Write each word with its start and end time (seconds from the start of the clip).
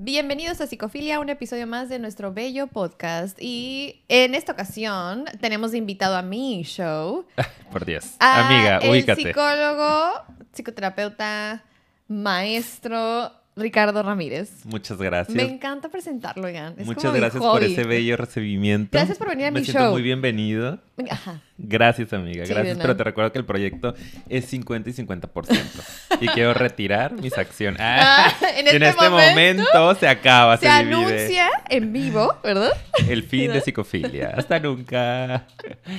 Bienvenidos 0.00 0.60
a 0.60 0.68
Psicofilia, 0.68 1.18
un 1.18 1.28
episodio 1.28 1.66
más 1.66 1.88
de 1.88 1.98
nuestro 1.98 2.32
bello 2.32 2.68
podcast. 2.68 3.36
Y 3.40 4.04
en 4.06 4.36
esta 4.36 4.52
ocasión 4.52 5.24
tenemos 5.40 5.74
invitado 5.74 6.14
a 6.16 6.22
mi 6.22 6.62
show. 6.62 7.26
Por 7.72 7.84
Dios. 7.84 8.14
a 8.20 8.46
Amiga, 8.46 8.78
el 8.78 8.90
ubícate. 8.92 9.20
psicólogo, 9.22 10.12
psicoterapeuta, 10.52 11.64
maestro 12.06 13.32
Ricardo 13.56 14.04
Ramírez. 14.04 14.64
Muchas 14.66 14.98
gracias. 14.98 15.34
Me 15.36 15.42
encanta 15.42 15.88
presentarlo. 15.88 16.46
Es 16.46 16.86
Muchas 16.86 17.02
como 17.06 17.16
gracias 17.16 17.42
por 17.42 17.64
ese 17.64 17.82
bello 17.82 18.16
recibimiento. 18.16 18.90
Gracias 18.92 19.18
por 19.18 19.30
venir 19.30 19.46
a 19.46 19.50
Me 19.50 19.58
mi 19.58 19.64
siento 19.66 19.82
show. 19.82 19.92
muy 19.94 20.02
bienvenido. 20.02 20.78
Ajá. 21.10 21.40
Gracias, 21.56 22.12
amiga. 22.12 22.46
Sí, 22.46 22.52
Gracias. 22.52 22.78
Pero 22.78 22.96
te 22.96 23.04
recuerdo 23.04 23.32
que 23.32 23.38
el 23.38 23.44
proyecto 23.44 23.94
es 24.28 24.44
50 24.46 24.90
y 24.90 24.92
50%. 24.92 26.18
y 26.20 26.28
quiero 26.28 26.54
retirar 26.54 27.12
mis 27.12 27.36
acciones. 27.36 27.80
Ah, 27.82 28.28
Ah, 28.28 28.32
en 28.56 28.66
este 28.66 28.88
este 28.88 29.10
momento, 29.10 29.94
se 29.94 30.08
acaba, 30.08 30.56
Se 30.56 30.66
se, 30.66 30.78
divide 30.84 30.94
anuncia 30.94 31.48
en 31.68 31.92
vivo, 31.92 32.34
¿verdad? 32.42 32.72
el 33.08 33.22
fin 33.22 33.52
de 33.52 33.60
psicofilia. 33.60 34.34
Hasta 34.36 34.58
nunca. 34.58 35.46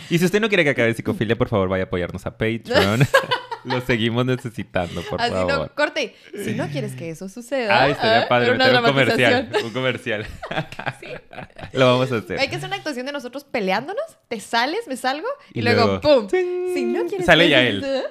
Y 0.09 0.17
si 0.17 0.25
usted 0.25 0.39
no 0.41 0.47
quiere 0.49 0.63
que 0.63 0.71
acabe 0.71 0.93
psicofilia, 0.93 1.35
por 1.35 1.49
favor, 1.49 1.69
vaya 1.69 1.83
a 1.83 1.87
apoyarnos 1.87 2.25
a 2.25 2.31
Patreon. 2.31 3.01
Lo 3.65 3.81
seguimos 3.81 4.25
necesitando, 4.25 5.01
por 5.03 5.21
Así 5.21 5.31
favor. 5.31 5.51
no, 5.51 5.75
corte. 5.75 6.15
Si 6.45 6.53
no 6.53 6.67
quieres 6.69 6.93
que 6.95 7.09
eso 7.09 7.27
suceda. 7.27 7.83
Ah, 7.83 7.89
estaría 7.89 8.21
ah, 8.21 8.27
padre 8.29 8.51
meter 8.53 8.73
un 8.75 8.83
comercial. 8.83 9.49
Un 9.65 9.71
comercial. 9.73 10.25
Lo 11.73 11.85
vamos 11.85 12.11
a 12.11 12.17
hacer. 12.17 12.39
Hay 12.39 12.47
que 12.47 12.55
hacer 12.55 12.67
una 12.67 12.77
actuación 12.77 13.05
de 13.05 13.11
nosotros 13.11 13.43
peleándonos. 13.43 14.03
Te 14.27 14.39
sales, 14.39 14.87
me 14.89 14.97
salgo 14.97 15.27
y, 15.53 15.59
Y 15.59 15.61
luego, 15.61 15.85
luego, 15.85 16.01
¡pum! 16.01 16.27
¡ting! 16.27 16.73
Si 16.73 16.83
no 16.83 17.05
quieres 17.05 17.25
Sale 17.25 17.47
ya 17.47 17.61
él. 17.61 17.85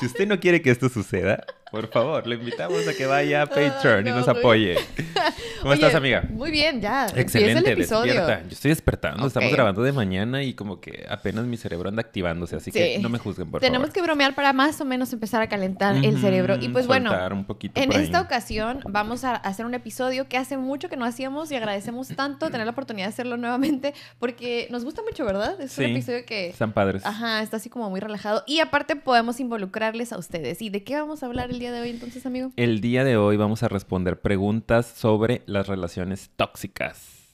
Si 0.00 0.06
usted 0.06 0.26
no 0.26 0.40
quiere 0.40 0.60
que 0.60 0.70
esto 0.70 0.88
suceda, 0.88 1.44
por 1.74 1.88
favor, 1.88 2.24
le 2.26 2.36
invitamos 2.36 2.86
a 2.86 2.94
que 2.94 3.04
vaya 3.04 3.42
a 3.42 3.48
Ay, 3.52 3.68
Patreon 3.70 4.06
y 4.06 4.10
no, 4.10 4.16
nos 4.18 4.28
apoye. 4.28 4.76
¿Cómo 5.60 5.72
Oye, 5.72 5.74
estás, 5.74 5.94
amiga? 5.96 6.22
Muy 6.30 6.50
bien, 6.52 6.80
ya. 6.80 7.06
Excelente, 7.16 7.72
el 7.72 7.78
episodio. 7.80 8.14
despierta. 8.14 8.42
Yo 8.44 8.52
estoy 8.52 8.68
despertando, 8.68 9.26
estamos 9.26 9.50
grabando 9.50 9.82
de 9.82 9.90
mañana 9.92 10.42
y 10.44 10.54
como 10.54 10.80
que 10.80 11.04
apenas 11.08 11.44
mi 11.46 11.56
cerebro 11.56 11.88
anda 11.88 12.00
activándose, 12.02 12.54
así 12.56 12.70
Sí. 12.70 12.78
que 12.78 12.98
no 13.00 13.08
me 13.08 13.18
juzguen, 13.18 13.50
por 13.50 13.60
Tenemos 13.60 13.88
favor. 13.88 13.94
que 13.94 14.02
bromear 14.02 14.34
para 14.36 14.52
más 14.52 14.80
o 14.80 14.84
menos 14.84 15.12
empezar 15.12 15.42
a 15.42 15.48
calentar 15.48 15.96
el 15.96 16.20
cerebro. 16.20 16.56
Y 16.60 16.68
pues 16.68 16.86
bueno, 16.86 17.10
soltar 17.10 17.32
un 17.32 17.44
poquito 17.44 17.80
en 17.80 17.90
esta 17.92 18.20
ocasión 18.20 18.80
vamos 18.88 19.24
a 19.24 19.34
hacer 19.34 19.66
un 19.66 19.74
episodio 19.74 20.28
que 20.28 20.36
hace 20.36 20.56
mucho 20.56 20.88
que 20.88 20.96
no 20.96 21.04
hacíamos 21.04 21.50
y 21.50 21.56
agradecemos 21.56 22.08
tanto 22.08 22.50
tener 22.50 22.66
la 22.66 22.72
oportunidad 22.72 23.06
de 23.06 23.12
hacerlo 23.12 23.36
nuevamente 23.36 23.94
porque 24.20 24.68
nos 24.70 24.84
gusta 24.84 25.02
mucho, 25.02 25.24
¿verdad? 25.24 25.60
Es 25.60 25.76
un 25.78 25.84
episodio 25.86 26.24
que... 26.24 26.50
Están 26.50 26.72
padres. 26.72 27.04
Ajá, 27.04 27.42
está 27.42 27.56
así 27.56 27.68
como 27.68 27.90
muy 27.90 27.98
relajado. 28.00 28.44
Y 28.46 28.60
aparte 28.60 28.94
podemos 28.96 29.40
involucrarles 29.40 30.12
a 30.12 30.18
ustedes. 30.18 30.62
¿Y 30.62 30.70
de 30.70 30.84
qué 30.84 30.94
vamos 30.96 31.22
a 31.22 31.26
hablar 31.26 31.50
el 31.50 31.58
día 31.58 31.63
de 31.72 31.80
hoy 31.80 31.90
entonces, 31.90 32.24
amigo? 32.26 32.50
El 32.56 32.80
día 32.80 33.04
de 33.04 33.16
hoy 33.16 33.36
vamos 33.36 33.62
a 33.62 33.68
responder 33.68 34.20
preguntas 34.20 34.86
sobre 34.86 35.42
las 35.46 35.66
relaciones 35.66 36.30
tóxicas. 36.36 37.24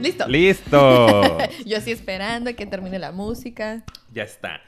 ¡Listo! 0.00 0.28
¡Listo! 0.28 1.38
Yo 1.66 1.76
así 1.76 1.90
esperando 1.90 2.54
que 2.56 2.64
termine 2.64 2.98
la 2.98 3.12
música. 3.12 3.84
Ya 4.12 4.22
está. 4.22 4.60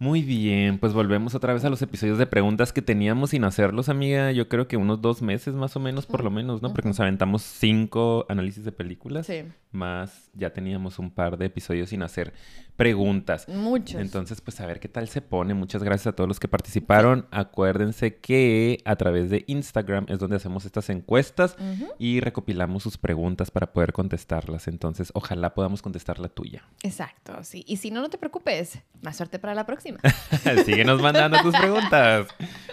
Muy 0.00 0.22
bien, 0.22 0.78
pues 0.78 0.94
volvemos 0.94 1.34
otra 1.34 1.52
vez 1.52 1.62
a 1.66 1.68
los 1.68 1.82
episodios 1.82 2.16
de 2.16 2.26
preguntas 2.26 2.72
que 2.72 2.80
teníamos 2.80 3.30
sin 3.30 3.44
hacerlos, 3.44 3.90
amiga. 3.90 4.32
Yo 4.32 4.48
creo 4.48 4.66
que 4.66 4.78
unos 4.78 5.02
dos 5.02 5.20
meses 5.20 5.54
más 5.54 5.76
o 5.76 5.80
menos, 5.80 6.06
por 6.06 6.24
lo 6.24 6.30
menos, 6.30 6.62
¿no? 6.62 6.72
Porque 6.72 6.88
nos 6.88 7.00
aventamos 7.00 7.42
cinco 7.42 8.24
análisis 8.30 8.64
de 8.64 8.72
películas. 8.72 9.26
Sí, 9.26 9.42
Más 9.72 10.30
ya 10.32 10.54
teníamos 10.54 10.98
un 10.98 11.10
par 11.10 11.36
de 11.36 11.44
episodios 11.44 11.90
sin 11.90 12.02
hacer 12.02 12.32
preguntas. 12.80 13.46
muchos. 13.48 14.00
Entonces, 14.00 14.40
pues 14.40 14.58
a 14.60 14.66
ver 14.66 14.80
qué 14.80 14.88
tal 14.88 15.06
se 15.08 15.20
pone. 15.20 15.52
Muchas 15.52 15.82
gracias 15.82 16.06
a 16.08 16.12
todos 16.12 16.26
los 16.28 16.40
que 16.40 16.48
participaron. 16.48 17.26
Acuérdense 17.30 18.16
que 18.16 18.80
a 18.86 18.96
través 18.96 19.28
de 19.28 19.44
Instagram 19.48 20.06
es 20.08 20.18
donde 20.18 20.36
hacemos 20.36 20.64
estas 20.64 20.88
encuestas 20.88 21.56
y 21.98 22.20
recopilamos 22.20 22.82
sus 22.82 22.96
preguntas 22.96 23.50
para 23.50 23.72
poder 23.74 23.92
contestarlas. 23.92 24.66
Entonces, 24.66 25.10
ojalá 25.14 25.52
podamos 25.52 25.82
contestar 25.82 26.18
la 26.18 26.28
tuya. 26.28 26.62
Exacto, 26.82 27.44
sí. 27.44 27.64
Y 27.66 27.76
si 27.76 27.90
no, 27.90 28.00
no 28.00 28.08
te 28.08 28.16
preocupes. 28.16 28.78
Más 29.02 29.16
suerte 29.16 29.38
para 29.38 29.54
la 29.54 29.66
próxima. 29.66 29.98
Síguenos 30.64 31.02
mandando 31.02 31.38
tus 31.42 31.54
preguntas. 31.56 32.28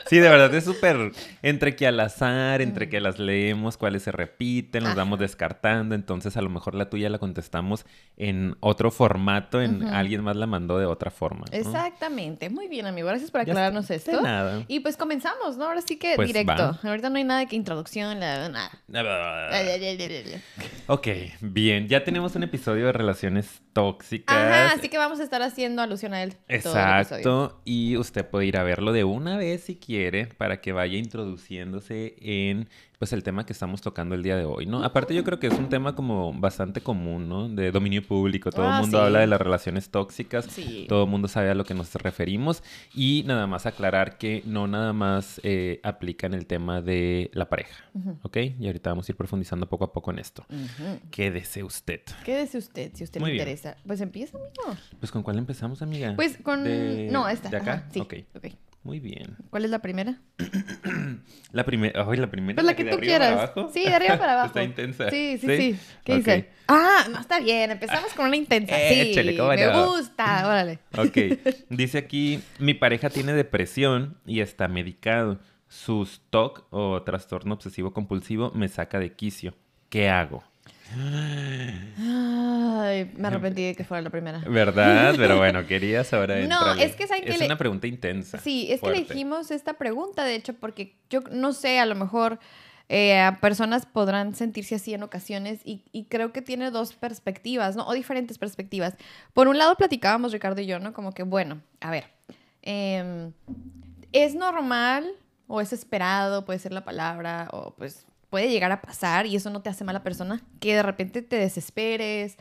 Sí, 0.09 0.19
de 0.19 0.29
verdad 0.29 0.53
es 0.55 0.63
súper 0.63 1.11
entre 1.41 1.75
que 1.75 1.85
al 1.85 1.99
azar, 1.99 2.61
entre 2.61 2.87
que 2.89 3.01
las 3.01 3.19
leemos, 3.19 3.75
cuáles 3.77 4.03
se 4.03 4.11
repiten, 4.13 4.83
los 4.83 4.91
Ajá. 4.93 5.01
vamos 5.01 5.19
descartando. 5.19 5.95
Entonces, 5.95 6.37
a 6.37 6.41
lo 6.41 6.49
mejor 6.49 6.75
la 6.75 6.89
tuya 6.89 7.09
la 7.09 7.19
contestamos 7.19 7.85
en 8.15 8.55
otro 8.61 8.89
formato, 8.89 9.61
en 9.61 9.83
Ujú. 9.83 9.96
Alguien 9.99 10.23
más 10.23 10.35
la 10.35 10.47
mandó 10.47 10.77
de 10.79 10.85
otra 10.85 11.11
forma. 11.11 11.45
¿no? 11.51 11.57
Exactamente. 11.57 12.49
Muy 12.49 12.67
bien, 12.67 12.85
amigo. 12.87 13.07
Gracias 13.07 13.31
por 13.31 13.41
aclararnos 13.41 13.89
esto. 13.91 14.17
De 14.17 14.21
nada. 14.23 14.63
Y 14.67 14.79
pues 14.81 14.97
comenzamos, 14.97 15.57
¿no? 15.57 15.65
Ahora 15.65 15.81
sí 15.81 15.97
que 15.97 16.15
Pues 16.15 16.27
directo. 16.27 16.53
va. 16.53 16.79
Ahorita 16.83 17.09
no 17.09 17.17
hay 17.17 17.23
nada 17.23 17.45
que 17.45 17.55
introducción, 17.55 18.19
la- 18.19 18.49
nada. 18.49 18.71
Ok, 20.87 21.07
bien. 21.41 21.87
Ya 21.87 22.03
tenemos 22.03 22.35
un 22.35 22.43
episodio 22.43 22.85
de 22.87 22.91
relaciones 22.93 23.61
tóxicas. 23.73 24.35
Ajá, 24.35 24.73
así 24.73 24.89
que 24.89 24.97
vamos 24.97 25.19
a 25.19 25.23
estar 25.23 25.41
haciendo 25.41 25.81
alusión 25.81 26.13
a 26.13 26.23
él. 26.23 26.31
todo 26.33 26.47
el 26.47 26.57
episodio. 26.57 26.99
Exacto, 27.01 27.61
y 27.65 27.97
usted 27.97 28.25
puede 28.25 28.45
ir 28.47 28.57
a 28.57 28.63
verlo 28.63 28.91
de 28.93 29.03
una 29.03 29.37
vez 29.37 29.63
si 29.63 29.75
quiere 29.75 30.25
para 30.27 30.61
que 30.61 30.71
vaya 30.71 30.97
introduciéndose 30.97 32.15
en 32.21 32.69
pues 32.97 33.13
el 33.13 33.21
tema 33.21 33.45
que 33.45 33.53
estamos 33.53 33.81
tocando 33.81 34.15
el 34.15 34.23
día 34.23 34.35
de 34.35 34.43
hoy, 34.45 34.65
¿no? 34.65 34.83
Aparte 34.83 35.13
yo 35.13 35.23
creo 35.23 35.39
que 35.39 35.45
es 35.45 35.53
un 35.53 35.69
tema 35.69 35.93
como 35.93 36.33
bastante 36.33 36.81
común, 36.81 37.29
¿no? 37.29 37.47
De 37.47 37.71
dominio 37.71 38.01
público, 38.01 38.49
todo 38.49 38.67
Ah, 38.67 38.77
el 38.77 38.81
mundo 38.81 38.97
sí. 38.97 39.03
habla 39.05 39.19
de 39.19 39.27
las 39.27 39.39
relaciones 39.39 39.76
tóxicas, 39.89 40.45
Sí. 40.45 40.85
todo 40.89 41.03
el 41.05 41.09
mundo 41.09 41.27
sabe 41.27 41.49
a 41.49 41.55
lo 41.55 41.63
que 41.63 41.73
nos 41.73 41.93
referimos 41.95 42.63
y 42.93 43.23
nada 43.25 43.47
más 43.47 43.65
aclarar 43.65 44.17
que 44.17 44.41
no 44.45 44.67
nada 44.67 44.93
más 44.93 45.39
eh, 45.43 45.79
aplica 45.83 46.27
en 46.27 46.33
el 46.33 46.45
tema 46.45 46.81
de 46.81 47.29
la 47.33 47.49
pareja, 47.49 47.83
Ujú. 47.93 48.17
¿ok? 48.23 48.37
Y 48.59 48.67
ahorita 48.67 48.89
vamos 48.89 49.07
a 49.07 49.11
ir 49.11 49.15
profundizando 49.15 49.67
poco 49.69 49.85
a 49.85 49.93
poco 49.93 50.11
en 50.11 50.19
esto. 50.19 50.45
Ujú. 50.49 50.99
Quédese 51.11 51.63
usted. 51.63 52.01
Quédese 52.25 52.57
usted, 52.57 52.91
si 52.93 53.03
usted 53.03 53.19
Muy 53.21 53.29
le 53.29 53.33
bien. 53.35 53.47
interesa. 53.47 53.77
Pues 53.85 54.01
empieza, 54.01 54.37
amigo. 54.37 54.77
Pues 54.99 55.11
con 55.11 55.23
cuál 55.23 55.37
empezamos, 55.37 55.81
amiga? 55.81 56.13
Pues 56.15 56.37
con... 56.37 56.63
De- 56.63 57.09
No, 57.11 57.27
esta. 57.29 57.49
¿De 57.49 57.57
acá? 57.57 57.73
Ajá, 57.73 57.89
sí. 57.91 57.99
Ok. 57.99 58.13
ok. 58.35 58.45
Muy 58.87 59.01
bien. 59.01 59.35
¿Cuál 59.49 59.65
es 59.65 59.69
la 59.71 59.79
primera? 59.79 60.21
La 61.51 61.65
primera, 61.65 62.05
ay, 62.09 62.17
la 62.17 62.29
primera. 62.31 62.55
Pues 62.55 62.65
la 62.65 62.75
que 62.75 62.83
tú 62.85 62.91
para 62.91 63.01
quieras. 63.01 63.31
abajo. 63.31 63.69
Sí, 63.73 63.81
de 63.83 63.93
arriba 63.93 64.17
para 64.17 64.31
abajo. 64.39 64.47
Está 64.47 64.63
intensa. 64.63 65.09
Sí, 65.09 65.37
sí, 65.39 65.47
sí. 65.57 65.79
¿Qué 66.05 66.13
Ok. 66.13 66.17
dice? 66.19 66.49
Ah, 66.69 67.05
no, 67.11 67.19
está 67.19 67.39
bien. 67.41 67.71
Empezamos 67.71 68.13
con 68.13 68.27
una 68.27 68.35
intensa. 68.37 68.73
Sí, 68.75 69.11
Échale, 69.11 69.35
¿cómo 69.35 69.49
me 69.49 69.65
no? 69.65 69.87
gusta. 69.97 70.45
Órale. 70.47 70.79
Ok. 70.97 71.17
Dice 71.69 71.97
aquí, 71.97 72.39
mi 72.59 72.73
pareja 72.75 73.09
tiene 73.09 73.33
depresión 73.33 74.17
y 74.25 74.39
está 74.39 74.67
medicado. 74.69 75.39
Sus 75.67 76.21
TOC 76.29 76.65
o 76.69 77.01
trastorno 77.03 77.55
obsesivo 77.55 77.91
compulsivo 77.91 78.51
me 78.55 78.69
saca 78.69 78.99
de 78.99 79.13
quicio. 79.13 79.53
¿Qué 79.89 80.07
hago? 80.09 80.43
Ay, 81.99 83.11
me 83.17 83.27
arrepentí 83.27 83.63
de 83.63 83.75
que 83.75 83.83
fuera 83.83 84.01
la 84.01 84.09
primera. 84.09 84.39
¿Verdad? 84.47 85.13
Pero 85.17 85.37
bueno, 85.37 85.65
querías 85.65 86.13
ahora 86.13 86.35
No, 86.37 86.41
entrarle. 86.43 86.83
es 86.85 86.95
que 86.95 87.07
saben 87.07 87.23
que 87.23 87.31
Es 87.31 87.39
le- 87.39 87.45
una 87.45 87.57
pregunta 87.57 87.87
intensa. 87.87 88.37
Sí, 88.39 88.67
es 88.71 88.79
fuerte. 88.79 88.99
que 89.03 89.05
elegimos 89.13 89.51
esta 89.51 89.73
pregunta, 89.73 90.23
de 90.23 90.35
hecho, 90.35 90.53
porque 90.53 90.95
yo 91.09 91.21
no 91.31 91.53
sé, 91.53 91.79
a 91.79 91.85
lo 91.85 91.95
mejor 91.95 92.39
eh, 92.89 93.19
a 93.19 93.39
personas 93.41 93.85
podrán 93.85 94.33
sentirse 94.35 94.75
así 94.75 94.93
en 94.93 95.03
ocasiones 95.03 95.59
y, 95.65 95.83
y 95.91 96.05
creo 96.05 96.31
que 96.31 96.41
tiene 96.41 96.71
dos 96.71 96.93
perspectivas, 96.93 97.75
¿no? 97.75 97.85
O 97.87 97.93
diferentes 97.93 98.37
perspectivas. 98.37 98.95
Por 99.33 99.47
un 99.47 99.57
lado, 99.57 99.75
platicábamos 99.75 100.31
Ricardo 100.31 100.61
y 100.61 100.67
yo, 100.67 100.79
¿no? 100.79 100.93
Como 100.93 101.11
que, 101.11 101.23
bueno, 101.23 101.61
a 101.81 101.91
ver, 101.91 102.05
em, 102.61 103.33
es 104.13 104.35
normal 104.35 105.05
o 105.47 105.59
es 105.61 105.73
esperado, 105.73 106.45
puede 106.45 106.59
ser 106.59 106.71
la 106.73 106.83
palabra, 106.85 107.49
o 107.51 107.73
pues 107.75 108.05
puede 108.29 108.49
llegar 108.49 108.71
a 108.71 108.81
pasar 108.81 109.25
y 109.25 109.35
eso 109.35 109.49
no 109.49 109.61
te 109.61 109.69
hace 109.69 109.83
mala 109.83 110.03
persona, 110.03 110.41
que 110.59 110.75
de 110.75 110.83
repente 110.83 111.21
te 111.21 111.37
desesperes, 111.37 112.37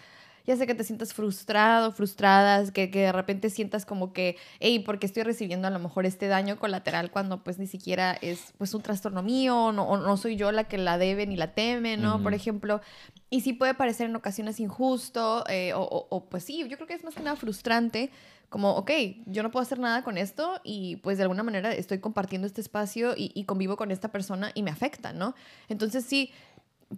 ya 0.46 0.56
sé 0.56 0.66
que 0.68 0.76
te 0.76 0.84
sientas 0.84 1.12
frustrado, 1.12 1.90
frustradas, 1.90 2.70
que, 2.70 2.88
que 2.90 3.00
de 3.00 3.12
repente 3.12 3.50
sientas 3.50 3.84
como 3.84 4.12
que, 4.12 4.36
hey, 4.60 4.78
¿por 4.78 5.00
qué 5.00 5.06
estoy 5.06 5.24
recibiendo 5.24 5.66
a 5.66 5.72
lo 5.72 5.80
mejor 5.80 6.06
este 6.06 6.28
daño 6.28 6.56
colateral 6.60 7.10
cuando 7.10 7.42
pues 7.42 7.58
ni 7.58 7.66
siquiera 7.66 8.12
es 8.20 8.52
pues 8.56 8.72
un 8.72 8.82
trastorno 8.82 9.24
mío 9.24 9.56
o 9.56 9.72
no, 9.72 9.82
o 9.88 9.96
no 9.96 10.16
soy 10.16 10.36
yo 10.36 10.52
la 10.52 10.64
que 10.64 10.78
la 10.78 10.98
debe 10.98 11.26
ni 11.26 11.34
la 11.36 11.52
teme, 11.54 11.96
¿no? 11.96 12.22
Por 12.22 12.32
ejemplo, 12.32 12.80
y 13.28 13.40
sí 13.40 13.54
puede 13.54 13.74
parecer 13.74 14.08
en 14.08 14.14
ocasiones 14.14 14.60
injusto 14.60 15.42
eh, 15.48 15.72
o, 15.74 15.80
o- 15.82 16.06
o, 16.10 16.28
pues 16.28 16.44
sí, 16.44 16.64
yo 16.68 16.76
creo 16.76 16.86
que 16.86 16.94
es 16.94 17.02
más 17.02 17.14
que 17.16 17.22
nada 17.24 17.34
frustrante 17.36 18.10
como, 18.48 18.72
ok, 18.76 18.90
yo 19.26 19.42
no 19.42 19.50
puedo 19.50 19.62
hacer 19.62 19.78
nada 19.78 20.02
con 20.04 20.18
esto 20.18 20.60
y 20.64 20.96
pues 20.96 21.16
de 21.18 21.24
alguna 21.24 21.42
manera 21.42 21.72
estoy 21.72 21.98
compartiendo 21.98 22.46
este 22.46 22.60
espacio 22.60 23.14
y, 23.16 23.32
y 23.34 23.44
convivo 23.44 23.76
con 23.76 23.90
esta 23.90 24.12
persona 24.12 24.50
y 24.54 24.62
me 24.62 24.70
afecta, 24.70 25.12
¿no? 25.12 25.34
Entonces 25.68 26.04
sí, 26.04 26.30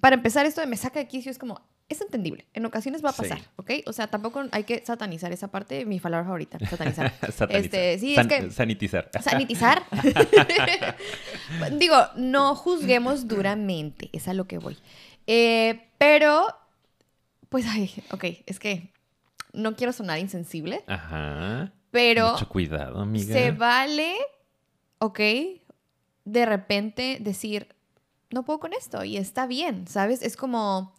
para 0.01 0.15
empezar 0.17 0.45
esto 0.47 0.61
de 0.61 0.67
me 0.67 0.77
saca 0.77 0.99
de 0.99 1.09
quicio 1.09 1.31
es 1.31 1.39
como, 1.39 1.61
es 1.89 2.03
entendible. 2.03 2.45
En 2.53 2.67
ocasiones 2.67 3.03
va 3.03 3.11
a 3.11 3.13
pasar, 3.15 3.39
Sí. 3.39 3.45
¿ok? 3.57 3.71
O 3.87 3.95
sea, 3.95 4.09
tampoco 4.09 4.45
hay 4.53 4.65
que 4.65 4.85
satanizar 4.85 5.33
esa 5.33 5.49
parte. 5.49 5.87
Mi 5.87 6.01
palabra 6.01 6.27
favorita, 6.27 6.59
satanizar. 6.59 7.15
Satanizar. 7.33 7.57
Este, 7.65 7.99
sí, 7.99 8.15
San- 8.15 8.31
es 8.31 8.41
que... 8.45 8.51
Sanitizar. 8.51 9.11
Sanitizar. 9.23 9.87
Digo, 11.79 11.97
no 12.17 12.55
juzguemos 12.55 13.27
duramente, 13.29 14.11
es 14.13 14.29
a 14.29 14.35
lo 14.35 14.47
que 14.47 14.59
voy. 14.59 14.77
Eh, 15.27 15.89
pero, 15.99 16.47
pues, 17.49 17.65
ay, 17.67 17.91
ok, 18.11 18.25
es 18.47 18.59
que 18.59 18.93
no 19.53 19.77
quiero 19.77 19.93
sonar 19.93 20.19
insensible, 20.19 20.85
Ajá. 20.87 21.73
pero 21.91 22.33
Mucho 22.33 22.49
cuidado, 22.49 23.01
amiga. 23.01 23.33
se 23.35 23.51
vale, 23.53 24.15
ok, 24.99 25.21
de 26.25 26.47
repente 26.47 27.19
decir, 27.21 27.75
no 28.31 28.45
puedo 28.45 28.61
con 28.61 28.73
esto 28.73 29.05
y 29.05 29.17
está 29.17 29.47
bien, 29.47 29.87
¿sabes? 29.89 30.23
Es 30.23 30.37
como, 30.37 30.95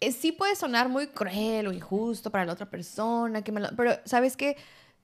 eh, 0.00 0.12
sí 0.12 0.32
puede 0.32 0.56
sonar 0.56 0.88
muy 0.88 1.06
cruel 1.08 1.66
o 1.68 1.72
injusto 1.72 2.30
para 2.30 2.44
la 2.44 2.52
otra 2.52 2.68
persona, 2.70 3.42
que 3.42 3.52
me 3.52 3.60
lo- 3.60 3.70
pero 3.76 3.92
¿sabes 4.04 4.36
qué? 4.36 4.56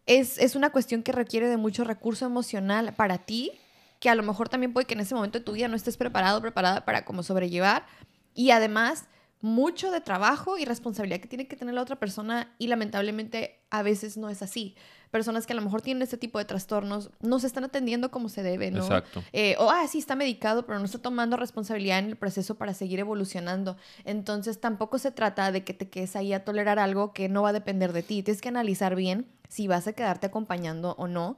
Es, 0.07 0.39
es 0.39 0.57
una 0.57 0.71
cuestión 0.71 1.03
que 1.03 1.12
requiere 1.12 1.49
de 1.49 1.57
mucho 1.57 1.85
recurso 1.85 2.27
emocional 2.27 2.93
para 2.95 3.19
ti, 3.19 3.53
que 4.01 4.09
a 4.11 4.15
lo 4.15 4.23
mejor 4.23 4.49
también 4.49 4.73
puede 4.73 4.87
que 4.87 4.95
en 4.95 5.01
ese 5.01 5.15
momento 5.15 5.39
de 5.39 5.45
tu 5.45 5.53
vida 5.53 5.69
no 5.69 5.77
estés 5.77 5.97
preparado, 5.97 6.41
preparada 6.41 6.85
para 6.85 7.05
como 7.05 7.23
sobrellevar. 7.23 7.87
Y 8.35 8.51
además, 8.51 9.05
mucho 9.40 9.90
de 9.90 10.00
trabajo 10.00 10.58
y 10.58 10.64
responsabilidad 10.64 11.20
que 11.20 11.28
tiene 11.28 11.48
que 11.48 11.56
tener 11.56 11.75
la 11.75 11.82
otra 11.82 11.96
persona 11.96 12.54
y 12.58 12.66
lamentablemente 12.66 13.60
a 13.70 13.82
veces 13.82 14.16
no 14.16 14.28
es 14.28 14.42
así. 14.42 14.75
Personas 15.10 15.46
que 15.46 15.54
a 15.54 15.56
lo 15.56 15.62
mejor 15.62 15.82
tienen 15.82 16.02
este 16.02 16.19
tipo 16.19 16.38
de 16.38 16.44
trastornos 16.44 17.10
no 17.20 17.38
se 17.40 17.46
están 17.46 17.64
atendiendo 17.64 18.10
como 18.10 18.28
se 18.28 18.42
debe, 18.42 18.70
¿no? 18.70 18.82
Exacto. 18.82 19.25
Eh, 19.32 19.56
o, 19.58 19.70
ah, 19.70 19.87
sí, 19.88 19.98
está 19.98 20.14
medicado, 20.14 20.66
pero 20.66 20.78
no 20.78 20.84
está 20.84 20.98
tomando 20.98 21.37
responsabilidad 21.37 21.98
en 21.98 22.06
el 22.06 22.16
proceso 22.16 22.56
para 22.56 22.75
seguir 22.75 23.00
evolucionando. 23.00 23.76
Entonces, 24.04 24.60
tampoco 24.60 24.98
se 24.98 25.10
trata 25.10 25.50
de 25.50 25.64
que 25.64 25.75
te 25.75 25.88
quedes 25.88 26.14
ahí 26.16 26.32
a 26.32 26.44
tolerar 26.44 26.78
algo 26.78 27.12
que 27.12 27.28
no 27.28 27.42
va 27.42 27.48
a 27.48 27.52
depender 27.52 27.92
de 27.92 28.02
ti. 28.02 28.22
Tienes 28.22 28.40
que 28.40 28.50
analizar 28.50 28.94
bien 28.94 29.26
si 29.48 29.66
vas 29.66 29.88
a 29.88 29.94
quedarte 29.94 30.28
acompañando 30.28 30.94
o 30.96 31.08
no. 31.08 31.37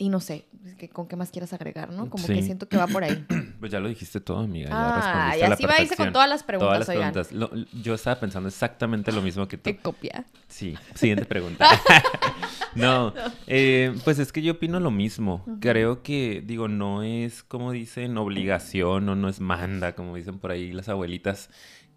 Y 0.00 0.08
no 0.08 0.18
sé, 0.18 0.46
que 0.78 0.88
con 0.88 1.06
qué 1.06 1.14
más 1.14 1.30
quieras 1.30 1.52
agregar, 1.52 1.92
¿no? 1.92 2.08
Como 2.08 2.26
que 2.26 2.40
siento 2.42 2.66
que 2.66 2.78
va 2.78 2.86
por 2.86 3.04
ahí. 3.04 3.22
Pues 3.60 3.70
ya 3.70 3.78
lo 3.78 3.90
dijiste 3.90 4.20
todo, 4.22 4.38
amiga. 4.38 4.70
Ya 4.70 4.76
Ah, 5.30 5.36
y 5.36 5.42
así 5.42 5.66
va 5.66 5.74
a 5.74 5.82
irse 5.82 5.94
con 5.94 6.14
todas 6.14 6.26
las 6.26 6.42
preguntas, 6.42 6.66
Todas 6.66 6.78
las 6.78 6.96
oigan. 6.96 7.12
preguntas. 7.12 7.32
Lo- 7.32 7.66
yo 7.82 7.92
estaba 7.92 8.18
pensando 8.18 8.48
exactamente 8.48 9.12
lo 9.12 9.20
mismo 9.20 9.46
que 9.46 9.58
tú. 9.58 9.64
¿Qué 9.64 9.76
copia? 9.76 10.24
Sí, 10.48 10.78
siguiente 10.94 11.26
pregunta. 11.26 11.68
no, 12.74 13.12
eh, 13.46 13.94
pues 14.02 14.18
es 14.18 14.32
que 14.32 14.40
yo 14.40 14.52
opino 14.52 14.80
lo 14.80 14.90
mismo. 14.90 15.44
Creo 15.60 16.02
que, 16.02 16.42
digo, 16.42 16.68
no 16.68 17.02
es, 17.02 17.42
como 17.42 17.70
dicen, 17.72 18.16
obligación 18.16 19.06
o 19.10 19.14
no 19.14 19.28
es 19.28 19.40
manda, 19.40 19.94
como 19.94 20.16
dicen 20.16 20.38
por 20.38 20.52
ahí 20.52 20.72
las 20.72 20.88
abuelitas, 20.88 21.50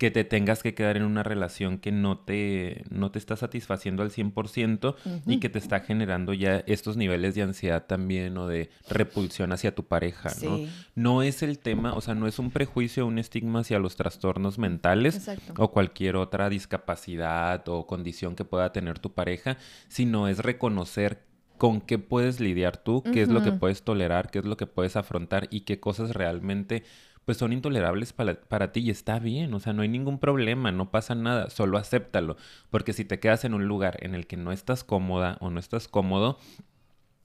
que 0.03 0.11
te 0.11 0.25
tengas 0.25 0.61
que 0.61 0.73
quedar 0.73 0.97
en 0.97 1.03
una 1.03 1.23
relación 1.23 1.77
que 1.77 1.93
no 1.93 2.17
te, 2.17 2.83
no 2.89 3.09
te 3.09 3.19
está 3.19 3.37
satisfaciendo 3.37 4.03
al 4.03 4.11
100% 4.11 4.95
y 5.25 5.39
que 5.39 5.47
te 5.47 5.59
está 5.59 5.79
generando 5.79 6.33
ya 6.33 6.61
estos 6.67 6.97
niveles 6.97 7.35
de 7.35 7.43
ansiedad 7.43 7.85
también 7.85 8.37
o 8.37 8.45
de 8.45 8.69
repulsión 8.89 9.53
hacia 9.53 9.73
tu 9.73 9.85
pareja, 9.85 10.27
¿no? 10.43 10.57
Sí. 10.57 10.69
No 10.93 11.21
es 11.23 11.41
el 11.41 11.57
tema, 11.57 11.93
o 11.93 12.01
sea, 12.01 12.15
no 12.15 12.27
es 12.27 12.37
un 12.37 12.51
prejuicio 12.51 13.05
o 13.05 13.07
un 13.07 13.17
estigma 13.17 13.61
hacia 13.61 13.79
los 13.79 13.95
trastornos 13.95 14.57
mentales 14.57 15.15
Exacto. 15.15 15.53
o 15.57 15.71
cualquier 15.71 16.17
otra 16.17 16.49
discapacidad 16.49 17.65
o 17.69 17.87
condición 17.87 18.35
que 18.35 18.43
pueda 18.43 18.73
tener 18.73 18.99
tu 18.99 19.13
pareja, 19.13 19.55
sino 19.87 20.27
es 20.27 20.39
reconocer 20.39 21.23
con 21.57 21.79
qué 21.79 21.97
puedes 21.97 22.41
lidiar 22.41 22.75
tú, 22.75 23.03
qué 23.03 23.21
es 23.21 23.29
lo 23.29 23.41
que 23.41 23.53
puedes 23.53 23.83
tolerar, 23.83 24.29
qué 24.29 24.39
es 24.39 24.45
lo 24.45 24.57
que 24.57 24.65
puedes 24.67 24.97
afrontar 24.97 25.47
y 25.49 25.61
qué 25.61 25.79
cosas 25.79 26.11
realmente 26.11 26.83
pues 27.25 27.37
son 27.37 27.53
intolerables 27.53 28.13
para, 28.13 28.35
para 28.35 28.71
ti 28.71 28.81
y 28.81 28.89
está 28.89 29.19
bien, 29.19 29.53
o 29.53 29.59
sea, 29.59 29.73
no 29.73 29.81
hay 29.81 29.89
ningún 29.89 30.19
problema, 30.19 30.71
no 30.71 30.91
pasa 30.91 31.15
nada, 31.15 31.49
solo 31.49 31.77
acéptalo, 31.77 32.37
porque 32.69 32.93
si 32.93 33.05
te 33.05 33.19
quedas 33.19 33.45
en 33.45 33.53
un 33.53 33.65
lugar 33.65 33.97
en 34.01 34.15
el 34.15 34.27
que 34.27 34.37
no 34.37 34.51
estás 34.51 34.83
cómoda 34.83 35.37
o 35.39 35.49
no 35.49 35.59
estás 35.59 35.87
cómodo, 35.87 36.37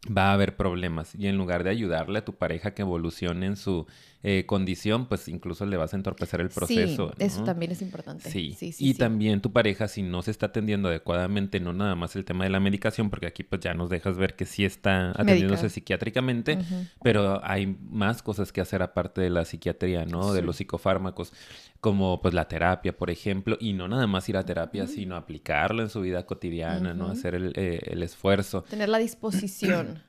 va 0.06 0.30
a 0.30 0.32
haber 0.32 0.56
problemas 0.56 1.14
y 1.14 1.26
en 1.26 1.36
lugar 1.36 1.64
de 1.64 1.70
ayudarle 1.70 2.20
a 2.20 2.24
tu 2.24 2.34
pareja 2.34 2.72
que 2.72 2.82
evolucione 2.82 3.46
en 3.46 3.56
su 3.56 3.86
eh, 4.24 4.46
condición, 4.46 5.06
pues 5.06 5.28
incluso 5.28 5.64
le 5.64 5.76
vas 5.76 5.92
a 5.92 5.96
entorpecer 5.96 6.40
el 6.40 6.48
proceso. 6.48 7.12
Sí, 7.16 7.24
eso 7.24 7.38
¿no? 7.40 7.44
también 7.44 7.70
es 7.70 7.82
importante. 7.82 8.28
Sí. 8.28 8.56
sí, 8.58 8.72
sí. 8.72 8.84
y 8.84 8.92
sí. 8.94 8.98
también 8.98 9.40
tu 9.40 9.52
pareja, 9.52 9.86
si 9.86 10.02
no 10.02 10.22
se 10.22 10.32
está 10.32 10.46
atendiendo 10.46 10.88
adecuadamente, 10.88 11.60
no 11.60 11.72
nada 11.72 11.94
más 11.94 12.16
el 12.16 12.24
tema 12.24 12.42
de 12.42 12.50
la 12.50 12.58
medicación, 12.58 13.10
porque 13.10 13.26
aquí 13.26 13.44
pues 13.44 13.60
ya 13.60 13.74
nos 13.74 13.90
dejas 13.90 14.16
ver 14.16 14.34
que 14.34 14.44
sí 14.44 14.64
está 14.64 15.10
atendiéndose 15.10 15.70
psiquiátricamente, 15.70 16.58
pero 17.00 17.40
hay 17.44 17.78
más 17.90 18.22
cosas 18.22 18.50
que 18.50 18.60
hacer 18.60 18.82
aparte 18.82 19.20
de 19.20 19.30
la 19.30 19.44
psiquiatría, 19.44 20.04
¿no? 20.04 20.32
De 20.32 20.42
los 20.42 20.56
psicofármacos, 20.56 21.32
como 21.80 22.20
pues 22.20 22.34
la 22.34 22.48
terapia, 22.48 22.96
por 22.96 23.10
ejemplo, 23.10 23.56
y 23.60 23.72
no 23.72 23.86
nada 23.86 24.08
más 24.08 24.28
ir 24.28 24.36
a 24.36 24.44
terapia, 24.44 24.88
sino 24.88 25.14
aplicarlo 25.14 25.80
en 25.80 25.90
su 25.90 26.00
vida 26.00 26.26
cotidiana, 26.26 26.92
¿no? 26.92 27.08
Hacer 27.08 27.36
el, 27.36 27.52
eh, 27.54 27.80
el 27.84 28.02
esfuerzo. 28.02 28.62
Tener 28.62 28.88
la 28.88 28.98
disposición 28.98 30.07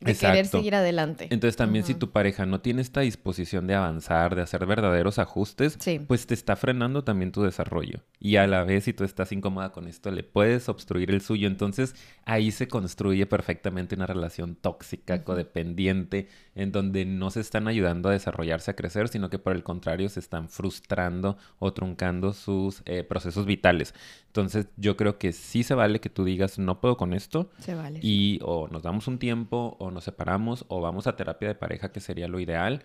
de 0.00 0.14
querer 0.14 0.36
Exacto. 0.38 0.58
seguir 0.58 0.74
adelante. 0.74 1.24
Entonces 1.30 1.56
también 1.56 1.84
si 1.84 1.92
Ujú. 1.92 1.98
tu 2.00 2.10
pareja 2.10 2.46
no 2.46 2.60
tiene 2.62 2.80
esta 2.80 3.00
disposición 3.02 3.66
de 3.66 3.74
avanzar, 3.74 4.34
de 4.34 4.40
hacer 4.42 4.64
verdaderos 4.64 5.18
ajustes, 5.18 5.76
Sí. 5.78 6.00
pues 6.06 6.26
te 6.26 6.32
está 6.34 6.56
frenando 6.56 7.04
también 7.04 7.32
tu 7.32 7.42
desarrollo. 7.42 8.00
Y 8.18 8.36
a 8.36 8.46
la 8.46 8.64
vez 8.64 8.84
si 8.84 8.92
tú 8.94 9.04
estás 9.04 9.30
incómoda 9.32 9.72
con 9.72 9.86
esto, 9.88 10.10
le 10.10 10.22
puedes 10.22 10.68
obstruir 10.70 11.10
el 11.10 11.20
suyo. 11.20 11.46
Entonces 11.46 11.94
ahí 12.24 12.50
se 12.50 12.66
construye 12.66 13.26
perfectamente 13.26 13.94
una 13.94 14.06
relación 14.06 14.54
tóxica, 14.54 15.16
Ujú. 15.16 15.24
codependiente, 15.24 16.28
en 16.54 16.72
donde 16.72 17.04
no 17.04 17.30
se 17.30 17.40
están 17.40 17.68
ayudando 17.68 18.08
a 18.08 18.12
desarrollarse, 18.12 18.70
a 18.70 18.76
crecer, 18.76 19.08
sino 19.08 19.28
que 19.30 19.38
por 19.38 19.54
el 19.54 19.62
contrario 19.62 20.08
se 20.08 20.20
están 20.20 20.48
frustrando 20.48 21.36
o 21.58 21.72
truncando 21.72 22.32
sus 22.32 22.82
eh, 22.86 23.02
procesos 23.04 23.44
vitales. 23.46 23.94
Entonces 24.28 24.68
yo 24.76 24.96
creo 24.96 25.18
que 25.18 25.32
sí 25.32 25.62
se 25.62 25.74
vale 25.74 26.00
que 26.00 26.08
tú 26.08 26.24
digas, 26.24 26.58
no 26.58 26.80
puedo 26.80 26.96
con 26.96 27.12
esto, 27.14 27.50
Se 27.58 27.74
vale. 27.74 27.98
y 28.02 28.38
o 28.42 28.68
nos 28.68 28.82
damos 28.82 29.08
un 29.08 29.18
tiempo 29.18 29.76
o 29.80 29.89
nos 29.90 30.04
separamos 30.04 30.64
o 30.68 30.80
vamos 30.80 31.06
a 31.06 31.16
terapia 31.16 31.48
de 31.48 31.54
pareja, 31.54 31.92
que 31.92 32.00
sería 32.00 32.28
lo 32.28 32.40
ideal. 32.40 32.82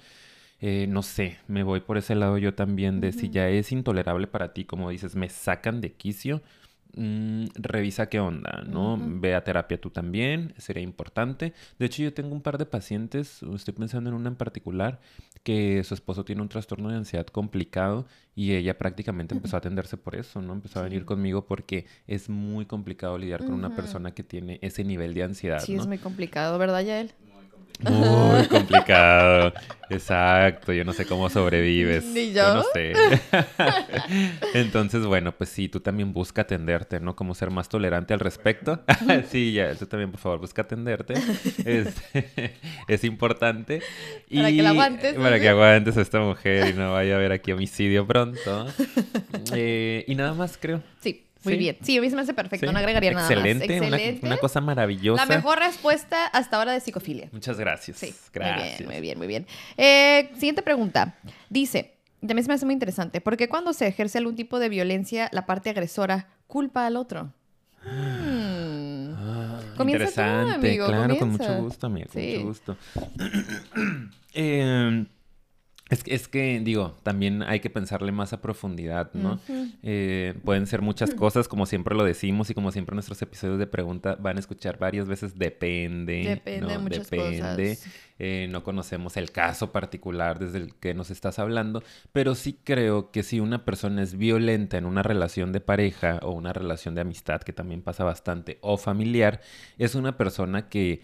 Eh, 0.61 0.87
no 0.87 1.03
sé, 1.03 1.37
me 1.47 1.63
voy 1.63 1.81
por 1.81 1.97
ese 1.97 2.15
lado 2.15 2.37
yo 2.37 2.53
también 2.53 3.01
de 3.01 3.11
si 3.11 3.29
ya 3.29 3.49
es 3.49 3.71
intolerable 3.71 4.27
para 4.27 4.53
ti, 4.53 4.65
como 4.65 4.89
dices, 4.89 5.15
me 5.15 5.29
sacan 5.29 5.81
de 5.81 5.93
quicio, 5.93 6.41
mm, 6.95 7.45
revisa 7.55 8.07
qué 8.07 8.19
onda, 8.19 8.63
¿no? 8.67 8.93
Ujú. 8.95 9.19
Ve 9.19 9.35
a 9.35 9.43
terapia 9.43 9.79
tú 9.79 9.89
también, 9.89 10.53
sería 10.57 10.83
importante. 10.83 11.53
De 11.79 11.85
hecho, 11.85 12.03
yo 12.03 12.13
tengo 12.13 12.33
un 12.33 12.41
par 12.41 12.57
de 12.57 12.65
pacientes, 12.65 13.41
estoy 13.43 13.73
pensando 13.73 14.09
en 14.09 14.15
una 14.15 14.29
en 14.29 14.35
particular, 14.35 14.99
que 15.43 15.83
su 15.83 15.93
esposo 15.93 16.25
tiene 16.25 16.41
un 16.41 16.49
trastorno 16.49 16.89
de 16.89 16.95
ansiedad 16.95 17.27
complicado 17.27 18.07
y 18.35 18.53
ella 18.53 18.77
prácticamente 18.77 19.35
empezó 19.35 19.57
a 19.57 19.59
atenderse 19.59 19.95
por 19.95 20.15
eso, 20.15 20.41
¿no? 20.41 20.53
Empezó 20.53 20.79
a 20.79 20.83
venir 20.83 21.05
conmigo 21.05 21.45
porque 21.45 21.85
es 22.07 22.29
muy 22.29 22.65
complicado 22.65 23.17
lidiar 23.17 23.45
con 23.45 23.53
una 23.53 23.75
persona 23.75 24.11
que 24.11 24.23
tiene 24.23 24.57
ese 24.61 24.83
nivel 24.83 25.13
de 25.13 25.23
ansiedad, 25.23 25.59
Sí, 25.59 25.75
¿no? 25.75 25.81
es 25.81 25.88
muy 25.88 25.99
complicado, 25.99 26.57
¿verdad, 26.57 26.83
Yael? 26.83 27.11
Muy 27.81 28.48
complicado. 28.48 29.54
Exacto. 29.89 30.74
Yo 30.74 30.83
no 30.83 30.94
sé 30.94 31.06
cómo 31.06 31.30
sobrevives. 31.30 32.06
Ni 32.06 32.27
no 32.31 32.56
yo. 32.56 32.63
sé. 32.74 32.94
Entonces, 34.53 35.05
bueno, 35.05 35.32
pues 35.34 35.50
sí, 35.50 35.70
tú 35.70 35.79
también 35.79 36.13
busca 36.13 36.44
atenderte, 36.44 37.00
¿no? 37.00 37.15
Como 37.15 37.36
ser 37.36 37.51
más 37.51 37.70
tolerante 37.70 38.13
al 38.13 38.20
respecto. 38.20 38.82
sí, 39.29 39.53
ya, 39.53 39.75
tú 39.75 39.86
también, 39.86 40.12
por 40.12 40.20
favor, 40.20 40.39
busca 40.39 40.63
atenderte. 40.63 41.13
Es, 41.65 41.96
es 42.88 43.03
importante. 43.03 43.82
Para 44.34 44.50
que 44.50 44.62
la 44.62 44.70
aguantes, 44.70 45.15
Para 45.15 45.39
que 45.39 45.50
aguantes 45.50 45.98
a 45.98 46.01
esta 46.01 46.20
mujer 46.20 46.70
y 46.70 46.74
no 46.74 46.94
vaya 46.94 47.13
a 47.13 47.17
haber 47.17 47.32
aquí 47.32 47.51
homicidio 47.51 48.05
pronto. 48.05 48.67
Eh, 49.53 50.05
y 50.08 50.15
nada 50.15 50.34
más, 50.34 50.58
creo. 50.58 50.82
Sí, 51.01 51.25
muy 51.45 51.53
Sí. 51.53 51.59
bien. 51.59 51.77
Sí, 51.81 51.97
a 51.97 52.01
mí 52.01 52.09
se 52.09 52.15
me 52.15 52.21
hace 52.23 52.33
perfecto, 52.33 52.67
Sí. 52.67 52.73
no 52.73 52.77
agregaría 52.79 53.11
nada 53.11 53.23
más. 53.23 53.31
Excelente, 53.31 54.19
una- 54.25 54.37
cosa 54.37 54.59
maravillosa. 54.61 55.25
La 55.25 55.35
mejor 55.35 55.59
respuesta 55.59 56.25
hasta 56.27 56.57
ahora 56.57 56.73
de 56.73 56.79
psicofilia. 56.81 57.29
Muchas 57.31 57.57
gracias. 57.57 57.97
Sí, 57.97 58.13
gracias. 58.33 58.81
muy 58.81 58.87
bien, 58.87 58.87
muy 58.89 59.01
bien, 59.01 59.17
muy 59.19 59.27
bien. 59.27 59.47
Eh, 59.77 60.29
siguiente 60.33 60.61
pregunta. 60.61 61.15
Dice, 61.49 61.93
también 62.19 62.43
se 62.43 62.47
me 62.49 62.55
hace 62.55 62.65
muy 62.65 62.73
interesante, 62.73 63.21
¿por 63.21 63.37
qué 63.37 63.47
cuando 63.47 63.71
se 63.73 63.87
ejerce 63.87 64.17
algún 64.17 64.35
tipo 64.35 64.59
de 64.59 64.69
violencia, 64.69 65.29
la 65.31 65.45
parte 65.45 65.69
agresora 65.69 66.27
culpa 66.47 66.85
al 66.87 66.97
otro? 66.97 67.31
Hmm. 67.83 69.13
Ah, 69.17 69.59
Comienza 69.77 70.05
tú, 70.05 70.09
interesante, 70.11 70.67
amigo, 70.67 70.87
claro, 70.87 71.17
con 71.17 71.29
mucho 71.31 71.55
gusto, 71.61 71.87
amigo, 71.87 72.07
con 72.11 72.21
mucho 72.23 72.43
gusto. 72.45 72.77
Eh, 74.33 75.05
es, 75.89 76.04
que- 76.04 76.15
es 76.15 76.27
que, 76.27 76.60
digo, 76.62 76.98
también 77.04 77.44
hay 77.44 77.60
que 77.60 77.70
pensarle 77.70 78.12
más 78.12 78.34
a 78.34 78.42
profundidad, 78.42 79.13
¿no? 79.13 79.39
Eh, 79.84 80.34
pueden 80.44 80.65
ser 80.65 80.82
muchas 80.82 81.13
cosas, 81.15 81.48
como 81.48 81.65
siempre 81.68 81.96
lo 81.96 82.04
decimos 82.04 82.50
y 82.50 82.56
como 82.56 82.72
siempre 82.72 82.96
nuestros 82.96 83.22
episodios 83.22 83.60
de 83.60 83.68
pregunta 83.68 84.15
van 84.15 84.38
a 84.38 84.39
escuchar 84.39 84.80
varias 84.80 85.08
veces 85.08 85.38
depende. 85.38 86.24
Depende 86.24 86.68
de 86.68 86.74
¿no? 86.75 86.82
muchas 86.82 87.10
Depende. 87.10 87.75
cosas. 87.77 87.88
Eh, 88.18 88.48
no 88.50 88.63
conocemos 88.63 89.18
el 89.18 89.32
caso 89.32 89.72
particular 89.74 90.39
desde 90.39 90.58
el 90.60 90.74
que 90.75 90.94
nos 90.94 91.12
estás 91.12 91.38
hablando, 91.38 91.84
pero 92.13 92.34
sí 92.34 92.58
creo 92.63 93.12
que 93.12 93.24
si 93.24 93.39
una 93.42 93.65
persona 93.65 94.01
es 94.01 94.18
violenta 94.18 94.77
en 94.77 94.86
una 94.86 95.04
relación 95.04 95.51
de 95.51 95.60
pareja 95.60 96.20
o 96.24 96.32
una 96.32 96.54
relación 96.54 96.96
de 96.96 97.01
amistad, 97.01 97.42
que 97.42 97.51
también 97.54 97.82
pasa 97.82 98.06
bastante, 98.06 98.58
o 98.62 98.77
familiar, 98.77 99.42
es 99.77 99.96
una 99.96 100.18
persona 100.18 100.70
que, 100.70 101.01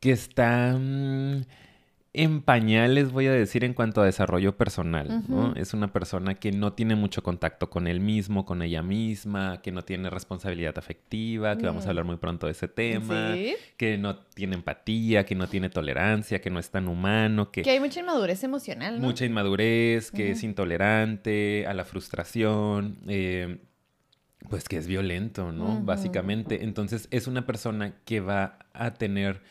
que 0.00 0.12
está... 0.12 0.76
mm, 0.78 1.42
en 2.12 2.42
pañales, 2.42 3.12
voy 3.12 3.28
a 3.28 3.32
decir, 3.32 3.62
en 3.62 3.72
cuanto 3.72 4.02
a 4.02 4.04
desarrollo 4.04 4.56
personal. 4.56 5.22
¿no? 5.28 5.54
Es 5.54 5.74
una 5.74 5.92
persona 5.92 6.34
que 6.34 6.50
no 6.50 6.72
tiene 6.72 6.96
mucho 6.96 7.22
contacto 7.22 7.70
con 7.70 7.86
él 7.86 8.00
mismo, 8.00 8.44
con 8.44 8.62
ella 8.62 8.82
misma, 8.82 9.62
que 9.62 9.70
no 9.70 9.82
tiene 9.82 10.10
responsabilidad 10.10 10.76
afectiva, 10.76 11.56
que 11.56 11.66
vamos 11.66 11.86
a 11.86 11.90
hablar 11.90 12.04
muy 12.04 12.16
pronto 12.16 12.46
de 12.46 12.52
ese 12.52 12.66
tema, 12.66 13.36
que 13.76 13.96
no 13.96 14.16
tiene 14.16 14.56
empatía, 14.56 15.24
que 15.24 15.36
no 15.36 15.46
tiene 15.46 15.70
tolerancia, 15.70 16.40
que 16.40 16.50
no 16.50 16.58
es 16.58 16.70
tan 16.70 16.88
humano, 16.88 17.52
que... 17.52 17.62
Que 17.62 17.70
hay 17.70 17.80
mucha 17.80 18.00
inmadurez 18.00 18.42
emocional, 18.42 19.00
¿no? 19.00 19.06
Mucha 19.06 19.24
inmadurez, 19.24 20.10
que 20.10 20.32
es 20.32 20.42
intolerante 20.42 21.64
a 21.68 21.74
la 21.74 21.84
frustración. 21.84 22.98
Eh, 23.06 23.58
pues 24.48 24.68
que 24.68 24.78
es 24.78 24.86
violento, 24.86 25.52
¿no? 25.52 25.80
Básicamente. 25.82 26.64
Entonces 26.64 27.08
es 27.10 27.26
una 27.26 27.46
persona 27.46 27.94
que 28.04 28.20
va 28.20 28.58
a 28.72 28.94
tener 28.94 29.42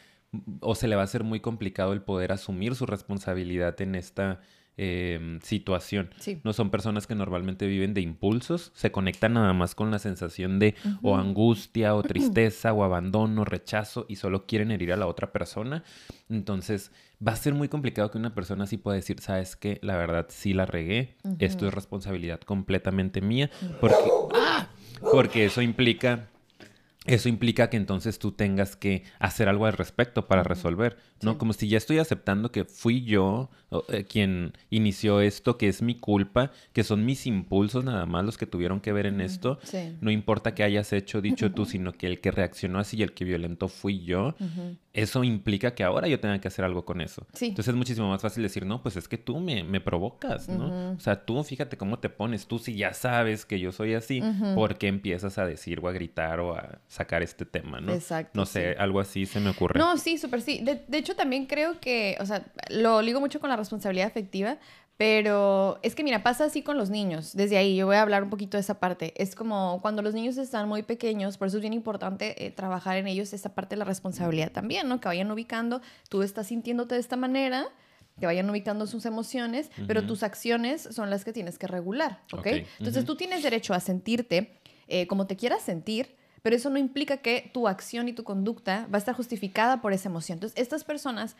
o 0.62 0.76
se 0.76 0.88
le 0.88 0.96
va 0.96 1.04
a 1.04 1.08
ser 1.08 1.24
muy 1.24 1.40
complicado 1.40 1.94
el 1.94 2.02
poder 2.02 2.32
asumir 2.32 2.76
su 2.76 2.86
responsabilidad 2.86 3.80
en 3.82 3.96
esta 3.96 4.42
em, 4.78 5.42
situación. 5.42 6.12
No 6.44 6.54
son 6.54 6.70
personas 6.70 7.08
que 7.08 7.16
normalmente 7.16 7.68
viven 7.68 7.94
de 7.94 8.02
impulsos, 8.02 8.72
se 8.76 8.92
conectan 8.92 9.34
nada 9.34 9.54
más 9.54 9.76
con 9.76 9.92
la 9.92 10.00
sensación 10.00 10.60
de 10.60 10.76
o 11.02 11.18
angustia 11.18 11.96
o 11.96 12.04
tristeza 12.04 12.74
o 12.74 12.84
abandono, 12.84 13.44
rechazo 13.44 14.06
y 14.08 14.18
solo 14.18 14.46
quieren 14.46 14.72
herir 14.72 14.94
a 14.94 14.98
la 14.98 15.08
otra 15.08 15.32
persona. 15.32 15.84
Entonces 16.30 16.92
va 17.26 17.34
a 17.34 17.36
ser 17.36 17.54
muy 17.54 17.68
complicado 17.68 18.12
que 18.12 18.18
una 18.18 18.36
persona 18.36 18.66
así 18.66 18.78
pueda 18.78 18.96
decir, 18.96 19.20
sabes 19.20 19.56
que 19.56 19.80
la 19.82 19.98
verdad 19.98 20.28
sí 20.30 20.54
la 20.54 20.66
regué, 20.66 21.16
esto 21.40 21.68
es 21.68 21.74
responsabilidad 21.74 22.40
completamente 22.42 23.20
mía, 23.22 23.50
porque, 23.82 24.10
¡ah! 24.36 24.70
porque 25.12 25.46
eso 25.46 25.62
implica 25.62 26.30
eso 27.10 27.28
implica 27.28 27.70
que 27.70 27.78
entonces 27.78 28.20
tú 28.20 28.32
tengas 28.32 28.76
que 28.76 29.04
hacer 29.18 29.50
algo 29.50 29.66
al 29.66 29.74
respecto 29.74 30.28
para 30.28 30.44
resolver, 30.44 30.98
¿no? 31.22 31.38
Como 31.40 31.54
si 31.54 31.68
ya 31.68 31.78
estoy 31.78 31.98
aceptando 31.98 32.52
que 32.52 32.66
fui 32.66 33.04
yo 33.04 33.50
eh, 33.90 34.04
quien 34.04 34.54
inició 34.70 35.20
esto, 35.20 35.58
que 35.58 35.68
es 35.68 35.82
mi 35.82 35.96
culpa, 35.96 36.52
que 36.72 36.84
son 36.84 37.06
mis 37.06 37.26
impulsos 37.26 37.84
nada 37.84 38.06
más 38.06 38.24
los 38.26 38.38
que 38.38 38.46
tuvieron 38.46 38.80
que 38.80 38.94
ver 38.94 39.08
en 39.08 39.22
esto. 39.22 39.58
No 40.02 40.12
importa 40.12 40.54
que 40.54 40.64
hayas 40.64 40.94
hecho, 40.94 41.20
dicho 41.20 41.52
tú, 41.52 41.66
sino 41.66 41.94
que 41.94 42.06
el 42.06 42.22
que 42.22 42.30
reaccionó 42.30 42.78
así 42.78 42.98
y 42.98 43.04
el 43.04 43.14
que 43.14 43.26
violentó 43.26 43.70
fui 43.70 44.04
yo 44.04 44.36
eso 44.94 45.24
implica 45.24 45.76
que 45.76 45.84
ahora 45.84 46.08
yo 46.08 46.20
tenga 46.20 46.40
que 46.40 46.48
hacer 46.48 46.66
algo 46.66 46.84
con 46.84 47.02
eso. 47.02 47.26
Entonces 47.40 47.68
es 47.68 47.76
muchísimo 47.76 48.10
más 48.10 48.22
fácil 48.22 48.42
decir, 48.44 48.66
no, 48.66 48.82
pues 48.82 48.96
es 48.98 49.08
que 49.08 49.18
tú 49.18 49.40
me, 49.40 49.64
me 49.64 49.80
provocas, 49.80 50.50
¿no? 50.50 50.94
O 50.94 51.00
sea, 51.00 51.26
tú 51.26 51.44
fíjate 51.44 51.78
cómo 51.78 52.00
te 52.00 52.10
pones, 52.10 52.48
tú 52.48 52.60
si 52.60 52.76
ya 52.76 52.94
sabes 52.94 53.46
que 53.46 53.60
yo 53.60 53.72
soy 53.72 53.94
así, 53.94 54.22
¿por 54.56 54.78
qué 54.78 54.88
empiezas 54.88 55.38
a 55.38 55.46
decir 55.46 55.80
o 55.82 55.88
a 55.88 55.92
gritar 55.92 56.40
o 56.40 56.56
a 56.56 56.80
sacar 56.88 57.22
este 57.22 57.46
tema, 57.46 57.80
¿no? 57.80 57.94
Exacto. 57.94 58.32
No 58.34 58.46
sé, 58.46 58.76
algo 58.80 59.00
así 59.00 59.26
se 59.26 59.40
me 59.40 59.52
ocurre. 59.52 59.80
No, 59.80 59.98
sí, 59.98 60.18
súper 60.18 60.42
sí. 60.42 60.60
De, 60.64 60.84
de 60.88 60.98
hecho, 60.98 61.16
también 61.16 61.46
creo 61.46 61.80
que, 61.80 62.18
o 62.20 62.26
sea, 62.26 62.46
lo 62.70 63.02
ligo 63.02 63.20
mucho 63.20 63.40
con 63.40 63.50
la 63.50 63.56
responsabilidad 63.56 64.08
afectiva, 64.08 64.58
pero 65.00 65.80
es 65.82 65.96
que 65.96 66.04
mira, 66.04 66.24
pasa 66.24 66.44
así 66.44 66.62
con 66.62 66.78
los 66.78 66.90
niños. 66.90 67.34
Desde 67.34 67.56
ahí 67.56 67.78
yo 67.78 67.86
voy 67.86 67.96
a 67.96 68.02
hablar 68.02 68.22
un 68.24 68.30
poquito 68.30 68.58
de 68.58 68.62
esa 68.62 68.82
parte. 68.82 69.14
Es 69.16 69.34
como 69.34 69.80
cuando 69.82 70.02
los 70.02 70.14
niños 70.14 70.36
están 70.36 70.68
muy 70.68 70.84
pequeños, 70.84 71.38
por 71.38 71.48
eso 71.48 71.56
es 71.56 71.62
bien 71.62 71.72
importante 71.72 72.46
eh, 72.46 72.52
trabajar 72.52 72.98
en 72.98 73.08
ellos 73.08 73.32
esa 73.32 73.56
parte 73.56 73.76
de 73.76 73.80
la 73.80 73.86
responsabilidad 73.86 74.52
también, 74.52 74.90
¿no? 74.90 75.00
Que 75.00 75.08
vayan 75.08 75.32
ubicando, 75.32 75.82
tú 76.10 76.22
estás 76.22 76.48
sintiéndote 76.48 76.96
de 76.96 77.00
esta 77.00 77.16
manera, 77.16 77.70
que 78.20 78.26
vayan 78.26 78.50
ubicando 78.50 78.88
sus 78.88 79.06
emociones, 79.06 79.72
pero 79.88 80.06
tus 80.06 80.22
acciones 80.22 80.90
son 80.92 81.10
las 81.10 81.24
que 81.24 81.32
tienes 81.32 81.58
que 81.58 81.68
regular, 81.68 82.22
¿ok? 82.34 82.48
Entonces 82.80 83.06
tú 83.06 83.16
tienes 83.16 83.42
derecho 83.42 83.74
a 83.74 83.80
sentirte 83.80 84.60
eh, 84.90 85.08
como 85.08 85.28
te 85.28 85.38
quieras 85.38 85.62
sentir, 85.62 86.18
pero 86.42 86.58
eso 86.58 86.70
no 86.70 86.78
implica 86.78 87.16
que 87.16 87.50
tu 87.54 87.70
acción 87.70 88.10
y 88.10 88.14
tu 88.14 88.26
conducta 88.26 88.86
va 88.94 88.98
a 88.98 89.00
estar 89.00 89.16
justificada 89.16 89.80
por 89.80 89.94
esa 89.94 90.10
emoción. 90.10 90.36
Entonces 90.36 90.62
estas 90.62 90.84
personas 90.84 91.38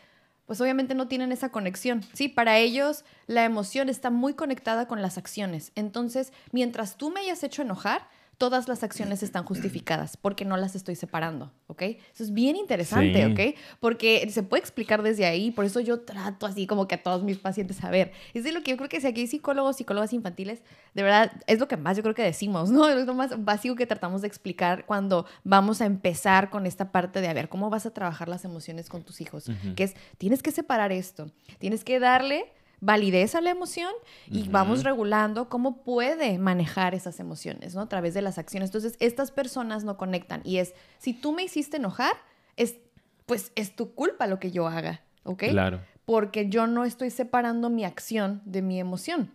pues 0.50 0.60
obviamente 0.62 0.96
no 0.96 1.08
tienen 1.08 1.32
esa 1.32 1.50
conexión. 1.52 2.04
Sí, 2.14 2.28
para 2.28 2.58
ellos 2.58 3.06
la 3.28 3.46
emoción 3.46 3.88
está 3.88 4.10
muy 4.10 4.34
conectada 4.34 4.88
con 4.88 5.00
las 5.00 5.20
acciones. 5.20 5.72
Entonces, 5.76 6.34
mientras 6.52 6.98
tú 6.98 7.12
me 7.12 7.20
hayas 7.20 7.44
hecho 7.44 7.62
enojar, 7.62 8.08
todas 8.40 8.70
las 8.70 8.84
acciones 8.84 9.22
están 9.22 9.44
justificadas 9.44 10.16
porque 10.16 10.46
no 10.46 10.56
las 10.56 10.74
estoy 10.74 10.96
separando, 10.96 11.52
¿ok? 11.68 11.82
Eso 11.82 12.24
es 12.24 12.34
bien 12.34 12.56
interesante, 12.56 13.26
¿ok? 13.26 13.58
Porque 13.82 14.28
se 14.32 14.44
puede 14.44 14.62
explicar 14.62 15.04
desde 15.04 15.26
ahí, 15.26 15.52
por 15.52 15.66
eso 15.66 15.82
yo 15.82 16.00
trato 16.00 16.46
así 16.46 16.66
como 16.66 16.88
que 16.88 16.96
a 16.96 17.04
todos 17.04 17.22
mis 17.22 17.38
pacientes 17.38 17.84
a 17.84 17.92
ver. 17.92 18.14
Es 18.34 18.46
de 18.46 18.54
lo 18.54 18.64
que 18.64 18.72
yo 18.72 18.78
creo 18.78 18.88
que 18.88 19.02
si 19.02 19.08
aquí 19.08 19.22
hay 19.22 19.28
psicólogos, 19.28 19.76
psicólogas 19.76 20.14
infantiles, 20.14 20.62
de 20.94 21.04
verdad 21.04 21.34
es 21.48 21.60
lo 21.60 21.68
que 21.68 21.76
más 21.76 21.98
yo 21.98 22.02
creo 22.02 22.16
que 22.16 22.24
decimos, 22.24 22.72
¿no? 22.72 22.88
Es 23.00 23.06
lo 23.06 23.14
más 23.14 23.44
básico 23.44 23.76
que 23.76 23.86
tratamos 23.86 24.22
de 24.22 24.28
explicar 24.28 24.86
cuando 24.86 25.26
vamos 25.44 25.82
a 25.82 25.86
empezar 25.86 26.50
con 26.50 26.66
esta 26.66 26.94
parte 26.94 27.20
de 27.20 27.28
a 27.28 27.34
ver 27.34 27.50
cómo 27.50 27.70
vas 27.70 27.86
a 27.86 27.92
trabajar 27.92 28.30
las 28.30 28.46
emociones 28.46 28.88
con 28.88 29.04
tus 29.04 29.20
hijos, 29.20 29.52
que 29.76 29.84
es 29.84 29.96
tienes 30.18 30.42
que 30.42 30.52
separar 30.52 30.94
esto, 30.94 31.30
tienes 31.60 31.84
que 31.84 32.00
darle 32.00 32.46
validez 32.82 33.36
a 33.36 33.42
la 33.42 33.50
emoción 33.50 33.92
y 34.28 34.48
vamos 34.48 34.84
regulando 34.84 35.50
cómo 35.50 35.84
puede 35.84 36.38
manejar 36.38 36.96
esas 36.96 37.20
emociones, 37.20 37.76
¿no? 37.76 37.82
A 37.82 37.90
través 37.90 38.14
de 38.14 38.22
las 38.22 38.38
acciones. 38.38 38.70
Entonces, 38.70 38.96
estas 39.00 39.32
personas 39.32 39.84
no 39.84 39.98
conectan 39.98 40.42
y 40.44 40.58
es, 40.58 40.74
si 40.98 41.14
tú 41.14 41.34
me 41.34 41.44
hiciste 41.44 41.78
enojar, 41.78 42.14
es, 42.56 42.78
pues 43.26 43.52
es 43.56 43.76
tu 43.76 43.94
culpa 43.94 44.28
lo 44.28 44.40
que 44.40 44.52
yo 44.52 44.68
haga, 44.68 45.02
¿ok? 45.24 45.46
Claro. 45.50 45.82
Porque 46.06 46.50
yo 46.50 46.68
no 46.68 46.86
estoy 46.86 47.12
separando 47.12 47.70
mi 47.70 47.86
acción 47.86 48.42
de 48.46 48.62
mi 48.62 48.80
emoción. 48.80 49.32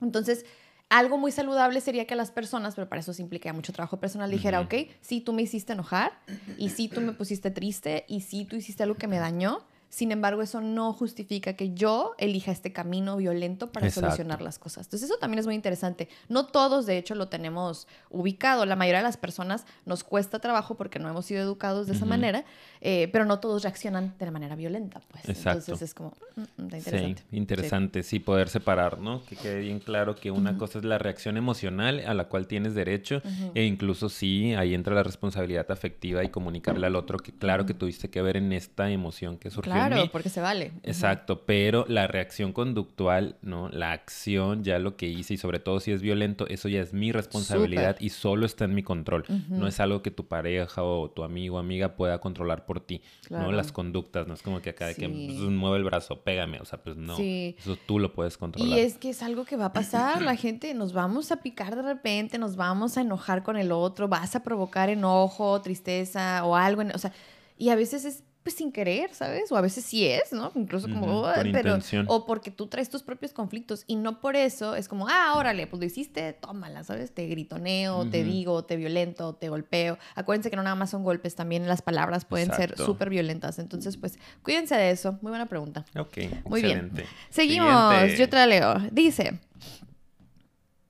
Entonces, 0.00 0.46
algo 0.88 1.18
muy 1.18 1.32
saludable 1.32 1.80
sería 1.80 2.06
que 2.06 2.14
las 2.14 2.30
personas, 2.30 2.74
pero 2.74 2.88
para 2.88 3.00
eso 3.00 3.12
se 3.12 3.22
implica 3.22 3.52
mucho 3.52 3.72
trabajo 3.72 3.98
personal, 3.98 4.30
dijera, 4.30 4.60
ok, 4.60 4.74
si 5.00 5.20
tú 5.20 5.32
me 5.32 5.42
hiciste 5.42 5.72
enojar 5.72 6.12
y 6.56 6.68
si 6.68 6.88
tú 6.88 7.00
me 7.00 7.12
pusiste 7.12 7.50
triste 7.50 8.04
y 8.06 8.20
si 8.20 8.44
tú 8.44 8.56
hiciste 8.56 8.82
algo 8.82 8.94
que 8.94 9.08
me 9.08 9.18
dañó, 9.18 9.64
sin 9.94 10.10
embargo, 10.10 10.42
eso 10.42 10.60
no 10.60 10.92
justifica 10.92 11.52
que 11.52 11.72
yo 11.72 12.16
elija 12.18 12.50
este 12.50 12.72
camino 12.72 13.16
violento 13.16 13.70
para 13.70 13.88
solucionar 13.92 14.42
las 14.42 14.58
cosas. 14.58 14.88
Entonces, 14.88 15.08
eso 15.08 15.20
también 15.20 15.38
es 15.38 15.46
muy 15.46 15.54
interesante. 15.54 16.08
No 16.28 16.46
todos, 16.46 16.84
de 16.84 16.98
hecho, 16.98 17.14
lo 17.14 17.28
tenemos 17.28 17.86
ubicado. 18.10 18.66
La 18.66 18.74
mayoría 18.74 18.98
de 18.98 19.04
las 19.04 19.16
personas 19.16 19.66
nos 19.86 20.02
cuesta 20.02 20.40
trabajo 20.40 20.74
porque 20.74 20.98
no 20.98 21.08
hemos 21.08 21.26
sido 21.26 21.40
educados 21.42 21.86
de 21.86 21.92
esa 21.92 22.06
manera, 22.06 22.44
eh, 22.80 23.08
pero 23.12 23.24
no 23.24 23.38
todos 23.38 23.62
reaccionan 23.62 24.16
de 24.18 24.24
la 24.24 24.32
manera 24.32 24.56
violenta. 24.56 25.00
Pues. 25.12 25.28
Entonces, 25.28 25.80
es 25.80 25.94
como, 25.94 26.12
mm, 26.34 26.40
mm, 26.40 26.44
interesante. 26.58 27.22
Sí, 27.30 27.36
interesante, 27.36 28.02
sí. 28.02 28.18
poder 28.18 28.48
separar, 28.48 28.98
¿no? 28.98 29.24
Que 29.24 29.36
quede 29.36 29.60
bien 29.60 29.78
claro 29.78 30.16
que 30.16 30.32
una 30.32 30.58
cosa 30.58 30.80
es 30.80 30.84
la 30.84 30.98
reacción 30.98 31.36
emocional 31.36 32.02
a 32.04 32.14
la 32.14 32.24
cual 32.24 32.48
tienes 32.48 32.74
derecho 32.74 33.22
e 33.54 33.62
incluso 33.62 34.08
sí, 34.08 34.54
ahí 34.54 34.74
entra 34.74 34.92
la 34.92 35.04
responsabilidad 35.04 35.70
afectiva 35.70 36.24
y 36.24 36.30
comunicarle 36.30 36.88
al 36.88 36.96
otro 36.96 37.18
que 37.18 37.30
claro 37.30 37.64
que 37.64 37.74
tuviste 37.74 38.10
que 38.10 38.22
ver 38.22 38.36
en 38.36 38.52
esta 38.52 38.90
emoción 38.90 39.38
que 39.38 39.50
surgió 39.50 39.83
Claro, 39.83 39.83
porque 40.12 40.28
se 40.28 40.40
vale. 40.40 40.72
Exacto, 40.82 41.44
pero 41.46 41.84
la 41.88 42.06
reacción 42.06 42.52
conductual, 42.52 43.36
¿no? 43.42 43.68
La 43.68 43.92
acción, 43.92 44.64
ya 44.64 44.78
lo 44.78 44.96
que 44.96 45.06
hice 45.06 45.34
y 45.34 45.36
sobre 45.36 45.58
todo 45.58 45.80
si 45.80 45.92
es 45.92 46.02
violento, 46.02 46.46
eso 46.48 46.68
ya 46.68 46.80
es 46.80 46.92
mi 46.92 47.12
responsabilidad 47.12 47.96
y 48.00 48.10
solo 48.10 48.46
está 48.46 48.64
en 48.64 48.74
mi 48.74 48.82
control. 48.82 49.24
No 49.48 49.66
es 49.66 49.80
algo 49.80 50.02
que 50.02 50.10
tu 50.10 50.26
pareja 50.26 50.82
o 50.82 51.10
tu 51.10 51.24
amigo 51.24 51.56
o 51.56 51.58
amiga 51.58 51.96
pueda 51.96 52.20
controlar 52.20 52.66
por 52.66 52.80
ti, 52.80 53.02
¿no? 53.30 53.52
Las 53.52 53.72
conductas, 53.72 54.26
no 54.26 54.34
es 54.34 54.42
como 54.42 54.60
que 54.60 54.70
acá 54.70 54.86
de 54.86 54.94
que 54.94 55.08
pues, 55.08 55.38
mueve 55.38 55.78
el 55.78 55.84
brazo, 55.84 56.20
pégame, 56.22 56.60
o 56.60 56.64
sea, 56.64 56.82
pues 56.82 56.96
no. 56.96 57.16
Eso 57.18 57.76
tú 57.86 57.98
lo 57.98 58.12
puedes 58.12 58.36
controlar. 58.36 58.78
Y 58.78 58.80
es 58.80 58.96
que 58.96 59.10
es 59.10 59.22
algo 59.22 59.44
que 59.44 59.56
va 59.56 59.66
a 59.66 59.72
pasar, 59.72 60.22
la 60.22 60.36
gente 60.36 60.72
nos 60.74 60.92
vamos 60.92 61.32
a 61.32 61.42
picar 61.42 61.76
de 61.76 61.82
repente, 61.82 62.38
nos 62.38 62.56
vamos 62.56 62.96
a 62.96 63.00
enojar 63.00 63.42
con 63.42 63.56
el 63.56 63.72
otro, 63.72 64.08
vas 64.08 64.36
a 64.36 64.42
provocar 64.42 64.90
enojo, 64.90 65.60
tristeza 65.62 66.44
o 66.44 66.56
algo, 66.56 66.82
o 66.94 66.98
sea, 66.98 67.12
y 67.56 67.68
a 67.68 67.76
veces 67.76 68.04
es 68.04 68.24
pues 68.44 68.56
sin 68.56 68.72
querer, 68.72 69.12
¿sabes? 69.14 69.50
O 69.50 69.56
a 69.56 69.62
veces 69.62 69.86
sí 69.86 70.06
es, 70.06 70.30
¿no? 70.30 70.52
Incluso 70.54 70.86
como, 70.86 71.26
pero, 71.50 71.78
o 72.08 72.26
porque 72.26 72.50
tú 72.50 72.66
traes 72.66 72.90
tus 72.90 73.02
propios 73.02 73.32
conflictos 73.32 73.84
y 73.86 73.96
no 73.96 74.20
por 74.20 74.36
eso 74.36 74.76
es 74.76 74.86
como, 74.86 75.08
ah, 75.08 75.32
órale, 75.36 75.66
pues 75.66 75.80
lo 75.80 75.86
hiciste, 75.86 76.34
tómala, 76.34 76.84
¿sabes? 76.84 77.10
Te 77.10 77.26
gritoneo, 77.26 78.06
te 78.10 78.22
digo, 78.22 78.62
te 78.62 78.76
violento, 78.76 79.34
te 79.34 79.48
golpeo. 79.48 79.98
Acuérdense 80.14 80.50
que 80.50 80.56
no 80.56 80.62
nada 80.62 80.76
más 80.76 80.90
son 80.90 81.04
golpes, 81.04 81.34
también 81.34 81.66
las 81.66 81.80
palabras 81.80 82.26
pueden 82.26 82.52
ser 82.54 82.76
súper 82.76 83.08
violentas. 83.08 83.58
Entonces, 83.58 83.96
pues, 83.96 84.18
cuídense 84.42 84.76
de 84.76 84.90
eso. 84.90 85.18
Muy 85.22 85.30
buena 85.30 85.46
pregunta. 85.46 85.86
Ok, 85.98 86.18
Muy 86.44 86.60
bien. 86.60 86.92
Seguimos, 87.30 88.16
yo 88.18 88.28
te 88.28 88.36
la 88.36 88.46
leo. 88.46 88.74
Dice... 88.92 89.40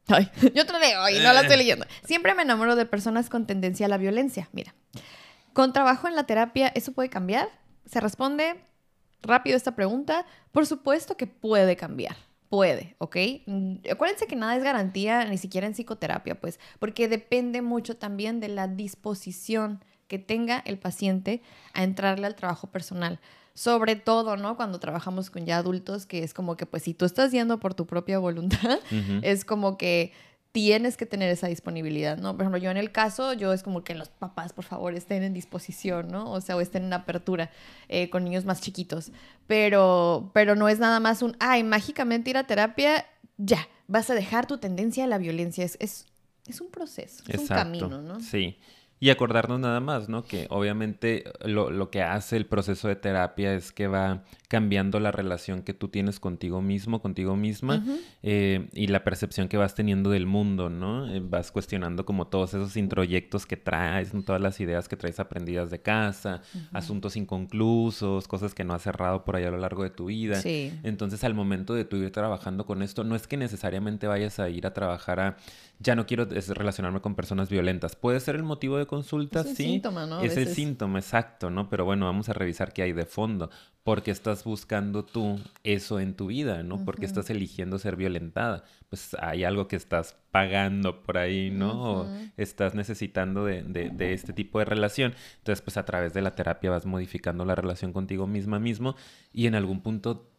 Ay, 0.09 0.29
yo 0.55 0.67
te 0.67 0.73
la 0.73 0.79
leo 0.81 1.09
y 1.09 1.23
no 1.23 1.33
la 1.33 1.43
estoy 1.43 1.57
leyendo. 1.57 1.87
Siempre 2.03 2.35
me 2.35 2.43
enamoro 2.43 2.75
de 2.75 2.85
personas 2.85 3.31
con 3.31 3.47
tendencia 3.47 3.87
a 3.87 3.89
la 3.89 3.97
violencia. 3.97 4.49
Mira, 4.53 4.75
con 5.55 5.73
trabajo 5.73 6.09
en 6.09 6.17
la 6.17 6.25
terapia, 6.25 6.69
¿eso 6.75 6.93
puede 6.93 7.09
cambiar? 7.09 7.49
Se 7.87 8.01
responde 8.01 8.57
rápido 9.23 9.57
esta 9.57 9.75
pregunta. 9.75 10.27
Por 10.53 10.67
supuesto 10.67 11.17
que 11.17 11.27
puede 11.27 11.77
cambiar. 11.77 12.17
Puede, 12.51 12.95
¿ok? 12.99 13.17
Mm, 13.47 13.77
acuérdense 13.91 14.27
que 14.27 14.37
nada 14.37 14.57
es 14.57 14.63
garantía, 14.63 15.25
ni 15.25 15.39
siquiera 15.39 15.67
en 15.67 15.73
psicoterapia, 15.73 16.39
pues, 16.41 16.61
porque 16.79 17.09
depende 17.09 17.63
mucho 17.63 17.97
también 17.97 18.41
de 18.41 18.49
la 18.49 18.69
disposición 18.69 19.83
que 20.09 20.19
tenga 20.19 20.59
el 20.67 20.79
paciente 20.79 21.41
a 21.73 21.83
entrarle 21.83 22.27
al 22.27 22.37
trabajo 22.37 22.67
personal. 22.67 23.19
Sobre 23.55 23.95
todo, 23.95 24.37
¿no? 24.37 24.57
Cuando 24.57 24.81
trabajamos 24.81 25.31
con 25.31 25.47
ya 25.47 25.59
adultos, 25.59 26.07
que 26.07 26.25
es 26.25 26.35
como 26.35 26.57
que, 26.57 26.67
pues, 26.67 26.83
si 26.83 26.95
tú 26.95 27.05
estás 27.05 27.31
yendo 27.31 27.61
por 27.61 27.75
tu 27.75 27.87
propia 27.87 28.19
voluntad, 28.19 28.81
es 29.23 29.45
como 29.45 29.79
que 29.79 30.13
tienes 30.55 30.97
que 30.97 31.05
tener 31.05 31.31
esa 31.31 31.49
disponibilidad, 31.49 32.17
¿no? 32.17 32.35
Por 32.35 32.43
ejemplo, 32.43 32.59
yo 32.59 32.71
en 32.71 32.77
el 32.77 32.93
caso, 32.93 33.33
yo 33.33 33.53
es 33.53 33.65
como 33.65 33.83
que 33.83 33.97
los 33.97 34.09
papás, 34.09 34.53
por 34.53 34.65
favor, 34.65 34.95
estén 34.95 35.25
en 35.25 35.35
disposición, 35.35 36.07
¿no? 36.07 36.31
O 36.31 36.41
sea, 36.41 36.55
o 36.57 36.61
estén 36.61 36.85
en 36.85 36.93
apertura 36.93 37.51
eh, 37.89 38.09
con 38.09 38.23
niños 38.23 38.45
más 38.45 38.61
chiquitos. 38.61 39.11
Pero, 39.49 40.31
pero 40.33 40.55
no 40.55 40.69
es 40.69 40.79
nada 40.79 41.01
más 41.01 41.23
un, 41.23 41.37
ay, 41.41 41.65
mágicamente 41.65 42.31
ir 42.31 42.37
a 42.37 42.47
terapia, 42.47 43.05
ya, 43.37 43.67
vas 43.89 44.11
a 44.11 44.15
dejar 44.15 44.47
tu 44.47 44.59
tendencia 44.59 45.03
a 45.03 45.07
la 45.09 45.19
violencia. 45.19 45.65
Es, 45.65 45.77
es, 45.81 46.07
es 46.47 46.61
un 46.61 46.71
proceso, 46.71 47.25
es 47.27 47.41
un 47.41 47.49
camino, 47.49 48.01
¿no? 48.01 48.21
Sí. 48.21 48.57
Y 49.01 49.11
acordarnos 49.11 49.61
nada 49.61 49.81
más, 49.81 50.09
¿no? 50.09 50.25
Que 50.25 50.47
obviamente 50.51 51.25
lo, 51.45 51.71
lo, 51.71 51.91
que 51.91 52.03
hace 52.03 52.37
el 52.37 52.47
proceso 52.47 52.89
de 52.89 52.97
terapia 52.97 53.53
es 53.55 53.73
que 53.73 53.87
va 53.87 54.23
cambiando 54.49 55.01
la 55.01 55.11
relación 55.11 55.63
que 55.63 55.75
tú 55.75 55.89
tienes 55.89 56.21
contigo 56.21 56.63
mismo, 56.63 57.03
contigo 57.03 57.35
misma, 57.35 57.85
eh, 58.23 58.69
y 58.73 58.87
la 58.87 59.03
percepción 59.03 59.49
que 59.49 59.57
vas 59.57 59.75
teniendo 59.75 60.11
del 60.11 60.27
mundo, 60.27 60.71
¿no? 60.71 61.13
Eh, 61.13 61.21
vas 61.21 61.51
cuestionando 61.51 62.07
como 62.07 62.29
todos 62.29 62.55
esos 62.55 62.77
introyectos 62.77 63.47
que 63.47 63.57
traes, 63.57 64.13
todas 64.25 64.41
las 64.41 64.61
ideas 64.61 64.89
que 64.89 64.97
traes 64.97 65.19
aprendidas 65.19 65.71
de 65.71 65.81
casa, 65.81 66.41
asuntos 66.73 67.17
inconclusos, 67.17 68.29
cosas 68.29 68.55
que 68.55 68.63
no 68.63 68.75
has 68.75 68.83
cerrado 68.83 69.25
por 69.25 69.35
ahí 69.35 69.45
a 69.45 69.51
lo 69.51 69.59
largo 69.59 69.83
de 69.83 69.91
tu 69.91 70.07
vida. 70.07 70.41
Entonces, 70.85 71.25
al 71.25 71.35
momento 71.35 71.75
de 71.75 71.85
tú 71.85 71.97
ir 71.97 72.13
trabajando 72.13 72.65
con 72.65 72.81
esto, 72.83 73.03
no 73.03 73.17
es 73.17 73.27
que 73.27 73.37
necesariamente 73.37 74.07
vayas 74.07 74.39
a 74.39 74.49
ir 74.49 74.69
a 74.69 74.73
trabajar 74.73 75.19
a 75.19 75.37
ya 75.79 75.95
no 75.95 76.07
quiero 76.07 76.27
relacionarme 76.27 77.01
con 77.01 77.15
personas 77.15 77.49
violentas. 77.49 77.97
Puede 77.97 78.21
ser 78.21 78.37
el 78.37 78.43
motivo 78.43 78.79
de 78.79 78.87
consulta, 78.87 79.41
es 79.41 79.47
el 79.47 79.57
sí. 79.57 79.65
Síntoma, 79.65 80.07
¿no? 80.07 80.21
Es 80.21 80.37
el 80.37 80.49
síntoma, 80.49 80.99
exacto, 80.99 81.51
¿no? 81.51 81.69
Pero 81.69 81.85
bueno, 81.85 82.07
vamos 82.07 82.29
a 82.29 82.33
revisar 82.33 82.73
qué 82.73 82.83
hay 82.83 82.93
de 82.93 83.07
fondo 83.07 83.51
porque 83.85 84.11
estás 84.11 84.45
buscando 84.45 85.05
tú 85.05 85.39
eso 85.63 86.01
en 86.01 86.15
tu 86.15 86.29
vida, 86.29 86.63
¿no? 86.63 86.83
Porque 86.87 87.05
estás 87.05 87.29
eligiendo 87.29 87.79
ser 87.79 87.97
violentada. 87.97 88.65
Pues 88.89 89.15
hay 89.21 89.45
algo 89.45 89.69
que 89.69 89.77
estás 89.77 90.17
pagando 90.31 91.03
por 91.03 91.19
ahí, 91.19 91.51
¿no? 91.51 91.83
O 91.83 92.09
estás 92.39 92.75
necesitando 92.75 93.45
de, 93.45 93.63
de, 93.63 94.15
este 94.15 94.33
tipo 94.33 94.59
de 94.59 94.65
relación. 94.65 95.15
Entonces, 95.37 95.61
pues 95.61 95.77
a 95.77 95.85
través 95.85 96.15
de 96.15 96.23
la 96.23 96.35
terapia 96.35 96.71
vas 96.71 96.87
modificando 96.87 97.45
la 97.45 97.55
relación 97.55 97.93
contigo 97.93 98.27
misma 98.27 98.59
mismo 98.59 98.97
y 99.35 99.49
en 99.49 99.55
algún 99.55 99.83
punto 99.83 100.31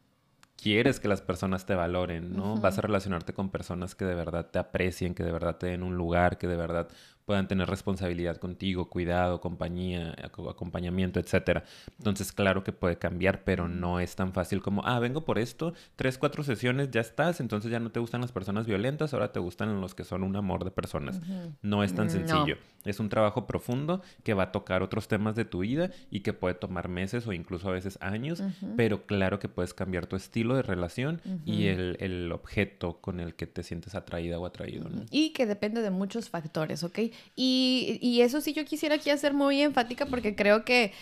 quieres 0.62 1.00
que 1.00 1.08
las 1.08 1.22
personas 1.22 1.66
te 1.66 1.76
valoren, 1.76 2.36
¿no? 2.36 2.56
Vas 2.58 2.78
a 2.78 2.82
relacionarte 2.82 3.34
con 3.34 3.50
personas 3.50 3.96
que 3.96 4.06
de 4.06 4.16
verdad 4.16 4.48
te 4.52 4.60
aprecien, 4.60 5.14
que 5.14 5.24
de 5.24 5.32
verdad 5.32 5.58
te 5.58 5.68
den 5.68 5.84
un 5.84 5.96
lugar, 5.96 6.38
que 6.38 6.48
de 6.48 6.56
verdad 6.56 6.88
puedan 7.26 7.48
tener 7.48 7.68
responsabilidad 7.68 8.38
contigo, 8.38 8.90
cuidado, 8.90 9.42
compañía, 9.42 10.16
acompañamiento, 10.24 11.20
etcétera. 11.20 11.64
Entonces, 11.98 12.32
claro 12.32 12.64
que 12.64 12.72
puede 12.72 12.98
cambiar, 12.98 13.44
pero 13.44 13.68
no 13.68 14.00
es 14.00 14.16
tan 14.16 14.32
fácil 14.32 14.62
como, 14.62 14.86
ah, 14.86 15.00
vengo 15.00 15.26
por 15.26 15.40
esto, 15.40 15.74
tres, 15.96 16.18
cuatro 16.18 16.44
sesiones, 16.44 16.92
ya 16.92 17.02
estás, 17.02 17.40
entonces 17.40 17.72
ya 17.72 17.80
no 17.80 17.92
te 17.92 18.00
gustan 18.00 18.22
las 18.22 18.32
personas 18.32 18.66
violentas, 18.68 19.14
ahora 19.14 19.32
te 19.32 19.40
gustan 19.40 19.82
los 19.82 19.96
que 19.96 20.04
son 20.04 20.24
un 20.24 20.36
amor 20.36 20.64
de 20.64 20.72
personas. 20.72 21.20
No 21.62 21.84
es 21.84 21.94
tan 21.94 22.10
sencillo. 22.10 22.58
Es 22.86 23.00
un 23.00 23.10
trabajo 23.10 23.48
profundo 23.48 24.04
que 24.24 24.36
va 24.36 24.44
a 24.44 24.52
tocar 24.52 24.84
otros 24.84 25.08
temas 25.08 25.36
de 25.36 25.46
tu 25.46 25.60
vida 25.60 25.90
y 26.12 26.20
que 26.20 26.34
puede 26.34 26.54
tomar 26.54 26.88
meses 26.88 27.26
o 27.26 27.34
incluso 27.34 27.68
a 27.70 27.72
veces 27.72 27.98
años, 28.02 28.44
pero 28.78 29.08
claro 29.08 29.40
que 29.40 29.50
puedes 29.50 29.74
cambiar 29.74 30.06
tu 30.06 30.16
estilo 30.16 30.56
de 30.56 30.62
relación 30.62 31.22
y 31.44 31.68
el, 31.68 31.98
el, 32.00 32.32
objeto 32.32 33.00
con 33.02 33.20
el 33.20 33.34
que 33.34 33.48
te 33.48 33.64
sientes 33.64 33.96
atraída 33.96 34.38
o 34.38 34.46
atraído. 34.46 34.90
Y 35.10 35.32
que 35.32 35.46
depende 35.46 35.82
de 35.82 35.90
muchos 35.90 36.30
factores, 36.30 36.84
¿ok? 36.84 37.00
Y, 37.36 38.20
eso 38.22 38.42
sí 38.42 38.54
yo 38.54 38.66
quisiera 38.66 38.96
aquí 38.96 39.10
hacer 39.10 39.34
muy 39.34 39.62
enfática 39.62 40.06
porque 40.06 40.36
creo 40.36 40.66
que 40.66 40.94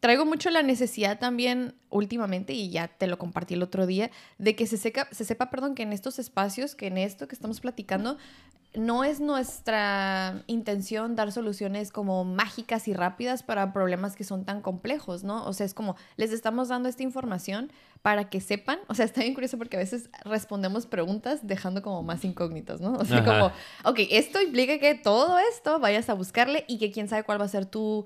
traigo 0.00 0.24
mucho 0.24 0.50
la 0.50 0.62
necesidad 0.62 1.18
también 1.18 1.74
últimamente, 1.90 2.52
y 2.52 2.70
ya 2.70 2.88
te 2.88 3.06
lo 3.06 3.18
compartí 3.18 3.54
el 3.54 3.62
otro 3.62 3.86
día, 3.86 4.10
de 4.38 4.54
que 4.54 4.66
se, 4.66 4.76
seca, 4.76 5.08
se 5.10 5.24
sepa, 5.24 5.50
perdón, 5.50 5.74
que 5.74 5.82
en 5.82 5.92
estos 5.92 6.18
espacios, 6.18 6.74
que 6.74 6.88
en 6.88 6.98
esto 6.98 7.28
que 7.28 7.34
estamos 7.34 7.60
platicando, 7.60 8.18
no 8.76 9.04
es 9.04 9.20
nuestra 9.20 10.42
intención 10.46 11.16
dar 11.16 11.32
soluciones 11.32 11.90
como 11.90 12.24
mágicas 12.24 12.88
y 12.88 12.92
rápidas 12.92 13.42
para 13.42 13.72
problemas 13.72 14.16
que 14.16 14.24
son 14.24 14.44
tan 14.44 14.60
complejos, 14.60 15.24
¿no? 15.24 15.44
O 15.46 15.52
sea, 15.54 15.64
es 15.64 15.72
como 15.72 15.96
les 16.16 16.30
estamos 16.32 16.68
dando 16.68 16.88
esta 16.88 17.02
información 17.02 17.72
para 18.02 18.28
que 18.28 18.40
sepan, 18.40 18.78
o 18.88 18.94
sea, 18.94 19.06
está 19.06 19.22
bien 19.22 19.34
curioso 19.34 19.56
porque 19.56 19.76
a 19.76 19.80
veces 19.80 20.10
respondemos 20.24 20.86
preguntas 20.86 21.40
dejando 21.46 21.82
como 21.82 22.02
más 22.02 22.24
incógnitas, 22.24 22.80
¿no? 22.80 22.96
O 23.00 23.04
sea, 23.04 23.24
como, 23.24 23.46
ok, 23.84 24.00
esto 24.10 24.40
implica 24.42 24.78
que 24.78 24.94
todo 24.94 25.38
esto 25.38 25.78
vayas 25.78 26.10
a 26.10 26.14
buscarle 26.14 26.64
y 26.68 26.78
que 26.78 26.90
quién 26.90 27.08
sabe 27.08 27.24
cuál 27.24 27.40
va 27.40 27.46
a 27.46 27.48
ser 27.48 27.66
tu 27.66 28.04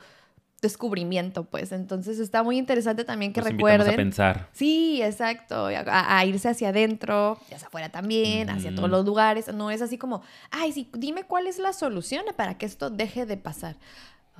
descubrimiento, 0.60 1.44
pues. 1.44 1.72
Entonces 1.72 2.18
está 2.18 2.42
muy 2.42 2.58
interesante 2.58 3.04
también 3.04 3.32
que 3.32 3.40
recuerden. 3.40 3.92
a 3.92 3.96
pensar. 3.96 4.48
Sí, 4.52 5.02
exacto. 5.02 5.68
A, 5.86 6.24
irse 6.24 6.48
hacia 6.48 6.68
adentro, 6.68 7.38
hacia 7.52 7.66
afuera 7.68 7.88
también, 7.90 8.50
hacia 8.50 8.74
todos 8.74 8.90
los 8.90 9.04
lugares. 9.04 9.52
No 9.52 9.70
es 9.70 9.82
así 9.82 9.98
como, 9.98 10.22
ay, 10.50 10.72
sí, 10.72 10.88
dime 10.92 11.24
cuál 11.24 11.46
es 11.46 11.58
la 11.58 11.72
solución 11.72 12.24
para 12.36 12.58
que 12.58 12.66
esto 12.66 12.90
deje 12.90 13.26
de 13.26 13.36
pasar. 13.36 13.76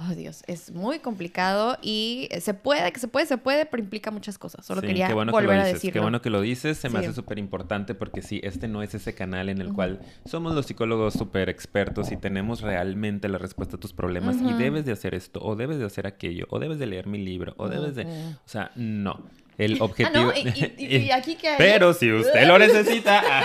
Oh, 0.03 0.15
Dios, 0.15 0.43
es 0.47 0.73
muy 0.73 1.01
complicado 1.01 1.77
y 1.83 2.29
se 2.41 2.55
puede, 2.55 2.91
que 2.91 2.99
se 2.99 3.09
puede, 3.09 3.27
se 3.27 3.37
puede, 3.37 3.67
pero 3.67 3.83
implica 3.83 4.11
muchas 4.11 4.39
cosas. 4.39 4.65
Solo 4.65 4.81
quería 4.81 5.13
volver 5.13 5.61
a 5.61 5.67
decirlo. 5.67 5.93
Qué 5.93 6.01
bueno 6.01 6.23
que 6.23 6.31
lo 6.31 6.41
dices, 6.41 6.79
se 6.79 6.89
me 6.89 7.01
hace 7.01 7.13
súper 7.13 7.39
importante 7.39 7.95
porque 7.95 8.23
sí, 8.23 8.41
este 8.43 8.67
no 8.67 8.83
es 8.83 8.95
ese 8.95 9.15
canal 9.15 9.51
en 9.51 9.61
el 9.61 9.75
cual 9.75 10.01
somos 10.25 10.55
los 10.55 10.67
psicólogos 10.67 11.15
súper 11.15 11.51
expertos 11.51 12.13
y 12.13 12.17
tenemos 12.17 12.63
realmente 12.63 13.29
la 13.29 13.39
respuesta 13.39 13.77
a 13.77 13.81
tus 13.81 13.93
problemas 13.93 14.37
y 14.37 14.53
debes 14.55 14.87
de 14.87 14.93
hacer 14.93 15.15
esto, 15.15 15.41
o 15.43 15.55
debes 15.55 15.79
de 15.79 15.85
hacer 15.85 16.07
aquello, 16.07 16.47
o 16.49 16.59
debes 16.59 16.79
de 16.79 16.87
leer 16.87 17.07
mi 17.07 17.19
libro, 17.19 17.55
o 17.59 17.69
debes 17.69 17.95
de... 17.95 18.05
O 18.05 18.49
sea, 18.49 18.71
no. 18.77 19.25
El 19.61 19.75
ah, 19.75 19.85
objetivo. 19.85 20.33
y, 20.79 21.11
aquí 21.11 21.37
que 21.37 21.55
Pero 21.59 21.93
si 21.93 22.11
usted 22.11 22.47
lo 22.47 22.59
necesita. 22.59 23.21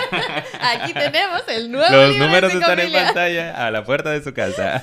aquí 0.60 0.92
tenemos 0.94 1.42
el 1.48 1.70
nuevo. 1.70 1.94
Los 1.94 2.16
números 2.16 2.54
están 2.54 2.80
en 2.80 2.90
pantalla 2.90 3.66
a 3.66 3.70
la 3.70 3.84
puerta 3.84 4.10
de 4.10 4.22
su 4.22 4.32
casa. 4.32 4.80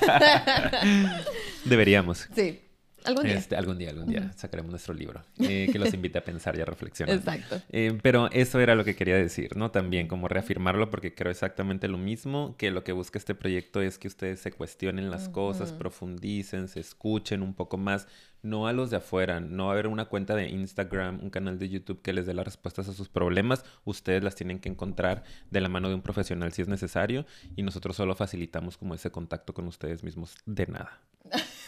Deberíamos. 1.64 2.28
Sí. 2.34 2.60
Algún 3.04 3.24
día. 3.24 3.34
Este, 3.34 3.56
algún 3.56 3.76
día, 3.76 3.90
algún 3.90 4.06
día 4.06 4.32
sacaremos 4.34 4.70
nuestro 4.70 4.94
libro 4.94 5.22
eh, 5.38 5.68
que 5.70 5.78
los 5.78 5.92
invite 5.92 6.16
a 6.16 6.24
pensar 6.24 6.56
y 6.56 6.62
a 6.62 6.64
reflexionar. 6.64 7.16
Exacto. 7.16 7.60
Eh, 7.70 7.98
pero 8.00 8.30
eso 8.30 8.60
era 8.60 8.74
lo 8.74 8.82
que 8.82 8.96
quería 8.96 9.16
decir, 9.16 9.58
¿no? 9.58 9.70
También 9.70 10.08
como 10.08 10.26
reafirmarlo 10.26 10.88
porque 10.88 11.14
creo 11.14 11.30
exactamente 11.30 11.86
lo 11.86 11.98
mismo, 11.98 12.56
que 12.56 12.70
lo 12.70 12.82
que 12.82 12.92
busca 12.92 13.18
este 13.18 13.34
proyecto 13.34 13.82
es 13.82 13.98
que 13.98 14.08
ustedes 14.08 14.40
se 14.40 14.52
cuestionen 14.52 15.10
las 15.10 15.28
cosas, 15.28 15.72
profundicen, 15.72 16.68
se 16.68 16.80
escuchen 16.80 17.42
un 17.42 17.52
poco 17.52 17.76
más, 17.76 18.06
no 18.44 18.68
a 18.68 18.72
los 18.72 18.90
de 18.90 18.98
afuera, 18.98 19.40
no 19.40 19.68
a 19.68 19.72
haber 19.72 19.88
una 19.88 20.04
cuenta 20.04 20.36
de 20.36 20.48
Instagram, 20.48 21.20
un 21.22 21.30
canal 21.30 21.58
de 21.58 21.68
YouTube 21.68 22.02
que 22.02 22.12
les 22.12 22.26
dé 22.26 22.34
las 22.34 22.44
respuestas 22.44 22.88
a 22.88 22.92
sus 22.92 23.08
problemas, 23.08 23.64
ustedes 23.84 24.22
las 24.22 24.36
tienen 24.36 24.60
que 24.60 24.68
encontrar 24.68 25.24
de 25.50 25.60
la 25.60 25.68
mano 25.68 25.88
de 25.88 25.94
un 25.94 26.02
profesional 26.02 26.52
si 26.52 26.62
es 26.62 26.68
necesario 26.68 27.26
y 27.56 27.62
nosotros 27.62 27.96
solo 27.96 28.14
facilitamos 28.14 28.76
como 28.76 28.94
ese 28.94 29.10
contacto 29.10 29.54
con 29.54 29.66
ustedes 29.66 30.04
mismos 30.04 30.36
de 30.46 30.66
nada. 30.66 31.00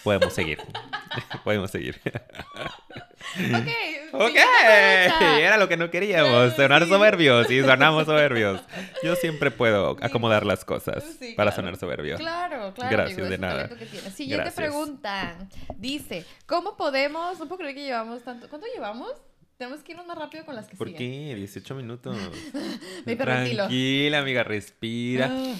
Podemos 0.04 0.32
seguir. 0.32 0.58
Podemos 1.44 1.70
seguir. 1.70 2.00
ok. 2.04 3.95
Ok. 4.12 4.34
Era 5.38 5.56
lo 5.56 5.68
que 5.68 5.76
no 5.76 5.90
queríamos. 5.90 6.54
Sonar 6.54 6.86
soberbios. 6.86 7.50
Y 7.50 7.60
sonamos 7.60 8.04
soberbios. 8.06 8.60
Yo 9.02 9.16
siempre 9.16 9.50
puedo 9.50 9.96
acomodar 10.00 10.44
las 10.46 10.64
cosas 10.64 11.04
para 11.36 11.52
sonar 11.52 11.76
soberbio. 11.76 12.16
Claro, 12.16 12.72
claro. 12.74 12.90
Gracias, 12.90 13.28
de 13.28 13.38
nada. 13.38 13.70
Siguiente 14.14 14.50
pregunta. 14.52 15.36
Dice, 15.76 16.24
¿cómo 16.46 16.76
podemos... 16.76 17.38
No 17.38 17.46
puedo 17.46 17.58
creer 17.58 17.74
que 17.74 17.82
llevamos 17.82 18.22
tanto... 18.22 18.48
¿Cuánto 18.48 18.66
llevamos? 18.74 19.12
Tenemos 19.56 19.82
que 19.82 19.92
irnos 19.92 20.06
más 20.06 20.18
rápido 20.18 20.44
con 20.44 20.54
las 20.54 20.66
que 20.66 20.76
¿Por 20.76 20.92
qué? 20.92 21.34
18 21.34 21.74
minutos. 21.74 22.16
Me 23.06 23.16
Tranquila, 23.16 24.18
amiga, 24.18 24.44
respira. 24.44 25.30
Ah. 25.32 25.54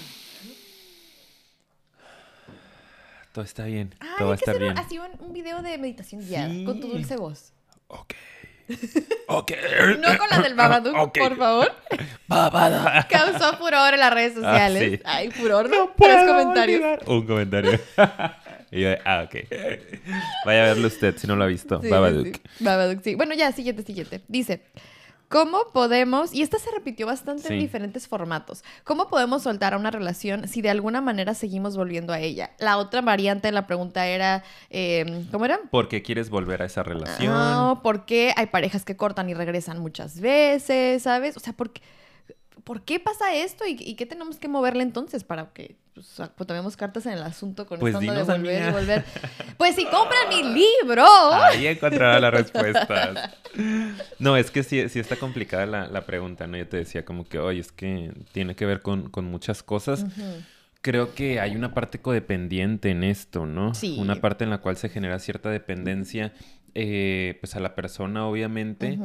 Todo 3.33 3.43
está 3.43 3.65
bien. 3.65 3.93
todo 4.17 4.29
va 4.29 4.33
a 4.33 4.35
estar 4.35 4.57
bien. 4.57 4.77
Así 4.77 4.97
un, 4.97 5.09
un 5.19 5.33
video 5.33 5.61
de 5.61 5.77
meditación 5.77 6.21
guiada 6.21 6.53
con 6.65 6.79
tu 6.79 6.87
dulce 6.87 7.17
voz. 7.17 7.53
Ok. 7.87 8.13
Ok. 9.29 9.51
no 9.99 10.17
con 10.17 10.29
la 10.29 10.39
del 10.39 10.55
Babadook, 10.55 11.17
por 11.17 11.37
favor. 11.37 11.71
Babada. 12.27 13.07
Causó 13.09 13.57
furor 13.57 13.93
en 13.93 13.99
las 13.99 14.13
redes 14.13 14.33
ah, 14.37 14.41
sociales. 14.41 15.01
Ay, 15.05 15.31
furor. 15.31 15.69
No 15.69 15.93
Tres 15.97 16.27
comentarios. 16.27 16.99
Un 17.07 17.25
comentario. 17.25 17.79
y 18.71 18.81
yo, 18.81 18.89
ah, 19.05 19.25
ok. 19.25 19.35
Vaya 20.45 20.63
a 20.63 20.67
verlo 20.67 20.87
usted 20.87 21.17
si 21.17 21.27
no 21.27 21.35
lo 21.35 21.43
ha 21.43 21.47
visto. 21.47 21.79
Babadook. 21.79 22.37
Babadook, 22.59 23.03
sí. 23.03 23.15
Bueno, 23.15 23.33
ya, 23.35 23.51
siguiente, 23.51 23.83
siguiente. 23.83 24.21
Dice. 24.27 24.61
¿Cómo 25.29 25.59
podemos, 25.73 26.33
y 26.33 26.41
esta 26.41 26.57
se 26.57 26.71
repitió 26.71 27.05
bastante 27.05 27.53
en 27.53 27.59
diferentes 27.59 28.07
formatos, 28.07 28.63
cómo 28.85 29.09
podemos 29.09 29.43
soltar 29.43 29.73
a 29.73 29.77
una 29.77 29.91
relación 29.91 30.47
si 30.47 30.61
de 30.61 30.69
alguna 30.69 31.01
manera 31.01 31.33
seguimos 31.33 31.75
volviendo 31.75 32.13
a 32.13 32.19
ella? 32.19 32.51
La 32.59 32.77
otra 32.77 33.01
variante 33.01 33.49
de 33.49 33.51
la 33.51 33.67
pregunta 33.67 34.07
era, 34.07 34.45
em, 34.69 35.29
¿cómo 35.29 35.43
era? 35.43 35.59
¿Por 35.69 35.89
qué 35.89 36.01
quieres 36.01 36.29
volver 36.29 36.61
a 36.61 36.65
esa 36.65 36.81
relación? 36.81 37.33
No, 37.33 37.81
¿por 37.83 38.05
qué 38.05 38.33
hay 38.37 38.45
parejas 38.45 38.85
que 38.85 38.95
cortan 38.95 39.29
y 39.29 39.33
regresan 39.33 39.79
muchas 39.79 40.21
veces, 40.21 41.03
¿sabes? 41.03 41.35
O 41.35 41.41
sea, 41.41 41.51
¿por 41.51 41.71
qué? 41.71 41.81
¿Por 42.67 42.81
qué 42.81 42.99
pasa 42.99 43.33
esto? 43.33 43.65
¿Y, 43.65 43.77
y 43.79 43.95
qué 43.95 44.05
tenemos 44.05 44.35
que 44.35 44.49
moverle 44.49 44.83
entonces 44.83 45.23
para 45.23 45.53
que 45.53 45.77
pues, 45.93 46.21
pues, 46.35 46.45
tomemos 46.45 46.75
cartas 46.75 47.05
en 47.05 47.13
el 47.13 47.23
asunto 47.23 47.65
con 47.65 47.79
Pues 47.79 47.95
esta 47.95 48.13
de 48.13 48.23
volver 48.23 48.61
amiga. 48.61 48.69
y 48.69 48.71
volver? 48.73 49.05
Pues 49.57 49.73
si 49.75 49.85
compran 49.85 50.27
mi 50.29 50.43
libro. 50.43 51.05
Ahí 51.33 51.65
encontrará 51.65 52.19
las 52.19 52.31
respuestas. 52.33 53.33
No, 54.19 54.37
es 54.37 54.51
que 54.51 54.61
sí, 54.61 54.87
sí 54.89 54.99
está 54.99 55.15
complicada 55.15 55.65
la, 55.65 55.87
la 55.87 56.05
pregunta, 56.05 56.45
¿no? 56.45 56.57
Yo 56.57 56.67
te 56.67 56.77
decía 56.77 57.03
como 57.05 57.27
que, 57.27 57.39
oye, 57.39 57.59
es 57.61 57.71
que 57.71 58.11
tiene 58.31 58.55
que 58.55 58.67
ver 58.67 58.81
con, 58.81 59.09
con 59.09 59.25
muchas 59.25 59.63
cosas. 59.63 60.05
Creo 60.81 61.15
que 61.15 61.39
hay 61.39 61.55
una 61.55 61.73
parte 61.73 61.99
codependiente 61.99 62.91
en 62.91 63.03
esto, 63.03 63.47
¿no? 63.47 63.73
Sí. 63.73 63.95
Una 63.97 64.17
parte 64.17 64.43
en 64.43 64.51
la 64.51 64.59
cual 64.59 64.77
se 64.77 64.89
genera 64.89 65.17
cierta 65.17 65.49
dependencia, 65.49 66.33
eh, 66.79 67.39
pues 67.39 67.55
a 67.55 67.59
la 67.59 67.73
persona, 67.73 68.27
obviamente. 68.27 68.99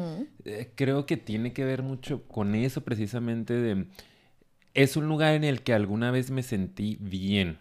Eh, 0.45 0.73
creo 0.75 1.07
que 1.07 1.17
tiene 1.17 1.55
que 1.55 1.65
ver 1.65 1.83
mucho 1.83 2.29
con 2.29 2.55
eso 2.55 2.83
precisamente 2.83 3.55
de... 3.55 3.87
Es 4.75 4.99
un 4.99 5.09
lugar 5.09 5.33
en 5.33 5.43
el 5.43 5.63
que 5.63 5.73
alguna 5.73 6.11
vez 6.11 6.31
me 6.31 6.43
sentí 6.43 6.99
bien, 7.01 7.61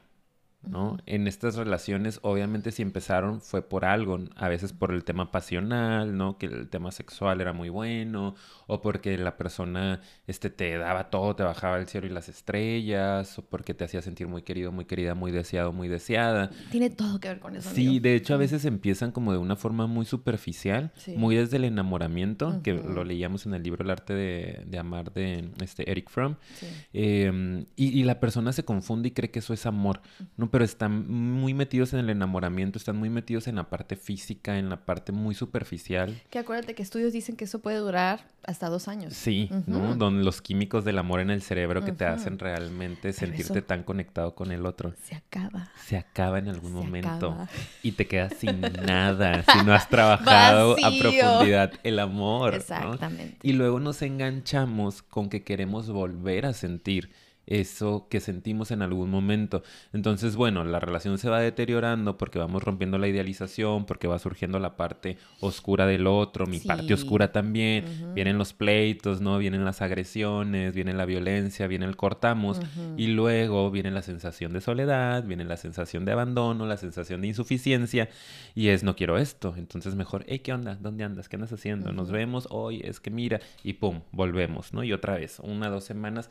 ¿no? 0.67 0.97
En 1.05 1.27
estas 1.27 1.55
relaciones, 1.55 2.19
obviamente, 2.21 2.71
si 2.71 2.81
empezaron 2.81 3.41
fue 3.41 3.61
por 3.67 3.85
algo, 3.85 4.19
a 4.35 4.47
veces 4.47 4.73
por 4.73 4.91
el 4.93 5.03
tema 5.03 5.31
pasional, 5.31 6.15
¿no? 6.15 6.37
Que 6.37 6.45
el 6.45 6.69
tema 6.69 6.91
sexual 6.91 7.41
era 7.41 7.51
muy 7.53 7.69
bueno, 7.69 8.35
o 8.67 8.81
porque 8.81 9.17
la 9.17 9.37
persona, 9.37 10.01
este, 10.27 10.49
te 10.49 10.77
daba 10.77 11.09
todo, 11.09 11.35
te 11.35 11.43
bajaba 11.43 11.77
el 11.77 11.87
cielo 11.87 12.07
y 12.07 12.11
las 12.11 12.29
estrellas, 12.29 13.39
o 13.39 13.41
porque 13.43 13.73
te 13.73 13.83
hacía 13.85 14.01
sentir 14.01 14.27
muy 14.27 14.43
querido, 14.43 14.71
muy 14.71 14.85
querida, 14.85 15.15
muy 15.15 15.31
deseado, 15.31 15.71
muy 15.73 15.87
deseada. 15.87 16.51
Tiene 16.71 16.89
todo 16.89 17.19
que 17.19 17.29
ver 17.29 17.39
con 17.39 17.55
eso. 17.55 17.69
Sí, 17.73 17.87
amigo. 17.87 18.03
de 18.03 18.15
hecho 18.15 18.33
a 18.33 18.37
veces 18.37 18.65
empiezan 18.65 19.11
como 19.11 19.31
de 19.31 19.39
una 19.39 19.55
forma 19.55 19.87
muy 19.87 20.05
superficial, 20.05 20.91
Sí. 20.95 21.15
muy 21.17 21.35
desde 21.35 21.57
el 21.57 21.65
enamoramiento, 21.65 22.61
que 22.63 22.73
lo 22.73 23.03
leíamos 23.03 23.45
en 23.45 23.53
el 23.55 23.63
libro 23.63 23.83
El 23.83 23.89
arte 23.89 24.13
de, 24.13 24.63
de 24.67 24.77
amar 24.77 25.11
de 25.13 25.49
este 25.61 25.89
Eric 25.89 26.09
Fromm. 26.09 26.35
Sí. 26.55 26.67
Eh, 26.93 27.65
y, 27.75 27.99
y 27.99 28.03
la 28.03 28.19
persona 28.19 28.51
se 28.53 28.63
confunde 28.63 29.07
y 29.07 29.11
cree 29.11 29.31
que 29.31 29.39
eso 29.39 29.53
es 29.53 29.65
amor, 29.65 30.01
¿no? 30.37 30.50
Pero 30.51 30.63
están 30.65 31.09
muy 31.09 31.53
metidos 31.53 31.93
en 31.93 31.99
el 31.99 32.09
enamoramiento, 32.09 32.77
están 32.77 32.97
muy 32.97 33.09
metidos 33.09 33.47
en 33.47 33.55
la 33.55 33.69
parte 33.69 33.95
física, 33.95 34.57
en 34.59 34.69
la 34.69 34.85
parte 34.85 35.11
muy 35.11 35.33
superficial. 35.33 36.21
Que 36.29 36.39
acuérdate 36.39 36.75
que 36.75 36.83
estudios 36.83 37.13
dicen 37.13 37.35
que 37.37 37.45
eso 37.45 37.59
puede 37.59 37.77
durar 37.77 38.29
hasta 38.43 38.69
dos 38.69 38.87
años. 38.87 39.13
Sí, 39.13 39.49
¿no? 39.67 39.95
Donde 39.95 40.23
los 40.23 40.41
químicos 40.41 40.83
del 40.83 40.97
amor 40.97 41.19
en 41.21 41.29
el 41.29 41.41
cerebro 41.41 41.85
que 41.85 41.91
te 41.91 42.05
hacen 42.05 42.37
realmente 42.39 43.13
sentirte 43.13 43.59
eso- 43.59 43.63
tan 43.63 43.83
conectado 43.83 44.35
con 44.35 44.51
el 44.51 44.65
otro. 44.65 44.93
Se 45.03 45.15
acaba. 45.15 45.69
Se 45.85 45.95
acaba 45.97 46.39
en 46.39 46.49
algún 46.49 46.71
Se 46.71 46.77
momento 46.77 47.09
acaba. 47.31 47.49
y 47.83 47.93
te 47.93 48.07
quedas 48.07 48.33
sin 48.39 48.59
nada 48.61 49.43
si 49.43 49.63
no 49.65 49.73
has 49.73 49.87
trabajado 49.89 50.75
a 50.83 50.89
profundidad 50.99 51.71
el 51.83 51.99
amor. 51.99 52.51
¿no? 52.51 52.57
Exactamente. 52.57 53.37
Y 53.43 53.53
luego 53.53 53.79
nos 53.79 54.01
enganchamos 54.01 55.01
con 55.01 55.29
que 55.29 55.43
queremos 55.43 55.89
volver 55.89 56.45
a 56.45 56.53
sentir 56.53 57.11
eso 57.51 58.07
que 58.09 58.21
sentimos 58.21 58.71
en 58.71 58.81
algún 58.81 59.09
momento. 59.09 59.61
Entonces, 59.91 60.35
bueno, 60.35 60.63
la 60.63 60.79
relación 60.79 61.17
se 61.17 61.29
va 61.29 61.41
deteriorando 61.41 62.17
porque 62.17 62.39
vamos 62.39 62.63
rompiendo 62.63 62.97
la 62.97 63.09
idealización, 63.09 63.85
porque 63.85 64.07
va 64.07 64.19
surgiendo 64.19 64.57
la 64.59 64.77
parte 64.77 65.17
oscura 65.41 65.85
del 65.85 66.07
otro, 66.07 66.45
mi 66.45 66.59
parte 66.59 66.93
oscura 66.93 67.31
también. 67.33 68.13
Vienen 68.13 68.37
los 68.37 68.53
pleitos, 68.53 69.19
¿no? 69.19 69.37
Vienen 69.37 69.65
las 69.65 69.81
agresiones, 69.81 70.73
viene 70.73 70.93
la 70.93 71.05
violencia, 71.05 71.67
viene 71.67 71.85
el 71.85 71.97
cortamos. 71.97 72.59
Y 72.95 73.07
luego 73.07 73.69
viene 73.69 73.91
la 73.91 74.01
sensación 74.01 74.53
de 74.53 74.61
soledad, 74.61 75.25
viene 75.25 75.43
la 75.43 75.57
sensación 75.57 76.05
de 76.05 76.13
abandono, 76.13 76.65
la 76.65 76.77
sensación 76.77 77.21
de 77.21 77.27
insuficiencia. 77.27 78.09
Y 78.55 78.69
es, 78.69 78.83
no 78.83 78.95
quiero 78.95 79.17
esto. 79.17 79.53
Entonces 79.57 79.95
mejor, 79.95 80.23
hey, 80.27 80.39
¿qué 80.39 80.53
onda? 80.53 80.75
¿Dónde 80.75 81.03
andas? 81.03 81.27
¿Qué 81.27 81.35
andas 81.35 81.51
haciendo? 81.51 81.91
Nos 81.91 82.11
vemos 82.11 82.47
hoy, 82.49 82.81
es 82.83 83.01
que 83.01 83.11
mira. 83.11 83.41
Y 83.63 83.73
pum, 83.73 84.01
volvemos, 84.11 84.73
¿no? 84.73 84.83
Y 84.83 84.93
otra 84.93 85.15
vez, 85.15 85.39
una, 85.39 85.69
dos 85.69 85.83
semanas. 85.83 86.29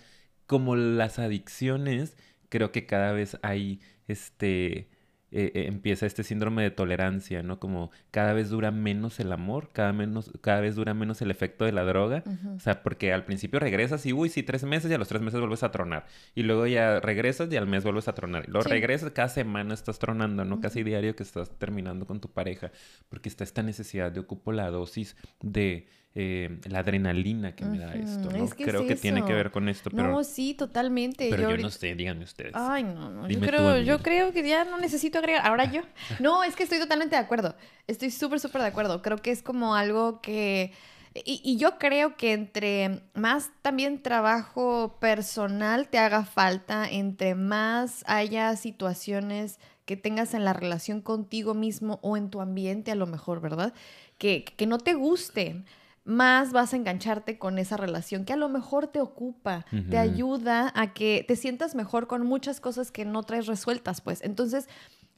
Como 0.50 0.74
las 0.74 1.18
adicciones, 1.20 2.16
creo 2.48 2.72
que 2.72 2.84
cada 2.84 3.12
vez 3.12 3.38
hay 3.42 3.78
este... 4.08 4.88
eh, 5.32 5.52
eh, 5.54 5.66
empieza 5.68 6.06
este 6.06 6.24
síndrome 6.24 6.64
de 6.64 6.72
tolerancia, 6.72 7.44
¿no? 7.44 7.60
Como 7.60 7.92
cada 8.10 8.32
vez 8.32 8.50
dura 8.50 8.72
menos 8.72 9.20
el 9.20 9.30
amor, 9.30 9.68
cada, 9.72 9.92
menos, 9.92 10.32
cada 10.40 10.60
vez 10.60 10.74
dura 10.74 10.92
menos 10.92 11.22
el 11.22 11.30
efecto 11.30 11.64
de 11.64 11.70
la 11.70 11.84
droga. 11.84 12.24
O 12.56 12.58
sea, 12.58 12.82
porque 12.82 13.12
al 13.12 13.24
principio 13.24 13.60
regresas 13.60 14.04
y, 14.06 14.12
uy, 14.12 14.28
sí, 14.28 14.42
tres 14.42 14.64
meses 14.64 14.90
y 14.90 14.94
a 14.94 14.98
los 14.98 15.06
tres 15.06 15.22
meses 15.22 15.38
vuelves 15.38 15.62
a 15.62 15.70
tronar. 15.70 16.06
Y 16.34 16.42
luego 16.42 16.66
ya 16.66 16.98
regresas 16.98 17.52
y 17.52 17.56
al 17.56 17.68
mes 17.68 17.84
vuelves 17.84 18.08
a 18.08 18.14
tronar. 18.14 18.42
Y 18.48 18.50
luego 18.50 18.64
Sí. 18.64 18.70
regresas, 18.70 19.12
cada 19.12 19.28
semana 19.28 19.72
estás 19.72 20.00
tronando, 20.00 20.44
¿no? 20.44 20.60
Casi 20.60 20.82
diario 20.82 21.14
que 21.14 21.22
estás 21.22 21.56
terminando 21.58 22.06
con 22.06 22.20
tu 22.20 22.28
pareja. 22.32 22.72
Porque 23.08 23.28
está 23.28 23.44
esta 23.44 23.62
necesidad 23.62 24.10
de 24.10 24.18
ocupo 24.18 24.50
la 24.50 24.68
dosis 24.70 25.16
de 25.40 25.86
eh, 26.14 26.58
la 26.68 26.80
adrenalina 26.80 27.54
que 27.54 27.64
me 27.64 27.78
da 27.78 27.94
esto, 27.94 28.30
¿no? 28.30 28.44
es 28.44 28.54
que 28.54 28.64
es 28.64 28.68
Creo 28.68 28.84
que 28.86 28.96
tiene 28.96 29.24
que 29.24 29.32
ver 29.32 29.50
con 29.52 29.68
esto, 29.68 29.90
pero, 29.90 30.10
No, 30.10 30.24
sí, 30.24 30.54
totalmente. 30.54 31.28
pero 31.30 31.42
yo, 31.42 31.48
ahorita- 31.50 31.66
no 31.66 31.70
sé, 31.70 31.94
díganme 31.94 32.24
ustedes. 32.24 32.52
Ay, 32.56 32.82
no, 32.82 33.10
no. 33.10 33.28
Yo 33.28 33.38
tú, 33.38 33.46
creo, 33.46 33.78
yo 33.80 33.98
creo 34.00 34.32
que 34.32 34.46
ya 34.46 34.64
no 34.64 34.76
necesito 34.78 35.18
agregar. 35.18 35.46
Ahora 35.46 35.66
yo. 35.70 35.82
No, 36.20 36.42
es 36.42 36.56
que 36.56 36.64
estoy 36.64 36.80
totalmente 36.80 37.14
de 37.14 37.22
acuerdo. 37.22 37.54
Estoy 37.86 38.10
súper, 38.10 38.40
súper 38.40 38.60
de 38.62 38.68
acuerdo. 38.68 39.02
Creo 39.02 39.18
que 39.18 39.30
es 39.30 39.42
como 39.42 39.74
algo 39.76 40.20
que. 40.20 40.72
Y, 41.14 41.40
y 41.44 41.56
yo 41.56 41.78
creo 41.78 42.16
que 42.16 42.32
entre 42.32 43.02
más 43.14 43.50
también 43.62 44.00
trabajo 44.02 44.96
personal 45.00 45.88
te 45.88 45.98
haga 45.98 46.24
falta, 46.24 46.88
entre 46.88 47.34
más 47.34 48.04
haya 48.06 48.54
situaciones 48.56 49.58
que 49.86 49.96
tengas 49.96 50.34
en 50.34 50.44
la 50.44 50.52
relación 50.52 51.00
contigo 51.00 51.54
mismo 51.54 51.98
o 52.02 52.16
en 52.16 52.30
tu 52.30 52.40
ambiente 52.40 52.92
a 52.92 52.94
lo 52.94 53.06
mejor, 53.06 53.40
¿verdad? 53.40 53.74
Que, 54.18 54.44
que 54.44 54.66
no 54.66 54.78
te 54.78 54.94
gusten, 54.94 55.64
más 56.10 56.52
vas 56.52 56.74
a 56.74 56.76
engancharte 56.76 57.38
con 57.38 57.58
esa 57.58 57.76
relación 57.76 58.24
que 58.24 58.32
a 58.32 58.36
lo 58.36 58.48
mejor 58.48 58.88
te 58.88 59.00
ocupa, 59.00 59.64
te 59.88 59.98
ayuda 59.98 60.72
a 60.74 60.92
que 60.92 61.24
te 61.26 61.36
sientas 61.36 61.74
mejor 61.74 62.06
con 62.06 62.26
muchas 62.26 62.60
cosas 62.60 62.90
que 62.90 63.04
no 63.04 63.22
traes 63.22 63.46
resueltas, 63.46 64.00
pues. 64.00 64.20
Entonces, 64.22 64.68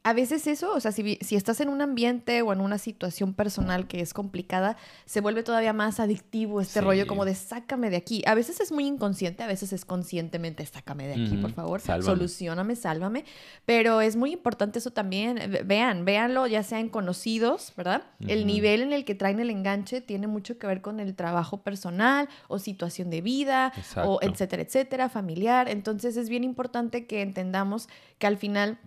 a 0.04 0.12
veces 0.14 0.46
eso, 0.48 0.74
o 0.74 0.80
sea, 0.80 0.90
si, 0.90 1.16
si 1.20 1.36
estás 1.36 1.60
en 1.60 1.68
un 1.68 1.80
ambiente 1.80 2.42
o 2.42 2.52
en 2.52 2.60
una 2.60 2.78
situación 2.78 3.34
personal 3.34 3.86
que 3.86 4.00
es 4.00 4.12
complicada, 4.14 4.76
se 5.04 5.20
vuelve 5.20 5.42
todavía 5.44 5.72
más 5.72 6.00
adictivo 6.00 6.60
este 6.60 6.80
Sí. 6.80 6.84
rollo 6.84 7.06
como 7.06 7.24
de 7.24 7.34
sácame 7.36 7.88
de 7.88 7.96
aquí. 7.98 8.22
A 8.26 8.34
veces 8.34 8.60
es 8.60 8.72
muy 8.72 8.84
inconsciente, 8.86 9.44
a 9.44 9.46
veces 9.46 9.72
es 9.72 9.84
conscientemente 9.84 10.66
sácame 10.66 11.06
de 11.06 11.12
aquí, 11.24 11.36
por 11.36 11.52
favor, 11.52 11.80
sálvame. 11.80 12.04
solucioname, 12.04 12.74
sálvame. 12.76 13.24
Pero 13.64 14.00
es 14.00 14.16
muy 14.16 14.32
importante 14.32 14.80
eso 14.80 14.90
también. 14.90 15.36
Ve- 15.36 15.62
Vean, 15.64 16.04
véanlo, 16.04 16.46
ya 16.48 16.62
sean 16.64 16.88
conocidos, 16.88 17.72
¿verdad? 17.76 18.02
El 18.26 18.46
nivel 18.46 18.82
en 18.82 18.92
el 18.92 19.04
que 19.04 19.14
traen 19.14 19.38
el 19.38 19.50
enganche 19.50 20.00
tiene 20.00 20.26
mucho 20.26 20.58
que 20.58 20.66
ver 20.66 20.80
con 20.82 20.98
el 20.98 21.14
trabajo 21.14 21.62
personal 21.62 22.28
o 22.48 22.58
situación 22.58 23.08
de 23.10 23.20
vida 23.20 23.72
o 24.04 24.18
etcétera, 24.20 24.62
etcétera, 24.62 25.08
familiar. 25.08 25.68
Entonces 25.68 26.16
es 26.16 26.28
bien 26.28 26.42
importante 26.42 27.06
que 27.06 27.22
entendamos 27.22 27.88
que 28.18 28.26
al 28.26 28.36
final 28.36 28.78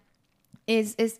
es, 0.67 0.95
es 0.97 1.19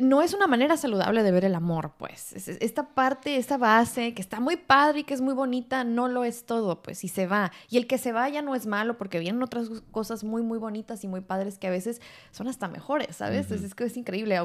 no 0.00 0.22
es 0.22 0.32
una 0.32 0.46
manera 0.46 0.76
saludable 0.76 1.24
de 1.24 1.32
ver 1.32 1.44
el 1.44 1.56
amor, 1.56 1.94
pues. 1.98 2.32
Es- 2.32 2.46
es- 2.46 2.58
Esta 2.60 2.94
parte, 2.94 3.36
esta 3.36 3.56
base 3.58 4.14
que 4.14 4.22
está 4.22 4.38
muy 4.38 4.54
padre 4.56 5.00
y 5.00 5.02
que 5.04 5.12
es 5.12 5.20
muy 5.20 5.34
bonita, 5.34 5.82
no 5.82 6.06
lo 6.06 6.22
es 6.22 6.46
todo, 6.46 6.82
pues, 6.82 7.02
y 7.02 7.08
se 7.08 7.26
va. 7.26 7.50
Y 7.68 7.78
el 7.78 7.88
que 7.88 7.98
se 7.98 8.12
vaya 8.12 8.40
no 8.40 8.54
es 8.54 8.66
malo 8.66 8.96
porque 8.96 9.18
vienen 9.18 9.42
otras 9.42 9.68
cosas 9.90 10.22
muy, 10.22 10.42
muy 10.42 10.58
bonitas 10.60 11.02
y 11.02 11.08
muy 11.08 11.20
padres 11.20 11.58
que 11.58 11.66
a 11.66 11.70
veces 11.70 12.00
son 12.30 12.46
hasta 12.46 12.68
mejores, 12.68 13.16
¿sabes? 13.16 13.46
Es- 13.50 13.56
Ujú. 13.58 13.66
es 13.66 13.74
que 13.74 13.84
es 13.84 13.96
increíble. 13.96 14.38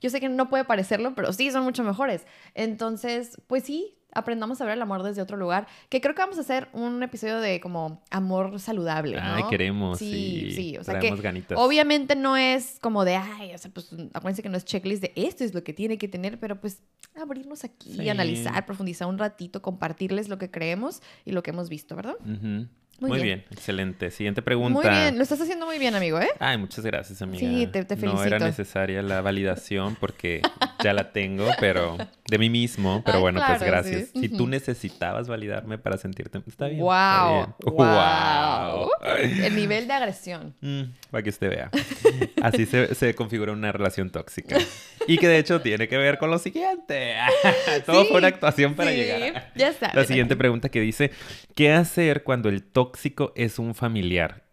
yo 0.00 0.10
sé 0.10 0.20
que 0.20 0.28
no 0.28 0.48
puede 0.48 0.64
parecerlo, 0.64 1.12
pero 1.16 1.32
sí, 1.32 1.50
son 1.50 1.64
mucho 1.64 1.82
mejores. 1.82 2.24
Entonces, 2.54 3.36
pues 3.48 3.64
sí, 3.64 3.96
aprendamos 4.14 4.60
a 4.60 4.64
ver 4.64 4.74
el 4.74 4.82
amor 4.82 5.02
desde 5.02 5.22
otro 5.22 5.36
lugar, 5.36 5.66
que 5.88 6.00
creo 6.00 6.14
que 6.14 6.22
vamos 6.22 6.38
a 6.38 6.40
hacer 6.42 6.68
un 6.72 7.02
episodio 7.02 7.40
de 7.40 7.60
como 7.60 8.02
amor 8.10 8.58
saludable, 8.60 9.16
¿no? 9.20 9.34
Ay, 9.36 9.42
queremos. 9.50 9.98
Sí, 9.98 10.50
Sí, 10.50 10.52
sí, 10.52 10.76
o 10.78 10.84
sea 10.84 10.98
que 10.98 11.10
ganitas. 11.16 11.58
obviamente 11.58 12.16
no 12.16 12.36
es 12.36 12.78
como 12.80 13.04
de, 13.04 13.16
ay, 13.16 13.54
o 13.54 13.58
sea, 13.58 13.70
pues 13.72 13.90
acuérdense 14.14 14.42
que 14.42 14.48
no 14.48 14.56
es 14.56 14.64
checklist 14.64 15.02
de 15.02 15.12
esto 15.16 15.44
es 15.44 15.54
lo 15.54 15.62
que 15.64 15.72
tiene 15.72 15.98
que 15.98 16.08
tener, 16.08 16.38
pero 16.40 16.60
pues 16.60 16.82
abrirnos 17.20 17.64
aquí, 17.64 17.94
Sí. 17.96 18.08
analizar, 18.08 18.64
profundizar 18.66 19.08
un 19.08 19.18
ratito, 19.18 19.62
compartirles 19.62 20.28
lo 20.28 20.38
que 20.38 20.50
creemos 20.50 21.02
y 21.24 21.32
lo 21.32 21.42
que 21.42 21.50
hemos 21.50 21.68
visto, 21.68 21.96
¿verdad? 21.96 22.14
Ujú. 22.20 22.66
Muy 23.00 23.08
Muy, 23.08 23.22
bien. 23.22 23.38
bien. 23.38 23.44
excelente. 23.50 24.10
Siguiente 24.10 24.42
pregunta. 24.42 24.78
Muy 24.78 24.86
bien, 24.90 25.16
lo 25.16 25.22
estás 25.22 25.40
haciendo 25.40 25.64
muy 25.64 25.78
bien, 25.78 25.94
amigo, 25.94 26.20
¿eh? 26.20 26.28
Ay, 26.38 26.58
muchas 26.58 26.84
gracias, 26.84 27.22
amiga. 27.22 27.38
Sí, 27.40 27.66
te- 27.66 27.84
te 27.86 27.96
No 27.96 28.12
era 28.12 28.38
felicito. 28.38 28.44
necesaria 28.44 29.00
la 29.02 29.22
validación 29.22 29.96
porque 29.98 30.42
ya 30.84 30.92
la 30.92 31.10
tengo, 31.10 31.46
pero 31.58 31.96
de 32.30 32.38
mí 32.38 32.48
mismo. 32.48 33.02
Pero 33.04 33.18
Ay, 33.18 33.22
bueno, 33.22 33.42
pues 33.46 33.62
gracias. 33.62 34.08
sí. 34.12 34.20
Si 34.20 34.28
tú 34.28 34.46
necesitabas 34.46 35.28
validarme 35.28 35.76
para 35.78 35.98
sentirte, 35.98 36.40
está 36.46 36.68
bien. 36.68 36.80
Wow, 36.80 36.90
está 37.58 37.70
bien. 37.70 37.76
wow. 37.76 38.76
Wow. 38.78 38.90
El 39.44 39.56
nivel 39.56 39.86
de 39.86 39.92
agresión. 39.92 40.54
Mm, 40.60 40.82
para 41.10 41.22
que 41.22 41.30
usted 41.30 41.50
vea. 41.50 41.70
Así 42.42 42.66
se, 42.66 42.94
se 42.94 43.14
configura 43.14 43.52
una 43.52 43.72
relación 43.72 44.10
tóxica. 44.10 44.56
Y 45.06 45.18
que 45.18 45.28
de 45.28 45.38
hecho 45.38 45.60
tiene 45.60 45.88
que 45.88 45.98
ver 45.98 46.18
con 46.18 46.30
lo 46.30 46.38
siguiente. 46.38 47.16
Todo 47.86 48.04
fue 48.06 48.18
una 48.18 48.28
Sí, 48.28 48.34
actuación 48.34 48.74
para 48.74 48.90
sí, 48.90 48.96
llegar. 48.96 49.52
Ya 49.56 49.68
está. 49.68 49.90
La 49.92 50.04
siguiente 50.04 50.36
pregunta 50.36 50.68
que 50.68 50.80
dice, 50.80 51.10
¿qué 51.54 51.72
hacer 51.72 52.22
cuando 52.22 52.48
el 52.48 52.62
tóxico 52.62 53.32
es 53.34 53.58
un 53.58 53.74
familiar? 53.74 54.44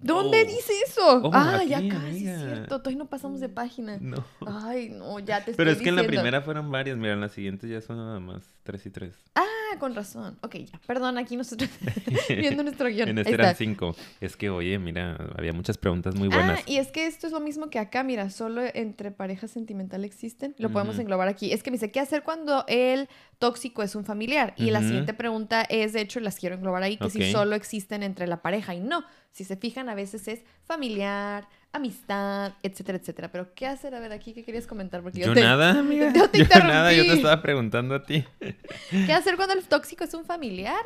¿Dónde 0.00 0.42
Oh. 0.42 0.46
dice 0.46 0.72
eso? 0.86 1.22
Oh, 1.24 1.30
ah, 1.34 1.56
aquí, 1.56 1.68
ya 1.70 1.88
casi, 1.88 2.28
es 2.28 2.38
cierto. 2.40 2.78
Todavía 2.80 2.98
no 2.98 3.06
pasamos 3.08 3.40
de 3.40 3.48
página. 3.48 3.98
No. 4.00 4.24
Ay, 4.46 4.90
no, 4.90 5.18
ya 5.18 5.44
te 5.44 5.54
Pero 5.54 5.70
estoy 5.72 5.80
es 5.80 5.82
que 5.82 5.88
en 5.88 5.96
la 5.96 6.04
primera 6.06 6.40
fueron 6.40 6.70
varias, 6.70 6.96
mira, 6.96 7.14
en 7.14 7.20
la 7.20 7.28
siguiente 7.28 7.68
ya 7.68 7.80
son 7.80 7.96
nada 7.96 8.20
más 8.20 8.42
tres 8.62 8.86
y 8.86 8.90
tres. 8.90 9.14
Ah, 9.34 9.44
con 9.80 9.94
razón. 9.96 10.38
Ok, 10.42 10.54
ya. 10.56 10.78
Perdón, 10.86 11.18
aquí 11.18 11.36
nosotros 11.36 11.68
viendo 12.28 12.62
nuestro 12.62 12.88
guion. 12.90 13.08
En 13.08 13.18
este 13.18 13.34
eran 13.34 13.56
cinco. 13.56 13.96
Es 14.20 14.36
que, 14.36 14.50
oye, 14.50 14.78
mira, 14.78 15.16
había 15.36 15.52
muchas 15.52 15.76
preguntas 15.78 16.14
muy 16.14 16.28
Ah, 16.32 16.36
buenas. 16.36 16.60
y 16.68 16.76
es 16.78 16.92
que 16.92 17.06
esto 17.06 17.26
es 17.26 17.32
lo 17.32 17.40
mismo 17.40 17.68
que 17.68 17.80
acá, 17.80 18.04
mira, 18.04 18.30
solo 18.30 18.62
entre 18.74 19.10
parejas 19.10 19.50
sentimental 19.50 20.04
existen. 20.04 20.54
Lo 20.58 20.70
podemos 20.70 20.98
englobar 21.00 21.26
aquí. 21.26 21.52
Es 21.52 21.64
que 21.64 21.70
me 21.72 21.74
dice, 21.76 21.90
¿qué 21.90 21.98
hacer 21.98 22.22
cuando 22.22 22.64
el 22.68 23.08
tóxico 23.40 23.82
es 23.82 23.96
un 23.96 24.04
familiar? 24.04 24.54
Y 24.56 24.70
la 24.70 24.80
siguiente 24.80 25.12
pregunta 25.12 25.62
es, 25.62 25.92
de 25.92 26.02
hecho, 26.02 26.20
las 26.20 26.36
quiero 26.36 26.54
englobar 26.54 26.84
ahí, 26.84 26.96
que 26.98 27.10
si 27.10 27.32
solo 27.32 27.56
existen 27.56 28.04
entre 28.04 28.28
la 28.28 28.42
pareja 28.42 28.74
y 28.74 28.80
no. 28.80 29.02
Si 29.38 29.44
se 29.44 29.56
fijan, 29.56 29.88
a 29.88 29.94
veces 29.94 30.26
es 30.26 30.40
familiar, 30.64 31.46
amistad, 31.70 32.54
etcétera, 32.64 32.98
etcétera. 32.98 33.30
Pero, 33.30 33.54
¿qué 33.54 33.66
hacer? 33.68 33.94
A 33.94 34.00
ver, 34.00 34.10
aquí, 34.10 34.32
¿qué 34.32 34.42
querías 34.44 34.66
comentar? 34.66 35.00
Porque 35.00 35.20
yo, 35.20 35.26
Yo 35.26 35.34
te- 35.34 35.42
nada, 35.42 35.70
amiga. 35.78 36.12
yo 36.12 36.28
te 36.28 36.38
Yo 36.38 36.44
nada, 36.58 36.92
yo 36.92 37.04
te 37.04 37.12
estaba 37.12 37.40
preguntando 37.40 37.94
a 37.94 38.02
ti. 38.02 38.24
¿Qué 39.06 39.12
hacer 39.12 39.36
cuando 39.36 39.54
el 39.54 39.64
tóxico 39.68 40.02
es 40.02 40.12
un 40.12 40.24
familiar? 40.24 40.82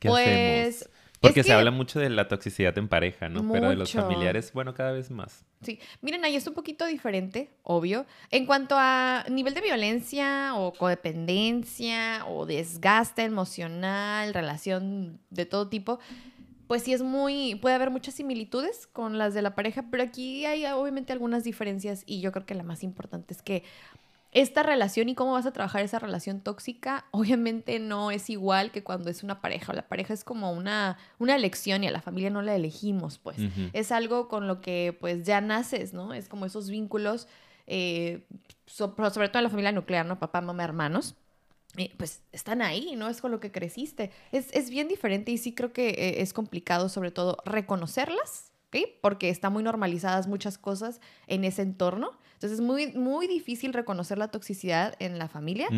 ¿Qué 0.00 0.08
Pues, 0.08 0.78
hacemos? 0.82 0.90
Porque 1.20 1.40
es 1.40 1.46
se 1.46 1.50
que- 1.52 1.54
habla 1.56 1.70
mucho 1.70 2.00
de 2.00 2.10
la 2.10 2.26
toxicidad 2.28 2.76
en 2.76 2.88
pareja, 2.88 3.28
¿no? 3.28 3.50
Pero 3.52 3.70
de 3.70 3.76
los 3.76 3.92
familiares, 3.92 4.52
bueno, 4.52 4.74
cada 4.74 4.90
vez 4.92 5.10
más. 5.12 5.44
Sí, 5.62 5.78
miren, 6.02 6.24
ahí 6.24 6.34
es 6.36 6.46
un 6.46 6.54
poquito 6.54 6.84
diferente, 6.86 7.50
obvio. 7.62 8.04
En 8.30 8.46
cuanto 8.46 8.74
a 8.78 9.24
nivel 9.30 9.54
de 9.54 9.60
violencia 9.62 10.54
o 10.56 10.72
codependencia 10.74 12.26
o 12.26 12.46
desgaste 12.46 13.22
emocional, 13.22 14.34
relación 14.34 15.18
de 15.30 15.46
todo 15.46 15.68
tipo, 15.68 15.98
pues 16.66 16.82
sí 16.82 16.92
es 16.92 17.02
muy, 17.02 17.54
puede 17.56 17.74
haber 17.74 17.90
muchas 17.90 18.14
similitudes 18.14 18.86
con 18.86 19.18
las 19.18 19.34
de 19.34 19.42
la 19.42 19.54
pareja, 19.54 19.86
pero 19.90 20.02
aquí 20.02 20.46
hay 20.46 20.66
obviamente 20.66 21.12
algunas 21.12 21.44
diferencias 21.44 22.02
y 22.06 22.20
yo 22.20 22.32
creo 22.32 22.46
que 22.46 22.54
la 22.54 22.62
más 22.62 22.82
importante 22.82 23.34
es 23.34 23.42
que 23.42 23.62
esta 24.32 24.62
relación 24.62 25.08
y 25.08 25.14
cómo 25.14 25.32
vas 25.32 25.46
a 25.46 25.52
trabajar 25.52 25.82
esa 25.82 25.98
relación 25.98 26.40
tóxica, 26.40 27.06
obviamente 27.10 27.78
no 27.78 28.10
es 28.10 28.28
igual 28.28 28.70
que 28.70 28.82
cuando 28.82 29.08
es 29.08 29.22
una 29.22 29.40
pareja. 29.40 29.72
La 29.72 29.88
pareja 29.88 30.12
es 30.12 30.24
como 30.24 30.52
una, 30.52 30.98
una 31.18 31.34
elección 31.34 31.84
y 31.84 31.88
a 31.88 31.90
la 31.90 32.02
familia 32.02 32.28
no 32.30 32.42
la 32.42 32.54
elegimos, 32.54 33.18
pues. 33.18 33.38
Es 33.72 33.92
algo 33.92 34.28
con 34.28 34.46
lo 34.46 34.60
que 34.60 34.96
pues 35.00 35.24
ya 35.24 35.40
naces, 35.40 35.94
¿no? 35.94 36.12
Es 36.12 36.28
como 36.28 36.44
esos 36.44 36.68
vínculos, 36.68 37.28
eh, 37.66 38.26
sobre 38.66 39.28
todo 39.28 39.38
en 39.38 39.44
la 39.44 39.50
familia 39.50 39.72
nuclear, 39.72 40.04
¿no? 40.04 40.18
Papá, 40.18 40.40
mamá, 40.40 40.64
hermanos. 40.64 41.14
Pues 41.96 42.22
están 42.32 42.62
ahí, 42.62 42.94
¿no? 42.96 43.08
Es 43.08 43.20
con 43.20 43.30
lo 43.30 43.40
que 43.40 43.52
creciste. 43.52 44.10
Es, 44.32 44.48
es 44.52 44.70
bien 44.70 44.88
diferente 44.88 45.32
y 45.32 45.38
sí 45.38 45.54
creo 45.54 45.72
que 45.72 45.90
eh, 45.90 46.22
es 46.22 46.32
complicado 46.32 46.88
sobre 46.88 47.10
todo 47.10 47.38
reconocerlas, 47.44 48.52
¿ok? 48.68 48.88
Porque 49.00 49.30
están 49.30 49.52
muy 49.52 49.62
normalizadas 49.62 50.26
muchas 50.26 50.58
cosas 50.58 51.00
en 51.26 51.44
ese 51.44 51.62
entorno. 51.62 52.12
Entonces 52.36 52.58
es 52.58 52.64
muy, 52.64 52.92
muy 52.92 53.26
difícil 53.26 53.72
reconocer 53.72 54.18
la 54.18 54.28
toxicidad 54.28 54.94
en 54.98 55.18
la 55.18 55.26
familia 55.26 55.68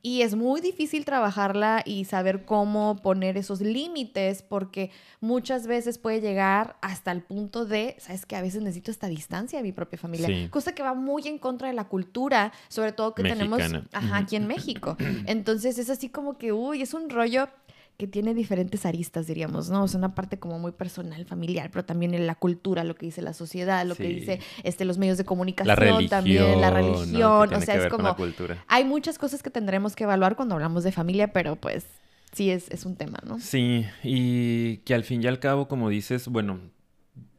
y 0.00 0.22
es 0.22 0.36
muy 0.36 0.60
difícil 0.60 1.04
trabajarla 1.04 1.82
y 1.84 2.04
saber 2.04 2.44
cómo 2.44 2.96
poner 3.02 3.36
esos 3.36 3.60
límites 3.60 4.42
porque 4.42 4.92
muchas 5.20 5.66
veces 5.66 5.98
puede 5.98 6.20
llegar 6.20 6.76
hasta 6.82 7.10
el 7.10 7.20
punto 7.22 7.64
de, 7.66 7.96
sabes 7.98 8.26
que 8.26 8.36
a 8.36 8.42
veces 8.42 8.62
necesito 8.62 8.92
esta 8.92 9.08
distancia 9.08 9.58
de 9.58 9.64
mi 9.64 9.72
propia 9.72 9.98
familia, 9.98 10.28
Sí. 10.28 10.48
cosa 10.50 10.72
que 10.72 10.84
va 10.84 10.94
muy 10.94 11.26
en 11.26 11.38
contra 11.38 11.66
de 11.66 11.74
la 11.74 11.88
cultura, 11.88 12.52
sobre 12.68 12.92
todo 12.92 13.12
que 13.14 13.24
tenemos 13.24 13.60
ajá, 13.92 14.16
aquí 14.16 14.36
en 14.36 14.46
México. 14.46 14.96
Entonces 15.26 15.78
es 15.78 15.90
así 15.90 16.08
como 16.10 16.38
que, 16.38 16.52
uy, 16.52 16.80
es 16.82 16.94
un 16.94 17.10
rollo 17.10 17.48
que 17.96 18.08
tiene 18.08 18.34
diferentes 18.34 18.86
aristas, 18.86 19.26
diríamos, 19.26 19.70
¿no? 19.70 19.84
O 19.84 19.88
sea, 19.88 19.98
una 19.98 20.14
parte 20.14 20.38
como 20.38 20.58
muy 20.58 20.72
personal, 20.72 21.24
familiar, 21.26 21.70
pero 21.70 21.84
también 21.84 22.14
en 22.14 22.26
la 22.26 22.34
cultura, 22.34 22.82
lo 22.82 22.96
que 22.96 23.06
dice 23.06 23.22
la 23.22 23.32
sociedad, 23.34 23.86
lo 23.86 23.94
que 23.94 24.08
dice 24.08 24.40
este, 24.64 24.84
los 24.84 24.98
medios 24.98 25.16
de 25.16 25.24
comunicación 25.24 25.68
La 25.68 25.76
religión. 25.76 26.08
también, 26.08 26.60
la 26.60 26.70
religión, 26.70 27.54
o 27.54 27.60
sea, 27.60 27.76
es 27.76 27.86
como 27.86 28.16
cultura. 28.16 28.64
hay 28.66 28.84
muchas 28.84 29.18
cosas 29.18 29.42
que 29.42 29.50
tendremos 29.50 29.94
que 29.94 30.04
evaluar 30.04 30.34
cuando 30.34 30.56
hablamos 30.56 30.82
de 30.82 30.90
familia, 30.90 31.32
pero 31.32 31.54
pues 31.54 31.86
sí 32.32 32.50
es, 32.50 32.68
es 32.70 32.84
un 32.84 32.96
tema, 32.96 33.18
¿no? 33.24 33.38
Sí, 33.38 33.86
y 34.02 34.78
que 34.78 34.94
al 34.94 35.04
fin 35.04 35.22
y 35.22 35.28
al 35.28 35.38
cabo, 35.38 35.68
como 35.68 35.88
dices, 35.88 36.26
bueno, 36.26 36.58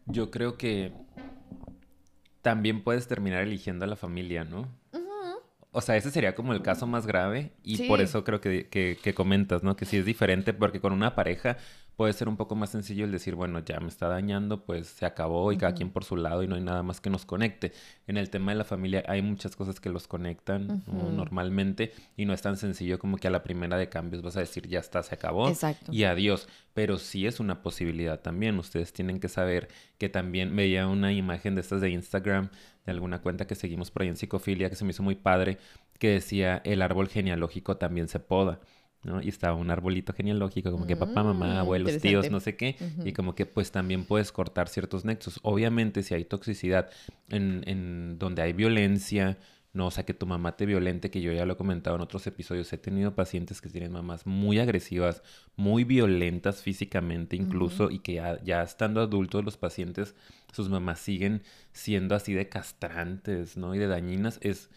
yo 0.06 0.32
creo 0.32 0.58
que 0.58 0.94
también 2.42 2.84
puedes 2.84 3.08
terminar 3.08 3.42
eligiendo 3.42 3.86
a 3.86 3.88
la 3.88 3.96
familia, 3.96 4.46
¿no? 4.46 4.70
O 5.78 5.82
sea, 5.82 5.98
ese 5.98 6.10
sería 6.10 6.36
como 6.36 6.54
el 6.54 6.62
caso 6.62 6.88
más 6.88 7.06
grave 7.06 7.52
y 7.62 7.86
por 7.90 8.00
eso 8.00 8.24
creo 8.24 8.40
que, 8.40 8.70
que, 8.70 8.98
que 9.04 9.14
comentas, 9.14 9.62
¿no? 9.62 9.76
Que 9.76 9.84
sí 9.84 9.98
es 9.98 10.06
diferente 10.06 10.54
porque 10.54 10.80
con 10.80 10.94
una 10.94 11.16
pareja 11.16 11.58
puede 11.96 12.14
ser 12.14 12.28
un 12.28 12.38
poco 12.38 12.56
más 12.56 12.72
sencillo 12.72 13.06
el 13.06 13.12
decir, 13.12 13.36
bueno, 13.36 13.60
ya 13.60 13.80
me 13.80 13.88
está 13.88 14.08
dañando, 14.08 14.66
pues 14.66 14.88
se 14.88 15.06
acabó 15.06 15.52
y 15.52 15.58
cada 15.58 15.74
quien 15.74 15.92
por 15.92 16.04
su 16.04 16.18
lado 16.18 16.44
y 16.44 16.48
no 16.48 16.56
hay 16.56 16.62
nada 16.62 16.84
más 16.84 17.00
que 17.00 17.10
nos 17.10 17.26
conecte. 17.26 17.72
En 18.08 18.18
el 18.18 18.30
tema 18.30 18.52
de 18.52 18.58
la 18.58 18.66
familia 18.66 19.04
hay 19.08 19.22
muchas 19.22 19.56
cosas 19.56 19.80
que 19.80 19.90
los 19.90 20.08
conectan 20.08 20.84
normalmente 20.88 21.94
y 22.18 22.26
no 22.26 22.34
es 22.34 22.42
tan 22.42 22.58
sencillo 22.58 23.00
como 23.00 23.18
que 23.18 23.28
a 23.28 23.32
la 23.32 23.44
primera 23.44 23.78
de 23.78 23.90
cambios 23.90 24.22
vas 24.22 24.36
a 24.38 24.42
decir, 24.42 24.68
ya 24.68 24.80
está, 24.80 25.04
se 25.04 25.16
acabó 25.16 25.50
Exacto. 25.50 25.92
y 25.92 26.04
adiós. 26.04 26.48
Pero 26.74 26.98
sí 26.98 27.26
es 27.26 27.40
una 27.40 27.62
posibilidad 27.62 28.20
también. 28.20 28.60
Ustedes 28.60 28.92
tienen 28.92 29.22
que 29.22 29.30
saber 29.30 29.70
que 29.98 30.10
también 30.10 30.54
veía 30.54 30.88
una 30.88 31.14
imagen 31.14 31.56
de 31.56 31.62
estas 31.62 31.80
de 31.80 31.90
Instagram, 31.90 32.50
de 32.86 32.92
alguna 32.92 33.22
cuenta 33.22 33.48
que 33.48 33.56
seguimos 33.56 33.92
por 33.92 34.02
ahí 34.02 34.10
en 34.10 34.18
psicofilia, 34.18 34.70
que 34.70 34.76
se 34.76 34.84
me 34.84 34.92
hizo 34.92 35.02
muy 35.02 35.16
padre, 35.16 35.58
que 35.98 36.10
decía 36.10 36.62
el 36.66 36.82
árbol 36.82 37.08
genealógico 37.08 37.78
también 37.78 38.10
se 38.10 38.20
poda. 38.20 38.60
¿No? 39.06 39.22
Y 39.22 39.30
estaba 39.30 39.56
un 39.56 39.70
arbolito 39.70 40.12
genealógico, 40.14 40.72
como 40.72 40.88
que 40.88 40.96
papá, 40.96 41.24
mamá, 41.24 41.54
Mm, 41.56 41.58
abuelos, 41.58 41.98
tíos, 42.00 42.30
no 42.32 42.40
sé 42.40 42.56
qué, 42.58 42.76
y 43.04 43.14
como 43.14 43.36
que 43.36 43.46
pues 43.46 43.72
también 43.72 44.06
puedes 44.06 44.32
cortar 44.32 44.68
ciertos 44.68 45.06
nexos. 45.06 45.40
Obviamente 45.44 46.04
si 46.04 46.14
hay 46.16 46.26
toxicidad 46.26 46.90
en, 47.30 47.64
en 47.68 48.18
donde 48.20 48.42
hay 48.42 48.54
violencia, 48.54 49.38
no, 49.74 49.88
o 49.88 49.92
sea, 49.92 50.06
que 50.06 50.14
tu 50.14 50.26
mamá 50.26 50.56
te 50.56 50.66
violente, 50.66 51.12
que 51.12 51.22
yo 51.22 51.34
ya 51.34 51.46
lo 51.46 51.54
he 51.54 51.58
comentado 51.58 51.98
en 51.98 52.02
otros 52.02 52.26
episodios, 52.28 52.72
he 52.72 52.78
tenido 52.78 53.14
pacientes 53.14 53.60
que 53.60 53.70
tienen 53.70 53.92
mamás 53.92 54.26
muy 54.26 54.58
agresivas, 54.58 55.22
muy 55.58 55.84
violentas 55.84 56.62
físicamente 56.62 57.36
incluso, 57.36 57.92
y 57.92 58.00
que 58.00 58.14
ya, 58.14 58.42
ya 58.42 58.64
estando 58.64 59.02
adultos 59.02 59.44
los 59.44 59.58
pacientes, 59.58 60.16
sus 60.54 60.70
mamás 60.70 61.00
siguen 61.00 61.44
siendo 61.74 62.16
así 62.16 62.34
de 62.34 62.48
castrantes, 62.48 63.58
¿no? 63.58 63.76
Y 63.76 63.78
de 63.78 63.88
dañinas, 63.88 64.40
es... 64.42 64.70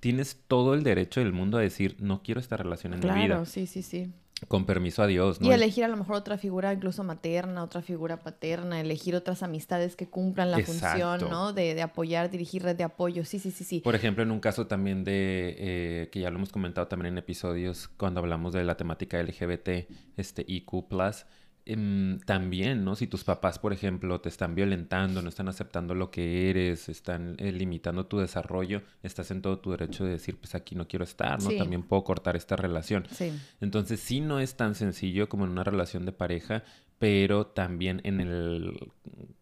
Tienes 0.00 0.40
todo 0.46 0.74
el 0.74 0.82
derecho 0.82 1.20
del 1.20 1.32
mundo 1.32 1.58
a 1.58 1.60
decir, 1.60 1.96
no 1.98 2.22
quiero 2.22 2.40
esta 2.40 2.56
relación 2.56 2.94
en 2.94 3.00
mi 3.00 3.06
vida. 3.06 3.26
Claro, 3.26 3.44
sí, 3.46 3.66
sí, 3.66 3.82
sí. 3.82 4.12
Con 4.46 4.66
permiso 4.66 5.02
a 5.02 5.08
Dios, 5.08 5.40
¿no? 5.40 5.48
Y 5.48 5.52
elegir 5.52 5.82
a 5.82 5.88
lo 5.88 5.96
mejor 5.96 6.14
otra 6.14 6.38
figura 6.38 6.72
incluso 6.72 7.02
materna, 7.02 7.64
otra 7.64 7.82
figura 7.82 8.20
paterna, 8.20 8.80
elegir 8.80 9.16
otras 9.16 9.42
amistades 9.42 9.96
que 9.96 10.06
cumplan 10.06 10.52
la 10.52 10.60
función. 10.60 11.28
¿no? 11.28 11.52
De, 11.52 11.74
de 11.74 11.82
apoyar, 11.82 12.30
dirigir 12.30 12.62
red 12.62 12.76
de 12.76 12.84
apoyo. 12.84 13.24
Sí, 13.24 13.40
sí, 13.40 13.50
sí, 13.50 13.64
sí. 13.64 13.80
Por 13.80 13.96
ejemplo, 13.96 14.22
en 14.22 14.30
un 14.30 14.38
caso 14.38 14.68
también 14.68 15.02
de, 15.02 15.56
eh, 15.58 16.08
que 16.12 16.20
ya 16.20 16.30
lo 16.30 16.36
hemos 16.36 16.52
comentado 16.52 16.86
también 16.86 17.14
en 17.14 17.18
episodios 17.18 17.88
cuando 17.88 18.20
hablamos 18.20 18.52
de 18.52 18.62
la 18.62 18.76
temática 18.76 19.20
LGBT, 19.20 19.90
este 20.16 20.44
IQ+, 20.46 20.84
también, 22.24 22.84
¿no? 22.84 22.94
Si 22.94 23.06
tus 23.06 23.24
papás, 23.24 23.58
por 23.58 23.72
ejemplo, 23.72 24.20
te 24.20 24.28
están 24.28 24.54
violentando, 24.54 25.20
no 25.20 25.28
están 25.28 25.48
aceptando 25.48 25.94
lo 25.94 26.10
que 26.10 26.48
eres, 26.48 26.88
están 26.88 27.36
eh, 27.38 27.52
limitando 27.52 28.06
tu 28.06 28.18
desarrollo, 28.18 28.82
estás 29.02 29.30
en 29.30 29.42
todo 29.42 29.58
tu 29.58 29.72
derecho 29.72 30.04
de 30.04 30.12
decir, 30.12 30.38
pues 30.38 30.54
aquí 30.54 30.74
no 30.74 30.88
quiero 30.88 31.04
estar, 31.04 31.42
¿no? 31.42 31.50
Sí. 31.50 31.58
También 31.58 31.82
puedo 31.82 32.04
cortar 32.04 32.36
esta 32.36 32.56
relación. 32.56 33.06
Sí. 33.10 33.32
Entonces 33.60 34.00
sí 34.00 34.20
no 34.20 34.40
es 34.40 34.56
tan 34.56 34.74
sencillo 34.74 35.28
como 35.28 35.44
en 35.44 35.50
una 35.50 35.64
relación 35.64 36.06
de 36.06 36.12
pareja, 36.12 36.62
pero 36.98 37.46
también 37.46 38.00
en 38.04 38.20
el 38.20 38.90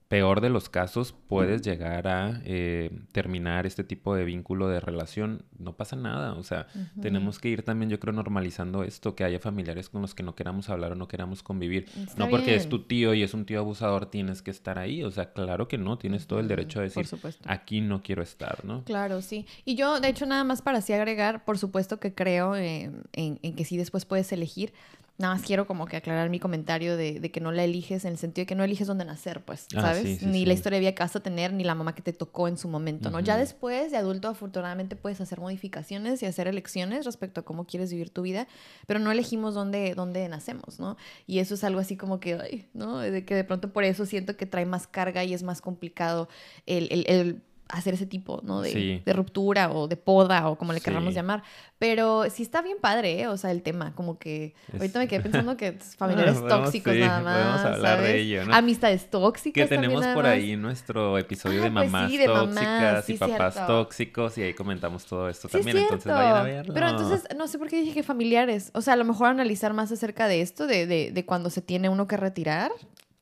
peor 0.08 0.40
de 0.40 0.50
los 0.50 0.68
casos 0.68 1.14
puedes 1.26 1.62
llegar 1.62 2.06
a 2.06 2.40
eh, 2.44 2.90
terminar 3.10 3.66
este 3.66 3.82
tipo 3.82 4.14
de 4.14 4.24
vínculo 4.24 4.68
de 4.68 4.78
relación. 4.78 5.44
No 5.58 5.76
pasa 5.76 5.96
nada, 5.96 6.34
o 6.34 6.44
sea, 6.44 6.68
tenemos 7.00 7.40
que 7.40 7.48
ir 7.48 7.62
también 7.62 7.90
yo 7.90 7.98
creo 7.98 8.12
normalizando 8.12 8.84
esto, 8.84 9.16
que 9.16 9.24
haya 9.24 9.40
familiares 9.40 9.88
con 9.88 10.02
los 10.02 10.14
que 10.14 10.22
no 10.22 10.36
queramos 10.36 10.70
hablar 10.70 10.92
o 10.92 10.94
no 10.94 11.08
queramos 11.08 11.42
convivir. 11.42 11.86
Está 11.96 12.24
no 12.24 12.30
porque 12.30 12.54
es 12.54 12.68
tu 12.68 12.84
tío 12.84 13.14
y 13.14 13.22
es 13.24 13.34
un 13.34 13.46
tío 13.46 13.58
abusador 13.58 14.06
tienes 14.06 14.42
que 14.42 14.52
estar 14.52 14.78
ahí, 14.78 15.02
o 15.02 15.10
sea, 15.10 15.32
claro 15.32 15.66
que 15.66 15.78
no, 15.78 15.98
tienes 15.98 16.28
todo 16.28 16.38
el 16.38 16.46
derecho 16.46 16.78
a 16.78 16.82
decir, 16.82 17.06
aquí 17.44 17.80
no 17.80 18.02
quiero 18.02 18.22
estar, 18.22 18.64
¿no? 18.64 18.84
Claro, 18.84 19.22
sí. 19.22 19.46
Y 19.64 19.74
yo, 19.74 19.98
de 19.98 20.08
hecho, 20.08 20.26
nada 20.26 20.44
más 20.44 20.62
para 20.62 20.78
así 20.78 20.92
agregar, 20.92 21.44
por 21.44 21.58
supuesto 21.58 21.98
que 21.98 22.14
creo 22.14 22.54
eh, 22.54 22.92
en, 23.12 23.40
en 23.42 23.56
que 23.56 23.64
sí 23.64 23.76
después 23.76 24.04
puedes 24.04 24.30
elegir. 24.30 24.72
Nada 25.18 25.34
más 25.34 25.42
quiero 25.44 25.66
como 25.66 25.86
que 25.86 25.96
aclarar 25.96 26.28
mi 26.28 26.38
comentario 26.38 26.96
de, 26.96 27.20
de 27.20 27.30
que 27.30 27.40
no 27.40 27.50
la 27.50 27.64
eliges 27.64 28.04
en 28.04 28.12
el 28.12 28.18
sentido 28.18 28.42
de 28.42 28.46
que 28.46 28.54
no 28.54 28.64
eliges 28.64 28.86
dónde 28.86 29.04
nacer, 29.06 29.42
pues, 29.44 29.66
Ah, 29.74 29.80
¿sabes? 29.80 30.02
sí, 30.02 30.16
sí, 30.18 30.26
ni 30.26 30.40
sí. 30.40 30.44
la 30.46 30.52
historia 30.52 30.76
de 30.76 30.80
vida 30.80 30.94
que 30.94 31.02
vas 31.02 31.16
a 31.16 31.20
tener, 31.20 31.52
ni 31.54 31.64
la 31.64 31.74
mamá 31.74 31.94
que 31.94 32.02
te 32.02 32.12
tocó 32.12 32.48
en 32.48 32.58
su 32.58 32.68
momento, 32.68 33.10
¿no? 33.10 33.20
Ya 33.20 33.36
después 33.38 33.90
de 33.90 33.96
adulto, 33.96 34.28
afortunadamente, 34.28 34.94
puedes 34.94 35.20
hacer 35.22 35.40
modificaciones 35.40 36.22
y 36.22 36.26
hacer 36.26 36.48
elecciones 36.48 37.04
respecto 37.06 37.40
a 37.40 37.44
cómo 37.44 37.64
quieres 37.66 37.90
vivir 37.90 38.10
tu 38.10 38.22
vida, 38.22 38.46
pero 38.86 39.00
no 39.00 39.10
elegimos 39.10 39.54
dónde, 39.54 39.94
dónde 39.94 40.28
nacemos, 40.28 40.78
¿no? 40.78 40.96
Y 41.26 41.38
eso 41.38 41.54
es 41.54 41.64
algo 41.64 41.80
así 41.80 41.96
como 41.96 42.20
que, 42.20 42.34
ay, 42.34 42.68
¿no? 42.74 42.98
De 42.98 43.24
que 43.24 43.34
de 43.34 43.44
pronto 43.44 43.72
por 43.72 43.84
eso 43.84 44.04
siento 44.04 44.36
que 44.36 44.44
trae 44.46 44.66
más 44.66 44.86
carga 44.86 45.24
y 45.24 45.32
es 45.32 45.42
más 45.42 45.62
complicado 45.62 46.28
el, 46.66 46.88
el- 46.90 47.06
el 47.08 47.42
hacer 47.68 47.94
ese 47.94 48.06
tipo, 48.06 48.40
¿no? 48.44 48.60
De, 48.60 48.70
Sí. 48.70 49.02
de 49.04 49.12
ruptura 49.12 49.70
o 49.72 49.88
de 49.88 49.96
poda 49.96 50.48
o 50.48 50.56
como 50.56 50.72
le 50.72 50.78
Sí. 50.78 50.84
queramos 50.84 51.14
llamar. 51.14 51.42
Pero 51.78 52.24
sí 52.30 52.42
está 52.42 52.62
bien 52.62 52.78
padre, 52.80 53.20
¿eh? 53.22 53.28
O 53.28 53.36
sea, 53.36 53.50
el 53.50 53.62
tema, 53.62 53.92
como 53.94 54.18
que 54.18 54.54
ahorita 54.72 54.98
me 54.98 55.08
quedé 55.08 55.20
pensando 55.20 55.56
que 55.56 55.68
es 55.80 55.96
familiares 55.96 56.36
Podemos- 56.40 56.62
tóxicos 56.64 56.92
sí, 56.94 57.00
nada 57.00 57.20
podemos 57.34 57.54
más, 57.62 57.64
hablar 57.66 58.02
de 58.02 58.20
ello, 58.20 58.44
¿no? 58.46 58.54
Amistades 58.54 59.10
tóxicas 59.10 59.64
Que 59.64 59.68
tenemos 59.68 59.94
también, 60.00 60.14
por 60.14 60.24
más. 60.24 60.32
ahí 60.32 60.56
nuestro 60.56 61.18
episodio 61.18 61.60
Ah, 61.60 61.64
de 61.64 61.70
pues 61.72 61.90
mamás 61.90 62.10
de 62.12 62.28
mamás, 62.28 62.46
tóxicas 62.54 63.08
y 63.10 63.14
papás 63.18 63.54
cierto. 63.54 63.72
tóxicos 63.72 64.38
y 64.38 64.42
ahí 64.42 64.54
comentamos 64.54 65.04
todo 65.04 65.28
esto 65.28 65.48
es 65.48 65.52
también, 65.52 65.76
entonces 65.78 66.12
vayan 66.12 66.36
a 66.36 66.42
verlo. 66.44 66.72
Pero 66.74 66.88
entonces, 66.88 67.24
no 67.36 67.48
sé 67.48 67.58
por 67.58 67.68
qué 67.68 67.80
dije 67.80 67.92
que 67.92 68.02
familiares. 68.02 68.70
O 68.74 68.80
sea, 68.80 68.94
a 68.94 68.96
lo 68.96 69.04
mejor 69.04 69.26
analizar 69.28 69.72
más 69.74 69.90
acerca 69.92 70.28
de 70.28 70.40
esto, 70.40 70.66
de, 70.66 70.86
de, 70.86 71.10
de 71.12 71.26
cuando 71.26 71.50
se 71.50 71.62
tiene 71.62 71.88
uno 71.88 72.06
que 72.06 72.16
retirar. 72.16 72.70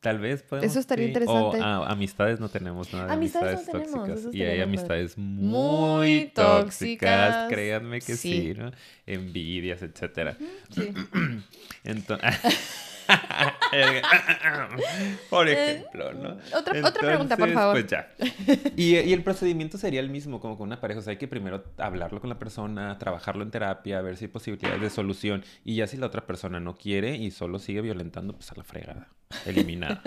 Tal 0.05 0.19
vez 0.19 0.43
podemos. 0.43 0.69
Eso 0.69 0.79
estaría 0.79 1.05
sí. 1.05 1.09
interesante. 1.09 1.59
O 1.59 1.63
ah, 1.63 1.91
amistades 1.91 2.39
no 2.39 2.47
tenemos 2.47 2.93
nada 2.93 3.07
de 3.07 3.13
Amistades 3.13 3.55
amistades, 3.57 3.89
no 3.89 4.03
tenemos, 4.03 4.07
tóxicas. 4.21 4.35
Y 4.35 4.43
hay 4.43 4.61
amistades 4.61 5.17
muy, 5.17 5.47
Muy 5.47 6.31
tóxicas. 6.31 6.61
tóxicas. 6.63 7.49
Créanme 7.49 8.01
que 8.01 8.15
sí, 8.15 8.53
Sí. 8.53 8.53
¿no? 8.55 8.71
Envidias, 9.07 9.81
etcétera. 9.81 10.37
Sí. 10.69 10.93
Entonces. 11.83 12.29
por 15.29 15.47
ejemplo, 15.47 16.13
¿no? 16.13 16.29
Eh, 16.31 16.35
Otra- 16.55 16.79
otra 16.87 17.01
pregunta, 17.01 17.37
por 17.37 17.51
favor. 17.51 17.73
Pues 17.73 17.87
ya. 17.87 18.09
Y, 18.75 18.97
y 18.97 19.13
el 19.13 19.23
procedimiento 19.23 19.77
sería 19.77 19.99
el 19.99 20.09
mismo 20.09 20.39
como 20.39 20.57
con 20.57 20.67
una 20.67 20.81
pareja. 20.81 20.99
O 20.99 21.03
sea, 21.03 21.11
hay 21.11 21.17
que 21.17 21.27
primero 21.27 21.63
hablarlo 21.77 22.19
con 22.19 22.29
la 22.29 22.39
persona, 22.39 22.97
trabajarlo 22.97 23.43
en 23.43 23.51
terapia, 23.51 24.01
ver 24.01 24.17
si 24.17 24.25
hay 24.25 24.31
posibilidades 24.31 24.81
de 24.81 24.89
solución. 24.89 25.43
Y 25.63 25.75
ya 25.75 25.87
si 25.87 25.97
la 25.97 26.07
otra 26.07 26.25
persona 26.25 26.59
no 26.59 26.75
quiere 26.75 27.15
y 27.15 27.31
solo 27.31 27.59
sigue 27.59 27.81
violentando, 27.81 28.33
pues 28.33 28.51
a 28.51 28.55
la 28.55 28.63
fregada. 28.63 29.07
Eliminada. 29.45 30.01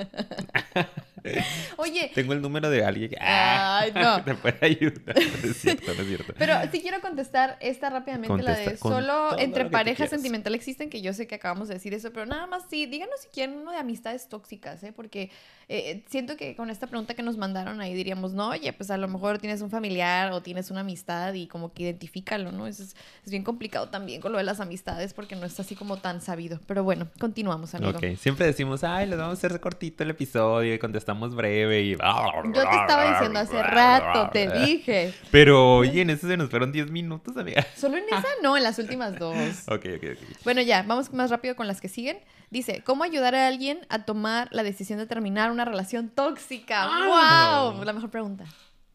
Oye, 1.90 2.10
Tengo 2.14 2.32
el 2.32 2.42
número 2.42 2.70
de 2.70 2.84
alguien 2.84 3.10
que 3.10 3.16
ah, 3.20 3.80
Ay, 3.80 3.92
no. 3.92 4.22
te 4.24 4.34
puede 4.34 4.58
ayudar. 4.60 5.14
No 5.42 5.50
es 5.50 5.56
cierto, 5.56 5.94
no 5.94 6.02
es 6.02 6.08
cierto. 6.08 6.34
pero 6.36 6.54
sí 6.72 6.80
quiero 6.80 7.00
contestar 7.00 7.56
esta 7.60 7.90
rápidamente, 7.90 8.42
la 8.42 8.56
de 8.56 8.76
solo 8.76 9.38
entre 9.38 9.66
parejas 9.66 10.10
sentimental 10.10 10.54
existen, 10.54 10.90
que 10.90 11.00
yo 11.00 11.12
sé 11.12 11.26
que 11.26 11.36
acabamos 11.36 11.68
de 11.68 11.74
decir 11.74 11.94
eso, 11.94 12.12
pero 12.12 12.26
nada 12.26 12.46
más 12.46 12.64
sí, 12.68 12.86
díganos 12.86 13.20
si 13.20 13.28
quieren 13.28 13.56
uno 13.56 13.70
de 13.70 13.78
amistades 13.78 14.28
tóxicas, 14.28 14.82
¿eh? 14.82 14.92
Porque 14.92 15.30
eh, 15.68 16.02
siento 16.08 16.36
que 16.36 16.56
con 16.56 16.70
esta 16.70 16.86
pregunta 16.86 17.14
que 17.14 17.22
nos 17.22 17.36
mandaron 17.36 17.80
ahí 17.80 17.94
diríamos, 17.94 18.32
no, 18.32 18.48
oye, 18.50 18.72
pues 18.72 18.90
a 18.90 18.96
lo 18.96 19.06
mejor 19.08 19.38
tienes 19.38 19.60
un 19.60 19.70
familiar 19.70 20.32
o 20.32 20.42
tienes 20.42 20.70
una 20.70 20.80
amistad 20.80 21.34
y 21.34 21.46
como 21.46 21.72
que 21.72 21.84
identifícalo, 21.84 22.52
¿no? 22.52 22.66
Eso 22.66 22.82
es, 22.82 22.96
es 23.24 23.30
bien 23.30 23.44
complicado 23.44 23.88
también 23.88 24.20
con 24.20 24.32
lo 24.32 24.38
de 24.38 24.44
las 24.44 24.60
amistades 24.60 25.14
porque 25.14 25.36
no 25.36 25.46
es 25.46 25.58
así 25.60 25.74
como 25.74 25.98
tan 25.98 26.20
sabido. 26.20 26.58
Pero 26.66 26.84
bueno, 26.84 27.08
continuamos, 27.18 27.74
amigo. 27.74 27.98
Ok, 27.98 28.16
siempre 28.16 28.46
decimos, 28.46 28.84
ay, 28.84 29.06
les 29.06 29.18
vamos 29.18 29.42
a 29.42 29.46
hacer 29.46 29.60
cortito 29.60 30.02
el 30.02 30.10
episodio 30.10 30.74
y 30.74 30.78
contestamos 30.78 31.34
breve 31.34 31.77
y... 31.80 31.90
Yo 31.92 32.52
te 32.52 32.76
estaba 32.76 33.12
diciendo 33.12 33.38
hace 33.38 33.62
rato, 33.62 34.30
te 34.30 34.48
dije. 34.48 35.14
Pero 35.30 35.76
oye, 35.76 36.02
en 36.02 36.10
eso 36.10 36.26
se 36.26 36.36
nos 36.36 36.50
fueron 36.50 36.72
10 36.72 36.90
minutos, 36.90 37.36
amiga. 37.36 37.66
Solo 37.76 37.96
en 37.96 38.04
esa 38.04 38.26
no, 38.42 38.56
en 38.56 38.62
las 38.62 38.78
últimas 38.78 39.18
dos. 39.18 39.36
Ok, 39.66 39.86
ok, 39.96 40.04
ok. 40.12 40.44
Bueno, 40.44 40.60
ya, 40.62 40.82
vamos 40.82 41.12
más 41.12 41.30
rápido 41.30 41.56
con 41.56 41.66
las 41.66 41.80
que 41.80 41.88
siguen. 41.88 42.18
Dice, 42.50 42.82
¿cómo 42.84 43.04
ayudar 43.04 43.34
a 43.34 43.46
alguien 43.46 43.80
a 43.88 44.04
tomar 44.04 44.48
la 44.52 44.62
decisión 44.62 44.98
de 44.98 45.06
terminar 45.06 45.50
una 45.50 45.64
relación 45.64 46.08
tóxica? 46.08 46.84
Ah. 46.84 47.72
¡Wow! 47.72 47.84
La 47.84 47.92
mejor 47.92 48.10
pregunta. 48.10 48.44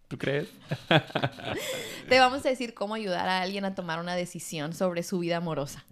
¿Tú 0.08 0.18
crees? 0.18 0.48
Te 2.10 2.20
vamos 2.20 2.46
a 2.46 2.50
decir 2.50 2.74
cómo 2.74 2.94
ayudar 2.96 3.28
a 3.30 3.42
alguien 3.42 3.66
a 3.66 3.74
tomar 3.74 4.00
una 4.00 4.16
decisión 4.16 4.74
sobre 4.74 5.04
su 5.04 5.20
vida 5.20 5.38
amorosa. 5.38 5.86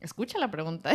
Escucha 0.00 0.38
la 0.38 0.50
pregunta. 0.50 0.92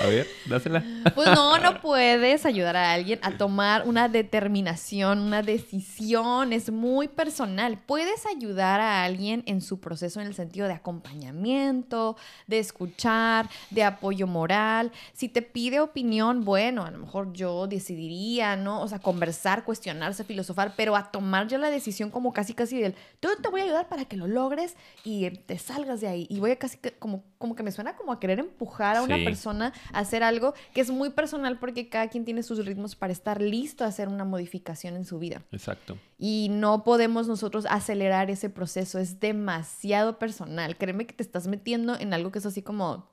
A 0.00 0.06
ver, 0.06 0.26
dásela. 0.46 0.82
Pues 1.14 1.28
no, 1.28 1.58
no 1.58 1.80
puedes 1.80 2.44
ayudar 2.46 2.76
a 2.76 2.92
alguien 2.92 3.20
a 3.22 3.36
tomar 3.36 3.86
una 3.86 4.08
determinación, 4.08 5.20
una 5.20 5.42
decisión. 5.42 6.52
Es 6.52 6.70
muy 6.70 7.08
personal. 7.08 7.78
Puedes 7.78 8.26
ayudar 8.26 8.80
a 8.80 9.04
alguien 9.04 9.42
en 9.46 9.60
su 9.60 9.80
proceso 9.80 10.20
en 10.20 10.26
el 10.26 10.34
sentido 10.34 10.66
de 10.66 10.74
acompañamiento, 10.74 12.16
de 12.46 12.58
escuchar, 12.58 13.48
de 13.70 13.84
apoyo 13.84 14.26
moral. 14.26 14.90
Si 15.12 15.28
te 15.28 15.42
pide 15.42 15.80
opinión, 15.80 16.44
bueno, 16.44 16.84
a 16.84 16.90
lo 16.90 16.98
mejor 16.98 17.32
yo 17.32 17.66
decidiría, 17.66 18.56
¿no? 18.56 18.82
O 18.82 18.88
sea, 18.88 18.98
conversar, 18.98 19.64
cuestionarse, 19.64 20.24
filosofar, 20.24 20.74
pero 20.76 20.96
a 20.96 21.10
tomar 21.10 21.46
ya 21.46 21.58
la 21.58 21.70
decisión 21.70 22.10
como 22.10 22.32
casi, 22.32 22.54
casi 22.54 22.80
del, 22.80 22.94
yo 23.20 23.30
te 23.36 23.48
voy 23.48 23.60
a 23.60 23.64
ayudar 23.64 23.88
para 23.88 24.04
que 24.06 24.16
lo 24.16 24.26
logres 24.26 24.76
y 25.04 25.30
te 25.30 25.58
salgas 25.58 26.00
de 26.00 26.08
ahí. 26.08 26.26
Y 26.28 26.40
voy 26.40 26.50
a 26.50 26.56
casi 26.56 26.78
como, 26.98 27.22
como 27.38 27.54
que 27.54 27.62
me 27.62 27.70
suena 27.70 27.96
como 27.96 28.12
a 28.12 28.18
querer 28.18 28.40
empujar 28.40 28.71
a 28.80 29.02
una 29.02 29.16
Sí. 29.16 29.24
persona 29.24 29.72
a 29.92 29.98
hacer 30.00 30.22
algo 30.22 30.54
que 30.74 30.80
es 30.80 30.90
muy 30.90 31.10
personal 31.10 31.58
porque 31.58 31.88
cada 31.88 32.08
quien 32.08 32.24
tiene 32.24 32.42
sus 32.42 32.64
ritmos 32.64 32.96
para 32.96 33.12
estar 33.12 33.40
listo 33.40 33.84
a 33.84 33.88
hacer 33.88 34.08
una 34.08 34.24
modificación 34.24 34.96
en 34.96 35.04
su 35.04 35.18
vida. 35.18 35.42
Exacto. 35.52 35.98
Y 36.18 36.48
no 36.50 36.84
podemos 36.84 37.28
nosotros 37.28 37.66
acelerar 37.68 38.30
ese 38.30 38.48
proceso, 38.50 38.98
es 38.98 39.20
demasiado 39.20 40.18
personal. 40.18 40.76
Créeme 40.76 41.06
que 41.06 41.12
te 41.14 41.22
estás 41.22 41.46
metiendo 41.46 41.98
en 41.98 42.14
algo 42.14 42.30
que 42.32 42.38
es 42.38 42.46
así 42.46 42.62
como, 42.62 43.08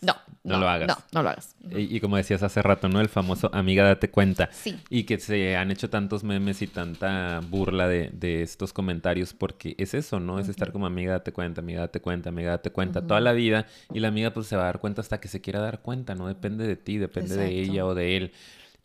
no, 0.00 0.16
No 0.42 0.58
lo 0.58 0.68
hagas. 0.68 0.88
No, 0.88 0.96
no 1.12 1.22
lo 1.22 1.28
hagas. 1.28 1.54
Y, 1.70 1.96
y 1.96 2.00
como 2.00 2.16
decías 2.16 2.42
hace 2.42 2.62
rato, 2.62 2.88
¿no? 2.88 3.00
El 3.00 3.08
famoso 3.08 3.50
amiga, 3.52 3.84
date 3.84 4.10
cuenta. 4.10 4.48
Sí. 4.52 4.78
Y 4.88 5.04
que 5.04 5.18
se 5.18 5.56
han 5.56 5.70
hecho 5.70 5.90
tantos 5.90 6.24
memes 6.24 6.62
y 6.62 6.66
tanta 6.66 7.40
burla 7.40 7.86
de, 7.86 8.10
de 8.12 8.42
estos 8.42 8.72
comentarios 8.72 9.34
porque 9.34 9.74
es 9.78 9.92
eso, 9.92 10.18
¿no? 10.18 10.38
Es 10.38 10.48
estar 10.48 10.72
como 10.72 10.86
amiga, 10.86 11.12
date 11.12 11.32
cuenta, 11.32 11.60
amiga, 11.60 11.80
date 11.80 12.00
cuenta, 12.00 12.30
amiga, 12.30 12.50
date 12.52 12.70
cuenta 12.70 13.06
toda 13.06 13.20
la 13.20 13.32
vida 13.32 13.66
y 13.92 14.00
la 14.00 14.08
amiga 14.08 14.32
pues 14.32 14.46
se 14.46 14.56
va 14.56 14.62
a 14.62 14.66
dar 14.66 14.80
cuenta 14.80 15.02
hasta 15.02 15.20
que 15.20 15.28
se 15.28 15.40
quiera 15.40 15.60
dar 15.60 15.80
cuenta, 15.80 16.14
no 16.14 16.26
depende 16.26 16.66
de 16.66 16.76
ti, 16.76 16.96
depende 16.96 17.36
de 17.36 17.60
ella 17.60 17.84
o 17.84 17.94
de 17.94 18.16
él. 18.16 18.32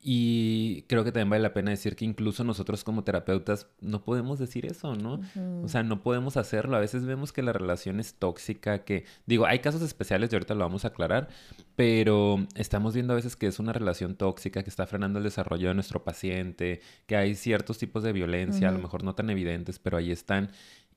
Y 0.07 0.83
creo 0.83 1.03
que 1.03 1.11
también 1.11 1.31
vale 1.31 1.41
la 1.41 1.51
pena 1.55 1.71
decir 1.71 1.95
que 1.95 2.05
incluso 2.05 2.43
nosotros 2.43 2.83
como 2.83 3.03
terapeutas 3.03 3.71
no 3.81 4.03
podemos 4.03 4.37
decir 4.37 4.67
eso, 4.67 4.95
¿no? 4.95 5.19
O 5.63 5.67
sea, 5.67 5.81
no 5.81 6.03
podemos 6.03 6.37
hacerlo. 6.37 6.77
A 6.77 6.79
veces 6.79 7.07
vemos 7.07 7.33
que 7.33 7.41
la 7.41 7.53
relación 7.53 7.99
es 7.99 8.13
tóxica, 8.13 8.83
que 8.83 9.05
digo, 9.25 9.47
hay 9.47 9.61
casos 9.61 9.81
especiales 9.81 10.31
y 10.31 10.35
ahorita 10.35 10.53
lo 10.53 10.59
vamos 10.59 10.85
a 10.85 10.89
aclarar, 10.89 11.29
pero 11.75 12.37
estamos 12.53 12.93
viendo 12.93 13.13
a 13.13 13.15
veces 13.15 13.35
que 13.35 13.47
es 13.47 13.57
una 13.57 13.73
relación 13.73 14.13
tóxica 14.13 14.61
que 14.61 14.69
está 14.69 14.85
frenando 14.85 15.17
el 15.17 15.23
desarrollo 15.23 15.69
de 15.69 15.73
nuestro 15.73 16.03
paciente, 16.03 16.81
que 17.07 17.15
hay 17.15 17.33
ciertos 17.33 17.79
tipos 17.79 18.03
de 18.03 18.13
violencia, 18.13 18.69
a 18.69 18.73
lo 18.73 18.77
mejor 18.77 19.03
no 19.03 19.15
tan 19.15 19.31
evidentes, 19.31 19.79
pero 19.79 19.97
ahí 19.97 20.11
están. 20.11 20.51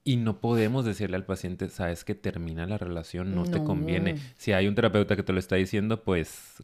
Y 0.04 0.16
no 0.16 0.42
podemos 0.42 0.84
decirle 0.84 1.16
al 1.16 1.24
paciente, 1.24 1.70
sabes 1.70 2.04
que 2.04 2.14
termina 2.14 2.66
la 2.66 2.76
relación, 2.76 3.34
no, 3.34 3.44
te 3.44 3.64
conviene. 3.64 4.16
Si 4.36 4.52
hay 4.52 4.68
un 4.68 4.74
terapeuta 4.74 5.16
que 5.16 5.22
te 5.22 5.32
lo 5.32 5.38
está 5.38 5.56
diciendo, 5.56 6.04
pues 6.04 6.62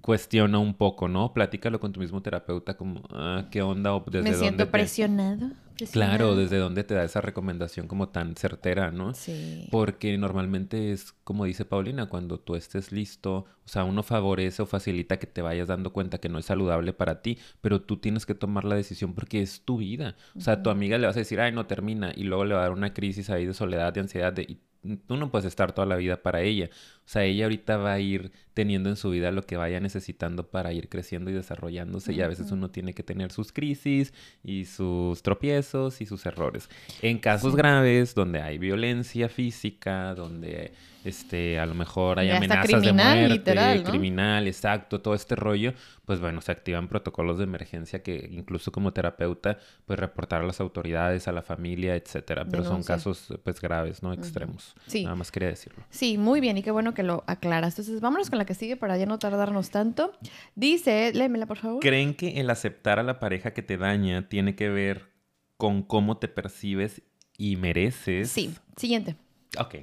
cuestiona 0.00 0.58
un 0.58 0.74
poco, 0.74 1.08
¿no? 1.08 1.32
Platícalo 1.32 1.80
con 1.80 1.92
tu 1.92 2.00
mismo 2.00 2.22
terapeuta 2.22 2.76
como, 2.76 3.02
ah, 3.10 3.46
¿qué 3.50 3.62
onda? 3.62 3.94
O 3.94 4.04
desde 4.06 4.30
Me 4.30 4.34
siento 4.36 4.44
dónde 4.44 4.64
te- 4.64 4.70
presionado. 4.70 5.50
Claro, 5.90 6.36
desde 6.36 6.58
dónde 6.58 6.84
te 6.84 6.94
da 6.94 7.02
esa 7.02 7.20
recomendación 7.20 7.88
como 7.88 8.08
tan 8.10 8.36
certera, 8.36 8.92
¿no? 8.92 9.12
Sí. 9.12 9.66
Porque 9.72 10.16
normalmente 10.16 10.92
es 10.92 11.12
como 11.24 11.46
dice 11.46 11.64
Paulina, 11.64 12.06
cuando 12.08 12.38
tú 12.38 12.54
estés 12.54 12.92
listo, 12.92 13.46
o 13.64 13.68
sea, 13.68 13.84
uno 13.84 14.02
favorece 14.02 14.62
o 14.62 14.66
facilita 14.66 15.18
que 15.18 15.26
te 15.26 15.40
vayas 15.42 15.68
dando 15.68 15.92
cuenta 15.92 16.18
que 16.18 16.28
no 16.28 16.38
es 16.38 16.44
saludable 16.46 16.92
para 16.92 17.22
ti, 17.22 17.38
pero 17.60 17.80
tú 17.80 17.96
tienes 17.96 18.26
que 18.26 18.34
tomar 18.34 18.64
la 18.64 18.74
decisión 18.74 19.14
porque 19.14 19.40
es 19.42 19.62
tu 19.62 19.78
vida. 19.78 20.16
O 20.36 20.40
sea, 20.40 20.54
a 20.54 20.62
tu 20.62 20.70
amiga 20.70 20.98
le 20.98 21.06
vas 21.06 21.16
a 21.16 21.20
decir, 21.20 21.40
ay, 21.40 21.52
no 21.52 21.66
termina, 21.66 22.12
y 22.14 22.24
luego 22.24 22.44
le 22.44 22.54
va 22.54 22.60
a 22.60 22.64
dar 22.64 22.72
una 22.72 22.92
crisis 22.94 23.30
ahí 23.30 23.46
de 23.46 23.54
soledad, 23.54 23.92
de 23.92 24.00
ansiedad, 24.00 24.32
de, 24.32 24.42
y 24.42 24.58
tú 25.06 25.16
no 25.16 25.30
puedes 25.30 25.46
estar 25.46 25.72
toda 25.72 25.86
la 25.86 25.96
vida 25.96 26.22
para 26.22 26.42
ella. 26.42 26.68
O 26.98 27.06
sea, 27.08 27.24
ella 27.24 27.46
ahorita 27.46 27.78
va 27.78 27.94
a 27.94 28.00
ir 28.00 28.32
teniendo 28.52 28.90
en 28.90 28.96
su 28.96 29.08
vida 29.08 29.30
lo 29.32 29.40
que 29.42 29.56
vaya 29.56 29.80
necesitando 29.80 30.50
para 30.50 30.74
ir 30.74 30.90
creciendo 30.90 31.30
y 31.30 31.32
desarrollándose, 31.32 32.12
y 32.12 32.20
a 32.20 32.28
veces 32.28 32.50
uno 32.52 32.70
tiene 32.70 32.92
que 32.92 33.02
tener 33.02 33.32
sus 33.32 33.50
crisis 33.50 34.12
y 34.42 34.66
sus 34.66 35.22
tropiezos 35.22 36.02
y 36.02 36.06
sus 36.06 36.26
errores. 36.26 36.68
En 37.00 37.16
casos 37.18 37.52
Sí. 37.52 37.56
graves, 37.56 38.14
donde 38.14 38.42
hay 38.42 38.58
violencia 38.58 39.30
física, 39.30 40.14
donde 40.14 40.72
este, 41.04 41.58
a 41.58 41.66
lo 41.66 41.74
mejor 41.74 42.18
hay 42.18 42.28
Ya 42.28 42.38
amenazas 42.38 42.66
criminal, 42.66 42.96
de 42.96 43.02
muerte, 43.04 43.28
literal, 43.28 43.84
¿no? 43.84 43.90
criminal, 43.90 44.46
exacto, 44.46 45.00
todo 45.00 45.14
este 45.14 45.36
rollo, 45.36 45.74
pues 46.06 46.20
bueno, 46.20 46.40
se 46.40 46.50
activan 46.50 46.88
protocolos 46.88 47.38
de 47.38 47.44
emergencia 47.44 48.02
que 48.02 48.28
incluso 48.30 48.72
como 48.72 48.92
terapeuta, 48.92 49.58
pues 49.86 49.98
reportar 49.98 50.42
a 50.42 50.46
las 50.46 50.60
autoridades, 50.60 51.28
a 51.28 51.32
la 51.32 51.42
familia, 51.42 51.94
etcétera. 51.94 52.44
Pero 52.50 52.64
son 52.64 52.82
casos 52.82 53.28
pues 53.42 53.60
graves, 53.60 54.02
¿no? 54.02 54.12
Extremos. 54.12 54.74
Sí. 54.86 55.04
Nada 55.04 55.16
más 55.16 55.30
quería 55.30 55.48
decirlo. 55.48 55.84
Sí, 55.90 56.18
muy 56.18 56.40
bien 56.40 56.58
y 56.58 56.62
qué 56.62 56.70
bueno 56.70 56.94
que 56.94 57.02
lo 57.02 57.24
aclaras. 57.26 57.74
Entonces, 57.74 58.00
vámonos 58.00 58.30
con 58.30 58.38
la 58.38 58.44
que 58.44 58.54
sigue 58.54 58.76
para 58.76 58.96
ya 58.96 59.06
no 59.06 59.18
tardarnos 59.18 59.70
tanto. 59.70 60.12
Dice, 60.54 61.12
léemela 61.14 61.46
por 61.46 61.58
favor. 61.58 61.80
¿Creen 61.80 62.14
que 62.14 62.40
el 62.40 62.50
aceptar 62.50 62.98
a 62.98 63.02
la 63.02 63.18
pareja 63.18 63.52
que 63.52 63.62
te 63.62 63.76
daña 63.76 64.28
tiene 64.28 64.54
que 64.54 64.68
ver 64.68 65.12
con 65.56 65.82
cómo 65.82 66.16
te 66.16 66.28
percibes 66.28 67.02
y 67.36 67.56
mereces? 67.56 68.30
Sí, 68.30 68.54
siguiente. 68.76 69.16
Ok. 69.58 69.74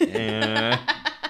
Eh, 0.00 0.70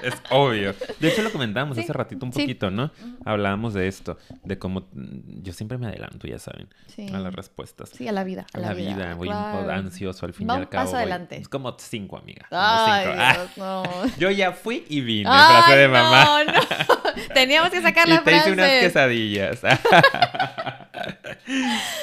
es 0.02 0.14
obvio. 0.30 0.74
De 1.00 1.08
hecho, 1.08 1.22
lo 1.22 1.32
comentábamos 1.32 1.76
Sí, 1.76 1.82
hace 1.82 1.92
ratito 1.92 2.24
un 2.24 2.32
sí. 2.32 2.40
poquito, 2.42 2.70
¿no? 2.70 2.90
Hablábamos 3.24 3.74
de 3.74 3.88
esto, 3.88 4.16
de 4.44 4.58
cómo 4.58 4.86
yo 4.92 5.52
siempre 5.52 5.76
me 5.78 5.86
adelanto, 5.88 6.26
ya 6.28 6.38
saben, 6.38 6.68
Sí. 6.86 7.08
a 7.12 7.18
las 7.18 7.34
respuestas. 7.34 7.90
Sí, 7.90 8.06
a 8.06 8.12
la 8.12 8.22
vida. 8.24 8.46
A 8.52 8.58
la 8.58 8.74
vida, 8.74 9.14
voy 9.14 9.28
un 9.28 9.34
poco 9.34 9.64
claro. 9.64 9.72
ansioso 9.72 10.24
al 10.26 10.32
fin 10.34 10.48
Va 10.48 10.54
y 10.54 10.56
un 10.58 10.62
al 10.62 10.68
cabo. 10.68 10.84
paso 10.84 10.92
voy- 10.92 11.00
adelante. 11.02 11.36
Es 11.38 11.48
como 11.48 11.74
cinco, 11.78 12.16
amiga. 12.18 12.46
como 12.48 12.62
Ay, 12.62 13.06
cinco. 13.06 13.16
Ah, 13.20 13.46
no. 13.56 14.16
yo 14.18 14.30
ya 14.30 14.52
fui 14.52 14.84
y 14.88 15.00
vine, 15.00 15.28
Ay, 15.32 15.56
frase 15.62 15.76
de 15.78 15.88
mamá. 15.88 16.24
No, 16.24 16.44
no. 16.52 16.60
Teníamos 17.34 17.70
que 17.70 17.82
sacar 17.82 18.06
Y 18.08 18.12
la 18.12 18.22
te 18.22 18.36
hice 18.36 18.52
unas 18.52 18.70
quesadillas. 18.70 19.60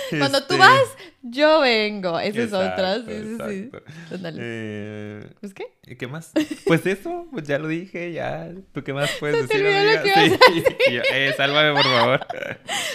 Cuando 0.09 0.39
tú 0.45 0.53
Este, 0.55 0.57
vas, 0.57 0.81
Yo 1.27 1.61
vengo. 1.61 2.19
Esa 2.19 2.41
es 2.43 2.53
otra. 2.53 2.97
Sí, 2.97 3.01
Exacto, 3.09 3.49
sí, 3.49 3.69
sí. 4.11 4.17
Eh, 4.37 5.27
¿Pues 5.39 5.55
qué? 5.55 5.65
¿y 5.87 5.95
¿Qué 5.95 6.07
más? 6.07 6.31
Pues 6.67 6.85
eso, 6.85 7.27
pues 7.31 7.47
ya 7.47 7.57
lo 7.57 7.67
dije, 7.67 8.11
ya. 8.11 8.51
¿Tú 8.73 8.83
qué 8.83 8.93
más 8.93 9.09
puedes 9.19 9.47
decir, 9.47 9.65
lo 9.65 10.03
que 10.03 10.11
a 10.11 10.27
yo, 10.91 11.01
eh, 11.13 11.33
sálvame, 11.35 11.73
por 11.73 11.83
favor. 11.83 12.27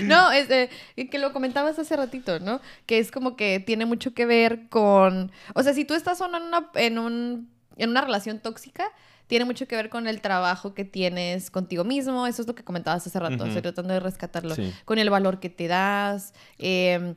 No, 0.03 0.31
este, 0.31 0.71
que 1.11 1.19
lo 1.19 1.33
comentabas 1.33 1.77
hace 1.81 1.97
ratito, 1.97 2.39
¿no? 2.39 2.61
Que 2.87 2.99
es 2.99 3.11
como 3.11 3.35
que 3.35 3.59
tiene 3.59 3.85
mucho 3.85 4.15
que 4.15 4.27
ver 4.27 4.69
con, 4.69 5.33
o 5.55 5.63
sea, 5.65 5.75
si 5.75 5.85
tú 5.85 5.95
estás 5.95 6.21
en 6.21 6.29
una, 6.35 6.71
en 6.75 6.99
un, 7.01 7.51
en 7.79 7.91
una 7.91 8.01
relación 8.01 8.39
tóxica, 8.39 8.85
tiene 9.27 9.45
mucho 9.45 9.67
que 9.67 9.75
ver 9.75 9.89
con 9.91 10.07
el 10.07 10.21
trabajo 10.21 10.73
que 10.75 10.85
tienes 10.85 11.51
contigo 11.51 11.83
mismo, 11.85 12.27
eso 12.29 12.43
es 12.43 12.49
lo 12.49 12.55
que 12.55 12.63
comentabas 12.65 13.05
hace 13.07 13.19
rato, 13.19 13.45
estoy 13.45 13.63
tratando 13.63 13.93
de 13.95 14.01
rescatarlo, 14.01 14.55
Sí. 14.55 14.73
con 14.85 14.99
el 14.99 15.11
valor 15.11 15.41
que 15.41 15.51
te 15.51 15.67
das. 15.67 16.33
eh, 16.59 17.15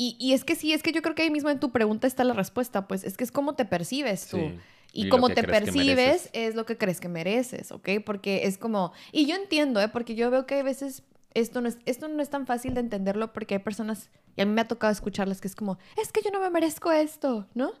y, 0.00 0.16
y 0.18 0.32
es 0.32 0.44
que 0.44 0.54
sí, 0.54 0.72
es 0.72 0.82
que 0.82 0.92
yo 0.92 1.02
creo 1.02 1.14
que 1.14 1.24
ahí 1.24 1.30
mismo 1.30 1.50
en 1.50 1.60
tu 1.60 1.72
pregunta 1.72 2.06
está 2.06 2.24
la 2.24 2.32
respuesta, 2.32 2.88
pues 2.88 3.04
es 3.04 3.18
que 3.18 3.24
es 3.24 3.30
cómo 3.30 3.54
te 3.54 3.66
percibes 3.66 4.28
tú. 4.28 4.38
Sí. 4.38 4.58
Y, 4.94 5.06
Y 5.08 5.10
que 5.10 5.34
te 5.34 5.42
percibes 5.42 6.30
es 6.32 6.54
lo 6.54 6.64
que 6.64 6.78
crees 6.78 7.00
que 7.00 7.10
mereces, 7.10 7.70
¿ok? 7.70 7.90
Porque 8.02 8.46
es 8.46 8.56
como... 8.56 8.94
Y 9.12 9.26
yo 9.26 9.36
entiendo, 9.36 9.78
¿eh? 9.78 9.88
Porque 9.88 10.14
yo 10.14 10.30
veo 10.30 10.46
que 10.46 10.54
a 10.54 10.62
veces 10.62 11.02
esto 11.34 11.60
no 11.60 11.68
es, 11.68 11.76
esto 11.84 12.08
no 12.08 12.22
es 12.22 12.30
tan 12.30 12.46
fácil 12.46 12.72
de 12.72 12.80
entenderlo 12.80 13.34
porque 13.34 13.56
hay 13.56 13.60
personas, 13.60 14.08
y 14.36 14.40
a 14.40 14.46
mí 14.46 14.52
me 14.52 14.62
ha 14.62 14.68
tocado 14.68 14.90
escucharlas 14.90 15.42
que 15.42 15.48
es 15.48 15.54
como, 15.54 15.76
es 16.00 16.10
que 16.12 16.22
yo 16.22 16.30
no 16.30 16.40
me 16.40 16.48
merezco 16.48 16.90
esto, 16.92 17.46
¿no? 17.52 17.74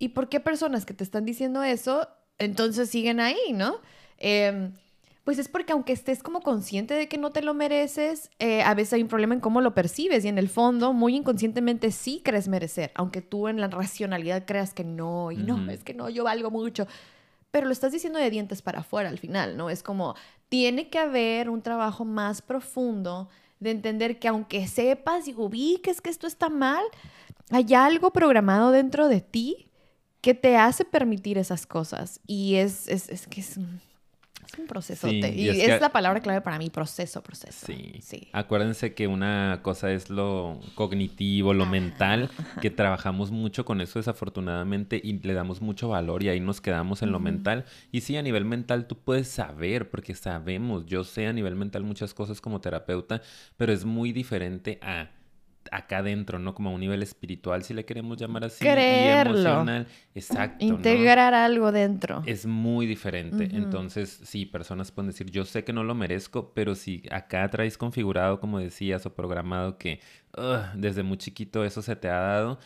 ¿Y 0.00 0.08
por 0.08 0.28
qué 0.28 0.40
personas 0.40 0.84
que 0.84 0.92
te 0.92 1.04
están 1.04 1.24
diciendo 1.24 1.62
eso, 1.62 2.08
entonces 2.38 2.90
siguen 2.90 3.20
ahí, 3.20 3.52
¿no? 3.52 3.76
Em, 4.18 4.74
pues 5.24 5.38
es 5.38 5.48
porque 5.48 5.72
aunque 5.72 5.92
estés 5.92 6.22
como 6.22 6.40
consciente 6.40 6.94
de 6.94 7.08
que 7.08 7.16
no 7.16 7.30
te 7.30 7.42
lo 7.42 7.54
mereces, 7.54 8.30
eh, 8.38 8.62
a 8.62 8.74
veces 8.74 8.94
hay 8.94 9.02
un 9.02 9.08
problema 9.08 9.34
en 9.34 9.40
cómo 9.40 9.60
lo 9.60 9.74
percibes 9.74 10.24
y 10.24 10.28
en 10.28 10.38
el 10.38 10.48
fondo, 10.48 10.92
muy 10.92 11.14
inconscientemente, 11.14 11.92
sí 11.92 12.20
crees 12.24 12.48
merecer, 12.48 12.90
aunque 12.94 13.22
tú 13.22 13.46
en 13.48 13.60
la 13.60 13.68
racionalidad 13.68 14.44
creas 14.46 14.74
que 14.74 14.84
no, 14.84 15.30
y 15.30 15.36
no, 15.36 15.70
es 15.70 15.84
que 15.84 15.94
no, 15.94 16.08
yo 16.08 16.24
valgo 16.24 16.50
mucho. 16.50 16.86
Pero 17.52 17.66
lo 17.66 17.72
estás 17.72 17.92
diciendo 17.92 18.18
de 18.18 18.30
dientes 18.30 18.62
para 18.62 18.80
afuera 18.80 19.10
al 19.10 19.18
final, 19.18 19.56
¿no? 19.56 19.70
Es 19.70 19.82
como, 19.82 20.16
tiene 20.48 20.88
que 20.88 20.98
haber 20.98 21.50
un 21.50 21.62
trabajo 21.62 22.04
más 22.04 22.42
profundo 22.42 23.28
de 23.60 23.70
entender 23.70 24.18
que 24.18 24.26
aunque 24.26 24.66
sepas 24.66 25.28
y 25.28 25.34
ubiques 25.34 26.00
que 26.00 26.10
esto 26.10 26.26
está 26.26 26.48
mal, 26.48 26.82
hay 27.50 27.74
algo 27.74 28.10
programado 28.10 28.72
dentro 28.72 29.06
de 29.06 29.20
ti 29.20 29.68
que 30.20 30.34
te 30.34 30.56
hace 30.56 30.84
permitir 30.84 31.38
esas 31.38 31.66
cosas. 31.66 32.20
Y 32.26 32.56
es, 32.56 32.88
es, 32.88 33.08
es 33.08 33.26
que 33.26 33.40
es 33.40 33.58
es 34.52 34.58
un 34.58 34.66
procesote. 34.66 35.32
Sí, 35.32 35.40
y 35.40 35.44
y 35.44 35.48
es 35.48 35.58
es, 35.58 35.74
que- 35.74 35.80
la 35.80 35.90
palabra 35.92 36.20
clave 36.20 36.40
para 36.40 36.58
mí, 36.58 36.70
proceso, 36.70 37.22
proceso. 37.22 37.66
Sí. 37.66 37.94
Sí. 38.00 38.28
Acuérdense 38.32 38.94
que 38.94 39.06
una 39.06 39.60
cosa 39.62 39.90
es 39.92 40.10
lo 40.10 40.60
cognitivo, 40.74 41.54
lo 41.54 41.66
mental, 41.66 42.30
ajá. 42.36 42.60
que 42.60 42.70
trabajamos 42.70 43.30
mucho 43.30 43.64
con 43.64 43.80
eso 43.80 43.98
desafortunadamente 43.98 45.00
y 45.02 45.18
le 45.20 45.34
damos 45.34 45.60
mucho 45.60 45.88
valor 45.88 46.22
y 46.22 46.28
ahí 46.28 46.40
nos 46.40 46.60
quedamos 46.60 47.02
en 47.02 47.12
lo 47.12 47.20
mental. 47.20 47.64
Y 47.90 48.00
sí, 48.02 48.16
a 48.16 48.22
nivel 48.22 48.44
mental 48.44 48.86
tú 48.86 48.96
puedes 48.98 49.28
saber, 49.28 49.90
porque 49.90 50.14
sabemos, 50.14 50.86
yo 50.86 51.04
sé 51.04 51.26
a 51.26 51.32
nivel 51.32 51.54
mental 51.56 51.82
muchas 51.84 52.14
cosas 52.14 52.40
como 52.40 52.60
terapeuta, 52.60 53.22
pero 53.56 53.72
es 53.72 53.84
muy 53.84 54.12
diferente 54.12 54.78
a 54.82 55.08
acá 55.70 55.98
adentro, 55.98 56.38
¿no? 56.38 56.54
Como 56.54 56.70
a 56.70 56.72
un 56.72 56.80
nivel 56.80 57.02
espiritual, 57.02 57.62
si 57.62 57.74
le 57.74 57.84
queremos 57.84 58.18
llamar 58.18 58.44
así, 58.44 58.64
Creerlo. 58.64 59.36
y 59.38 59.40
emocional. 59.42 59.86
Exacto. 60.14 60.64
¿no? 60.64 60.74
Integrar 60.74 61.34
algo 61.34 61.72
dentro. 61.72 62.22
Es 62.26 62.46
muy 62.46 62.86
diferente. 62.86 63.48
Entonces, 63.52 64.20
sí, 64.24 64.46
personas 64.46 64.90
pueden 64.90 65.10
decir, 65.10 65.30
yo 65.30 65.44
sé 65.44 65.64
que 65.64 65.72
no 65.72 65.84
lo 65.84 65.94
merezco, 65.94 66.52
pero 66.54 66.74
si 66.74 67.02
acá 67.10 67.48
traes 67.50 67.78
configurado, 67.78 68.40
como 68.40 68.58
decías, 68.58 69.06
o 69.06 69.14
programado 69.14 69.78
que 69.78 70.00
"Ugh, 70.36 70.72
desde 70.74 71.02
muy 71.02 71.18
chiquito 71.18 71.64
eso 71.64 71.82
se 71.82 71.94
te 71.96 72.08
ha 72.08 72.18
dado, 72.18 72.58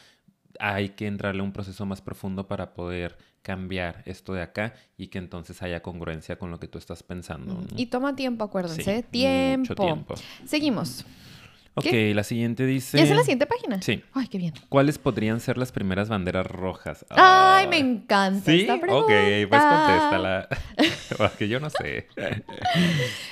hay 0.59 0.90
que 0.90 1.07
entrarle 1.07 1.40
a 1.42 1.44
un 1.44 1.53
proceso 1.53 1.84
más 1.84 2.01
profundo 2.01 2.49
para 2.49 2.72
poder 2.74 3.18
cambiar 3.42 4.03
esto 4.07 4.32
de 4.32 4.42
acá 4.42 4.74
y 4.97 5.07
que 5.09 5.18
entonces 5.18 5.62
haya 5.62 5.80
congruencia 5.80 6.36
con 6.36 6.51
lo 6.51 6.59
que 6.59 6.66
tú 6.66 6.78
estás 6.78 7.03
pensando. 7.03 7.55
¿no? 7.55 7.66
Y 7.76 7.86
toma 7.86 8.16
tiempo, 8.16 8.42
acuérdense. 8.44 8.82
Sí, 9.12 9.57
mucho 9.59 9.74
tiempo. 9.76 10.14
tiempo. 10.14 10.14
Seguimos. 10.47 11.05
Ok, 11.79 11.85
¿Qué? 11.85 12.14
la 12.14 12.24
siguiente 12.24 12.64
dice... 12.64 12.97
¿Ya 12.97 13.05
es 13.05 13.11
en 13.11 13.16
la 13.16 13.22
siguiente 13.22 13.45
página? 13.45 13.83
Sí. 13.83 14.03
Ay, 14.14 14.29
qué 14.29 14.39
bien. 14.39 14.55
¿Cuáles 14.70 14.97
podrían 14.97 15.41
ser 15.41 15.59
las 15.59 15.72
primeras 15.72 16.09
banderas 16.09 16.47
rojas? 16.47 17.05
Ay, 17.11 17.66
me 17.66 17.77
encanta 17.77 18.51
¿Sí? 18.51 18.62
esta 18.62 18.77
Ok, 18.77 18.81
pregunta. 18.81 19.49
pues 19.51 19.62
contéstala. 19.62 20.49
Porque 21.17 21.49
yo 21.49 21.61
no 21.61 21.71
sé. 21.71 22.07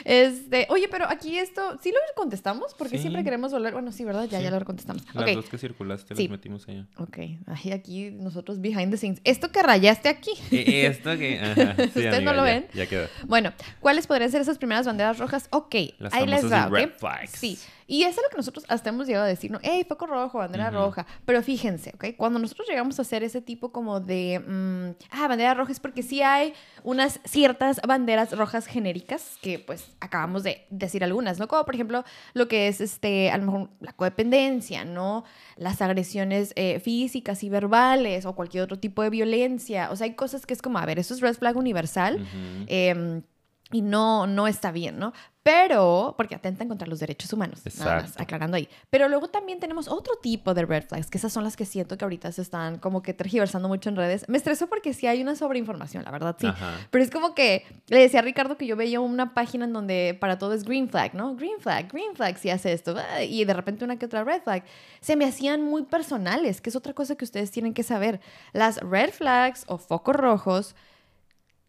Este, 0.05 0.67
oye, 0.71 0.89
pero 0.91 1.07
aquí 1.09 1.39
esto, 1.39 1.79
¿sí 1.83 1.91
lo 1.91 1.99
contestamos? 2.17 2.75
Porque 2.75 2.97
Sí. 2.97 3.03
siempre 3.03 3.25
queremos 3.25 3.53
volver. 3.53 3.73
Bueno, 3.73 3.93
sí, 3.93 4.05
¿verdad? 4.05 4.25
Ya, 4.31 4.39
Sí. 4.39 4.45
ya 4.45 4.51
lo 4.51 4.65
contestamos. 4.65 5.03
Las 5.15 5.25
Ok, 5.25 5.35
dos 5.35 5.45
que 5.49 5.59
circulaste 5.59 6.15
Sí. 6.15 6.23
las 6.25 6.31
metimos 6.31 6.69
allá. 6.69 6.87
ok. 6.99 7.19
Ay, 7.47 7.73
aquí 7.73 8.11
nosotros 8.11 8.61
behind 8.61 8.91
the 8.91 8.97
scenes. 8.97 9.21
Esto 9.25 9.51
que 9.51 9.63
rayaste 9.63 10.09
aquí. 10.09 10.33
Eh, 10.51 10.87
Esto 10.87 11.17
que... 11.17 11.39
Ajá, 11.41 11.75
¿Ustedes 11.83 12.11
no 12.23 12.31
amiga, 12.31 12.33
lo 12.33 12.39
ya- 12.47 12.53
ven? 12.53 12.67
Ya 12.75 12.87
quedó. 12.87 13.09
Bueno, 13.27 13.53
¿cuáles 13.81 14.07
podrían 14.07 14.31
ser 14.31 14.41
esas 14.41 14.59
primeras 14.59 14.87
banderas 14.87 15.19
rojas? 15.19 15.49
Ok, 15.51 15.75
Las 15.99 16.13
ahí 16.15 16.27
les 16.27 16.51
va, 16.51 16.67
¿ok? 16.67 16.73
red 16.73 16.91
flags. 16.99 17.31
Sí, 17.33 17.59
y 17.87 18.03
eso 18.03 18.13
es 18.21 18.23
lo 18.25 18.31
que 18.31 18.37
nosotros 18.37 18.65
hasta 18.69 18.89
hemos 18.91 19.07
llegado 19.07 19.25
a 19.25 19.29
decir, 19.29 19.51
¿no? 19.51 19.59
¡Ey, 19.63 19.85
foco 19.85 20.07
rojo, 20.07 20.39
bandera 20.39 20.69
Ujú. 20.69 20.77
roja! 20.77 21.07
Pero 21.25 21.43
fíjense, 21.43 21.93
¿ok? 21.95 22.17
Cuando 22.17 22.39
nosotros 22.39 22.67
llegamos 22.69 22.99
a 22.99 23.03
hacer 23.03 23.23
ese 23.23 23.41
tipo 23.41 23.73
como 23.73 24.01
de, 24.01 24.41
mm, 24.47 25.05
ah, 25.11 25.29
bandera 25.29 25.55
roja 25.55 25.73
es 25.73 25.81
porque 25.81 26.03
sí 26.03 26.23
hay 26.23 26.55
unas 26.83 27.21
ciertas 27.25 27.64
banderas 27.87 28.37
rojas 28.37 28.67
genéricas 28.67 29.39
que 29.41 29.59
pues 29.59 29.93
acabamos 30.01 30.43
de 30.43 30.67
decir 30.71 31.05
algunas, 31.05 31.39
¿no? 31.39 31.49
Como 31.49 31.65
por 31.65 31.75
ejemplo 31.75 32.05
lo 32.33 32.49
que 32.49 32.69
es, 32.69 32.81
este, 32.81 33.31
a 33.31 33.39
lo 33.39 33.47
mejor 33.47 33.71
la 33.81 33.93
codependencia, 33.93 34.85
¿no? 34.85 35.25
Las 35.57 35.83
agresiones 35.83 36.53
eh, 36.57 36.81
físicas 36.81 37.43
y 37.43 37.49
verbales 37.49 38.27
o 38.27 38.35
cualquier 38.35 38.65
otro 38.65 38.79
tipo 38.79 39.03
de 39.03 39.11
violencia. 39.11 39.91
O 39.91 39.97
sea, 39.97 40.07
hay 40.07 40.15
cosas 40.15 40.47
que 40.47 40.55
es 40.55 40.63
como, 40.63 40.79
a 40.79 40.87
ver, 40.87 40.99
eso 40.99 41.15
es 41.15 41.21
red 41.21 41.35
flag 41.35 41.57
universal. 41.57 42.27
Em, 42.67 43.23
y 43.73 43.83
no, 43.83 44.27
no 44.27 44.47
está 44.47 44.71
bien, 44.71 44.99
¿no? 44.99 45.13
Pero, 45.45 46.15
porque 46.17 46.35
atentan 46.35 46.69
contra 46.69 46.89
los 46.89 47.01
derechos 47.01 47.31
humanos, 47.35 47.61
nada 47.79 48.01
más, 48.01 48.19
aclarando 48.19 48.57
ahí. 48.57 48.67
Pero 48.89 49.11
luego 49.11 49.29
también 49.29 49.61
tenemos 49.61 49.89
otro 49.89 50.17
tipo 50.17 50.55
de 50.55 50.65
red 50.65 50.85
flags, 50.85 51.11
que 51.11 51.19
esas 51.19 51.35
son 51.35 51.45
las 51.45 51.55
que 51.55 51.67
siento 51.67 51.99
que 51.99 52.05
ahorita 52.07 52.33
se 52.33 52.41
están 52.41 52.79
como 52.79 53.03
que 53.03 53.13
tergiversando 53.13 53.69
mucho 53.69 53.91
en 53.91 53.97
redes. 53.97 54.27
Me 54.27 54.39
estreso 54.39 54.69
porque 54.69 54.95
sí 54.95 55.07
hay 55.07 55.21
una 55.21 55.37
sobreinformación, 55.37 56.03
la 56.03 56.11
verdad, 56.11 56.35
sí. 56.41 56.47
Ajá. 56.47 56.79
Pero 56.91 57.05
es 57.05 57.11
como 57.11 57.35
que 57.35 57.67
le 57.89 57.99
decía 57.99 58.21
a 58.21 58.23
Ricardo 58.23 58.57
que 58.57 58.67
yo 58.67 58.75
veía 58.75 59.01
una 59.01 59.35
página 59.35 59.67
en 59.67 59.75
donde 59.75 60.17
para 60.19 60.39
todo 60.39 60.55
es 60.55 60.65
green 60.65 60.89
flag, 60.89 61.15
¿no? 61.15 61.37
Green 61.37 61.61
flag, 61.61 61.93
green 61.93 62.17
flag 62.17 62.39
si 62.39 62.49
hace 62.49 62.73
esto. 62.73 62.95
ah, 62.97 63.23
Y 63.23 63.45
de 63.45 63.53
repente 63.53 63.85
una 63.85 63.99
que 63.99 64.07
otra 64.07 64.25
red 64.25 64.41
flag. 64.43 64.65
Se 65.03 65.15
me 65.15 65.27
hacían 65.27 65.61
muy 65.61 65.83
personales, 65.83 66.63
que 66.63 66.71
es 66.71 66.77
otra 66.77 66.95
cosa 66.95 67.17
que 67.17 67.25
ustedes 67.27 67.51
tienen 67.51 67.75
que 67.75 67.83
saber. 67.83 68.19
Las 68.55 68.79
red 68.79 69.11
flags 69.11 69.65
o 69.67 69.77
focos 69.77 70.17
rojos 70.17 70.75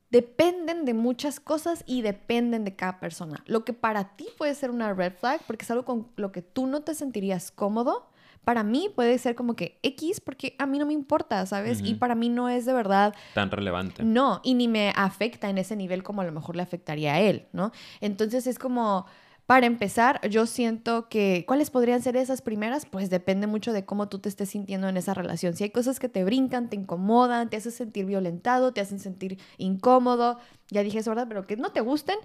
dependen 0.09 0.85
de 0.85 0.93
muchas 0.93 1.39
cosas 1.39 1.83
y 1.85 2.01
dependen 2.01 2.63
de 2.63 2.75
cada 2.75 2.99
persona. 2.99 3.43
Lo 3.47 3.65
que 3.65 3.73
para 3.73 4.15
ti 4.15 4.27
puede 4.37 4.55
ser 4.55 4.69
una 4.69 4.93
red 4.93 5.13
flag, 5.13 5.41
porque 5.47 5.63
es 5.63 5.71
algo 5.71 5.85
con 5.85 6.07
lo 6.15 6.31
que 6.31 6.41
tú 6.41 6.67
no 6.67 6.81
te 6.81 6.93
sentirías 6.95 7.51
cómodo, 7.51 8.07
para 8.43 8.63
mí 8.63 8.91
puede 8.93 9.17
ser 9.17 9.33
como 9.33 9.55
que 9.55 9.79
X, 9.81 10.21
porque 10.21 10.55
a 10.59 10.67
mí 10.67 10.77
no 10.77 10.85
me 10.85 10.93
importa, 10.93 11.43
¿sabes? 11.47 11.81
Y 11.83 11.95
para 11.95 12.13
mí 12.13 12.29
no 12.29 12.47
es 12.47 12.65
de 12.65 12.73
verdad 12.73 13.15
Tan 13.33 13.49
relevante. 13.49 14.03
no, 14.03 14.39
y 14.43 14.53
ni 14.53 14.67
me 14.67 14.93
afecta 14.95 15.49
en 15.49 15.57
ese 15.57 15.75
nivel 15.75 16.03
como 16.03 16.21
a 16.21 16.25
lo 16.25 16.31
mejor 16.31 16.55
le 16.55 16.61
afectaría 16.61 17.15
a 17.15 17.21
él, 17.21 17.47
¿no? 17.53 17.71
Entonces 18.01 18.45
es 18.45 18.59
como, 18.59 19.07
para 19.45 19.67
empezar, 19.67 20.27
yo 20.27 20.47
siento 20.47 21.07
que, 21.07 21.45
¿cuáles 21.47 21.69
podrían 21.69 22.01
ser 22.01 22.17
esas 22.17 22.41
primeras? 22.41 22.85
Pues 22.87 23.11
depende 23.11 23.45
mucho 23.45 23.73
de 23.73 23.85
cómo 23.85 24.09
tú 24.09 24.17
te 24.17 24.27
estés 24.27 24.49
sintiendo 24.49 24.89
en 24.89 24.97
esa 24.97 25.13
relación. 25.13 25.55
Si 25.55 25.63
hay 25.63 25.69
cosas 25.69 25.99
que 25.99 26.09
te 26.09 26.23
brincan, 26.23 26.69
te 26.69 26.75
incomodan, 26.75 27.49
te 27.49 27.57
hacen 27.57 27.71
sentir 27.71 28.05
violentado, 28.05 28.73
te 28.73 28.81
hacen 28.81 28.99
sentir 28.99 29.37
incómodo, 29.57 30.39
ya 30.69 30.81
dije 30.81 30.99
eso, 30.99 31.11
¿verdad? 31.11 31.27
Pero 31.27 31.45
que 31.45 31.57
no 31.57 31.71
te 31.71 31.81
gusten, 31.81 32.15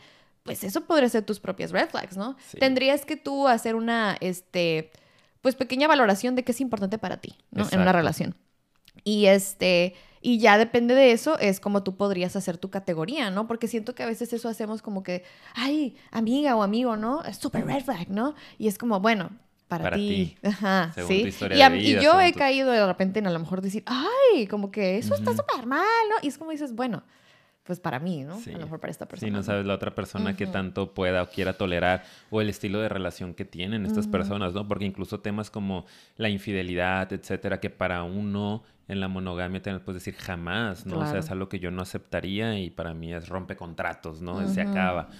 pues 0.44 0.64
eso 0.64 0.82
podría 0.82 1.10
ser 1.10 1.22
tus 1.24 1.40
propias 1.40 1.72
red 1.72 1.90
flags, 1.90 2.16
¿no? 2.16 2.36
Sí. 2.46 2.58
Tendrías 2.58 3.04
que 3.04 3.16
tú 3.16 3.48
hacer 3.48 3.74
una, 3.74 4.16
este, 4.20 4.90
pues 5.42 5.56
pequeña 5.56 5.88
valoración 5.88 6.36
de 6.36 6.42
qué 6.42 6.52
es 6.52 6.60
importante 6.62 6.96
para 6.96 7.18
ti, 7.18 7.36
¿no? 7.50 7.66
En 7.70 7.80
una 7.80 7.92
relación. 7.92 8.34
Y 9.04 9.26
este, 9.26 9.94
y 10.20 10.38
ya 10.38 10.58
depende 10.58 10.94
de 10.94 11.12
eso, 11.12 11.38
es 11.38 11.60
como 11.60 11.82
tú 11.82 11.96
podrías 11.96 12.36
hacer 12.36 12.58
tu 12.58 12.70
categoría, 12.70 13.30
¿no? 13.30 13.46
Porque 13.46 13.68
siento 13.68 13.94
que 13.94 14.02
a 14.02 14.06
veces 14.06 14.32
eso 14.32 14.48
hacemos 14.48 14.82
como 14.82 15.02
que, 15.02 15.24
ay, 15.54 15.96
amiga 16.10 16.56
o 16.56 16.62
amigo, 16.62 16.96
¿no? 16.96 17.24
Es 17.24 17.38
super 17.38 17.64
red 17.66 17.82
flag, 17.84 18.10
¿no? 18.10 18.34
Y 18.58 18.68
es 18.68 18.76
como, 18.78 19.00
bueno, 19.00 19.30
para, 19.68 19.84
Para 19.84 19.96
ti. 19.96 20.36
Ajá, 20.42 20.90
según 20.94 21.08
sí. 21.12 21.22
tu 21.22 21.28
historia 21.28 21.56
y, 21.56 21.62
a- 21.62 21.70
de 21.70 21.76
y 21.78 21.80
vida, 21.80 22.00
yo 22.02 22.20
he 22.20 22.32
caído 22.32 22.70
de 22.70 22.84
repente 22.84 23.20
en 23.20 23.28
a 23.28 23.30
lo 23.30 23.38
mejor 23.38 23.60
decir, 23.62 23.84
ay, 23.86 24.46
como 24.48 24.70
que 24.70 24.98
eso 24.98 25.14
está 25.14 25.30
súper 25.36 25.64
mal, 25.66 25.86
¿no? 26.10 26.16
Y 26.22 26.28
es 26.28 26.38
como 26.38 26.50
dices, 26.50 26.74
bueno, 26.74 27.02
pues 27.70 27.78
para 27.78 28.00
mí, 28.00 28.24
¿no? 28.24 28.36
Sí. 28.40 28.50
A 28.50 28.54
lo 28.54 28.64
mejor 28.64 28.80
para 28.80 28.90
esta 28.90 29.06
persona. 29.06 29.28
Si 29.28 29.32
no 29.32 29.44
sabes 29.44 29.64
la 29.64 29.74
otra 29.74 29.94
persona 29.94 30.34
que 30.34 30.42
Ujú. 30.42 30.52
tanto 30.52 30.92
pueda 30.92 31.22
o 31.22 31.28
quiera 31.30 31.52
tolerar 31.52 32.02
o 32.28 32.40
el 32.40 32.48
estilo 32.48 32.80
de 32.80 32.88
relación 32.88 33.32
que 33.32 33.44
tienen 33.44 33.86
estas 33.86 34.08
personas, 34.08 34.54
¿no? 34.54 34.66
Porque 34.66 34.86
incluso 34.86 35.20
temas 35.20 35.52
como 35.52 35.86
la 36.16 36.28
infidelidad, 36.28 37.12
etcétera, 37.12 37.60
que 37.60 37.70
para 37.70 38.02
uno 38.02 38.64
en 38.88 38.98
la 38.98 39.06
monogamia 39.06 39.62
te 39.62 39.72
puedes 39.78 40.04
decir 40.04 40.20
jamás, 40.20 40.84
¿no? 40.84 40.98
O 40.98 41.06
sea, 41.06 41.20
es 41.20 41.30
algo 41.30 41.48
que 41.48 41.60
yo 41.60 41.70
no 41.70 41.82
aceptaría 41.82 42.58
y 42.58 42.70
para 42.70 42.92
mí 42.92 43.14
es 43.14 43.28
rompe 43.28 43.54
contratos, 43.54 44.20
¿no? 44.20 44.44
Se 44.48 44.60
acaba. 44.60 45.10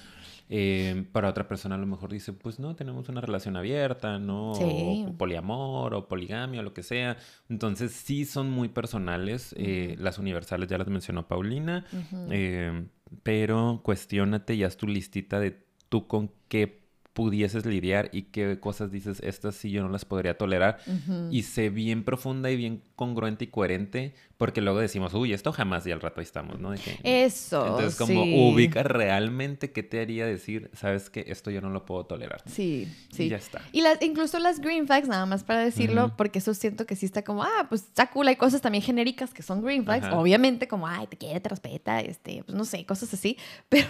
Eh, 0.52 1.06
para 1.12 1.28
otra 1.28 1.46
persona 1.46 1.76
a 1.76 1.78
lo 1.78 1.86
mejor 1.86 2.12
dice, 2.12 2.32
pues 2.32 2.58
no, 2.58 2.74
tenemos 2.74 3.08
una 3.08 3.20
relación 3.20 3.56
abierta, 3.56 4.18
¿no? 4.18 4.56
Sí. 4.56 5.04
O 5.08 5.16
poliamor 5.16 5.94
o 5.94 6.08
poligamia 6.08 6.60
o 6.60 6.64
lo 6.64 6.74
que 6.74 6.82
sea. 6.82 7.16
Entonces 7.48 7.92
sí 7.92 8.24
son 8.24 8.50
muy 8.50 8.68
personales. 8.68 9.54
eh, 9.56 9.94
las 9.98 10.18
universales 10.18 10.68
ya 10.68 10.76
las 10.76 10.88
mencionó 10.88 11.28
Paulina. 11.28 11.86
Eh, 12.30 12.84
pero 13.22 13.80
cuestiónate 13.84 14.54
y 14.54 14.64
haz 14.64 14.76
tu 14.76 14.88
listita 14.88 15.38
de 15.38 15.64
tú 15.88 16.08
con 16.08 16.32
qué 16.48 16.80
pudieses 17.12 17.66
lidiar 17.66 18.08
y 18.12 18.22
qué 18.22 18.60
cosas 18.60 18.90
dices, 18.92 19.20
estas 19.20 19.54
sí 19.56 19.70
yo 19.70 19.82
no 19.82 19.88
las 19.88 20.04
podría 20.04 20.38
tolerar. 20.38 20.78
Ujú. 20.86 21.28
Y 21.30 21.42
sé 21.42 21.68
bien 21.68 22.04
profunda 22.04 22.50
y 22.50 22.56
bien 22.56 22.82
congruente 22.94 23.44
y 23.44 23.48
coherente, 23.48 24.14
porque 24.36 24.60
luego 24.60 24.78
decimos, 24.78 25.12
uy, 25.14 25.32
esto 25.32 25.52
jamás 25.52 25.86
y 25.86 25.90
al 25.92 26.00
rato 26.00 26.20
ahí 26.20 26.24
estamos, 26.24 26.60
¿no? 26.60 26.70
Que- 26.72 27.24
Eso. 27.24 27.66
Entonces, 27.66 27.96
como 27.96 28.22
sí. 28.24 28.34
ubica 28.38 28.82
realmente 28.82 29.72
qué 29.72 29.82
te 29.82 30.00
haría 30.00 30.24
decir, 30.26 30.70
sabes 30.72 31.10
que 31.10 31.24
esto 31.28 31.50
yo 31.50 31.60
no 31.60 31.70
lo 31.70 31.84
puedo 31.84 32.06
tolerar. 32.06 32.42
Sí, 32.46 32.86
sí. 33.12 33.24
Y 33.24 33.28
ya 33.30 33.36
está. 33.38 33.60
Y 33.72 33.80
las, 33.82 34.00
incluso 34.02 34.38
las 34.38 34.60
green 34.60 34.86
flags, 34.86 35.08
nada 35.08 35.26
más 35.26 35.42
para 35.44 35.60
decirlo, 35.60 36.06
Ujú. 36.06 36.16
porque 36.16 36.38
eso 36.38 36.54
siento 36.54 36.86
que 36.86 36.94
sí 36.96 37.06
está 37.06 37.22
como, 37.24 37.42
ah, 37.42 37.66
pues 37.68 37.82
está 37.82 38.08
cool. 38.10 38.28
Hay 38.28 38.36
cosas 38.36 38.60
también 38.60 38.82
genéricas 38.82 39.34
que 39.34 39.42
son 39.42 39.62
green 39.62 39.84
flags. 39.84 40.06
Ajá. 40.06 40.18
Obviamente, 40.18 40.68
como, 40.68 40.86
ay, 40.86 41.06
te 41.08 41.16
quiere, 41.16 41.40
te 41.40 41.48
respeta, 41.48 42.00
este, 42.00 42.44
pues 42.44 42.56
no 42.56 42.64
sé, 42.64 42.84
cosas 42.86 43.12
así. 43.12 43.36
Pero 43.68 43.88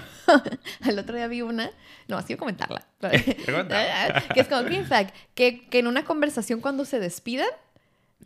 al 0.80 0.98
otro 0.98 1.14
día 1.16 1.28
vi 1.28 1.42
una, 1.42 1.70
no, 2.08 2.16
así 2.16 2.28
voy 2.28 2.34
a 2.34 2.38
comentarla. 2.38 2.86
Cuéntala. 3.00 4.24
que 4.34 4.40
es 4.40 4.48
como 4.48 4.62
green 4.64 4.84
flag, 4.86 5.12
que, 5.34 5.66
que 5.68 5.78
en 5.78 5.86
una 5.86 6.04
conversación 6.04 6.60
cuando 6.60 6.84
se 6.84 7.00
despidan, 7.00 7.48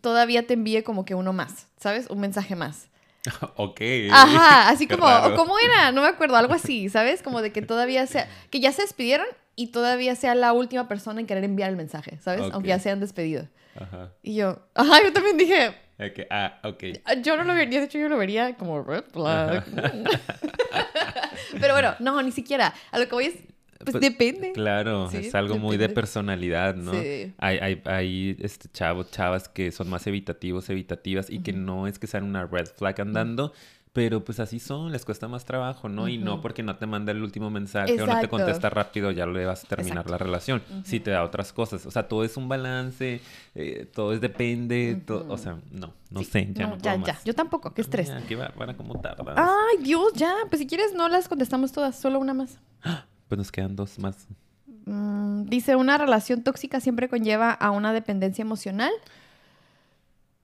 todavía 0.01 0.47
te 0.47 0.55
envíe 0.55 0.83
como 0.83 1.05
que 1.05 1.15
uno 1.15 1.33
más, 1.33 1.67
¿sabes? 1.79 2.09
Un 2.11 2.21
mensaje 2.21 2.57
más. 2.57 2.89
ok. 3.57 3.81
Ajá, 4.11 4.69
así 4.69 4.87
como, 4.87 5.07
o 5.07 5.35
¿cómo 5.35 5.55
era? 5.59 5.93
No 5.93 6.03
me 6.03 6.09
acuerdo, 6.09 6.37
algo 6.37 6.55
así, 6.55 6.89
¿sabes? 6.89 7.23
Como 7.23 7.41
de 7.41 7.53
que 7.53 7.63
todavía 7.63 8.07
sea, 8.07 8.29
que 8.51 8.61
ya 8.61 8.73
se 8.73 8.83
despidieron 8.83 9.27
y 9.57 9.69
todavía 9.69 10.17
sea 10.17 10.35
la 10.35 10.53
última 10.53 10.89
persona 10.89 11.21
en 11.21 11.27
querer 11.27 11.45
enviar 11.45 11.71
el 11.71 11.77
mensaje, 11.77 12.19
¿sabes? 12.21 12.43
Ok. 12.43 12.51
Aunque 12.55 12.69
ya 12.69 12.79
se 12.79 12.91
han 12.91 13.01
despedido. 13.01 13.49
Ajá. 13.81 14.11
Y 14.23 14.35
yo, 14.35 14.61
ajá, 14.75 15.03
yo 15.03 15.13
también 15.13 15.37
dije, 15.37 15.75
Ok, 15.99 16.27
Ah, 16.29 16.59
ok. 16.65 16.85
yo 17.23 17.37
no 17.37 17.45
lo 17.45 17.55
vería, 17.55 17.79
de 17.79 17.87
hecho 17.87 17.99
yo 17.99 18.09
lo 18.09 18.19
vería 18.19 18.57
como 18.57 18.83
red 18.83 19.05
flag. 19.13 19.65
Pero 21.61 21.73
bueno, 21.75 21.95
no, 22.01 22.21
ni 22.23 22.33
siquiera. 22.33 22.75
A 22.91 22.99
lo 22.99 23.07
que 23.07 23.15
voy 23.15 23.27
es, 23.27 23.35
pues, 23.85 23.93
Pues, 23.93 24.03
depende. 24.03 24.53
Claro, 24.53 25.09
Sí, 25.11 25.19
es 25.19 25.35
algo 25.35 25.59
muy 25.59 25.77
de 25.77 25.83
depende. 25.85 25.95
personalidad, 26.01 26.75
¿no? 26.75 26.93
Sí. 26.93 27.33
Hay, 27.39 27.59
hay, 27.59 27.83
hay 27.85 28.37
este, 28.41 28.69
chavos, 28.71 29.11
chavas 29.11 29.49
que 29.49 29.71
son 29.73 29.89
más 29.89 30.07
evitativos, 30.07 30.69
evitativas 30.71 31.31
y 31.31 31.41
que 31.41 31.53
no 31.53 31.87
es 31.87 31.99
que 31.99 32.07
sean 32.07 32.25
una 32.25 32.47
red 32.47 32.67
flag 32.67 33.01
andando, 33.01 33.53
pero 33.93 34.25
pues 34.25 34.41
así 34.41 34.59
son, 34.59 34.91
les 34.91 35.05
cuesta 35.05 35.29
más 35.29 35.45
trabajo, 35.45 35.89
¿no? 35.89 36.09
Y 36.09 36.19
no 36.19 36.41
porque 36.41 36.65
no 36.65 36.75
te 36.75 36.85
manda 36.85 37.13
el 37.13 37.23
último 37.23 37.49
mensaje 37.49 37.93
o 37.93 37.99
no 37.99 38.05
te 38.07 38.11
Exacto. 38.11 38.29
contesta 38.29 38.69
rápido, 38.69 39.13
ya 39.13 39.25
le 39.25 39.47
vas 39.47 39.63
a 39.63 39.69
terminar 39.69 39.99
Exacto. 39.99 40.11
la 40.11 40.19
relación. 40.19 40.63
Si 40.85 40.99
te 40.99 41.13
da 41.13 41.23
otras 41.23 41.53
cosas, 41.53 41.87
o 41.87 41.93
sea, 41.93 42.09
todo 42.09 42.25
es 42.25 42.37
un 42.37 42.49
balance, 42.49 43.21
eh, 43.55 43.87
todo 43.95 44.13
es 44.13 44.21
depende, 44.21 45.01
to- 45.07 45.25
o 45.29 45.39
sea, 45.39 45.59
no, 45.71 45.95
no 46.11 46.19
Sí, 46.21 46.25
sé, 46.27 46.49
ya 46.53 46.65
no, 46.67 46.71
no, 46.71 46.77
ya, 46.83 46.95
puedo 46.95 47.07
ya. 47.07 47.13
más. 47.13 47.25
Yo 47.25 47.35
tampoco, 47.37 47.73
qué 47.73 47.83
estrés. 47.83 48.09
Ya, 48.09 48.21
qué 48.27 48.35
bárbara, 48.35 48.77
cómo 48.77 49.01
tardas. 49.01 49.37
Ay, 49.39 49.85
Dios, 49.85 50.13
ya. 50.15 50.35
Pues 50.49 50.59
si 50.59 50.67
quieres, 50.67 50.93
no 50.93 51.09
las 51.09 51.29
contestamos 51.29 51.71
todas, 51.71 51.97
solo 51.97 52.19
una 52.19 52.35
más. 52.35 52.59
Pues 53.29 53.39
nos 53.39 53.51
quedan 53.53 53.75
dos 53.77 53.99
más. 53.99 54.27
Mm, 54.87 55.45
dice, 55.47 55.77
una 55.77 55.97
relación 55.99 56.43
tóxica 56.43 56.81
siempre 56.81 57.09
conlleva 57.09 57.51
a 57.53 57.71
una 57.71 57.93
dependencia 57.93 58.43
emocional. 58.43 58.91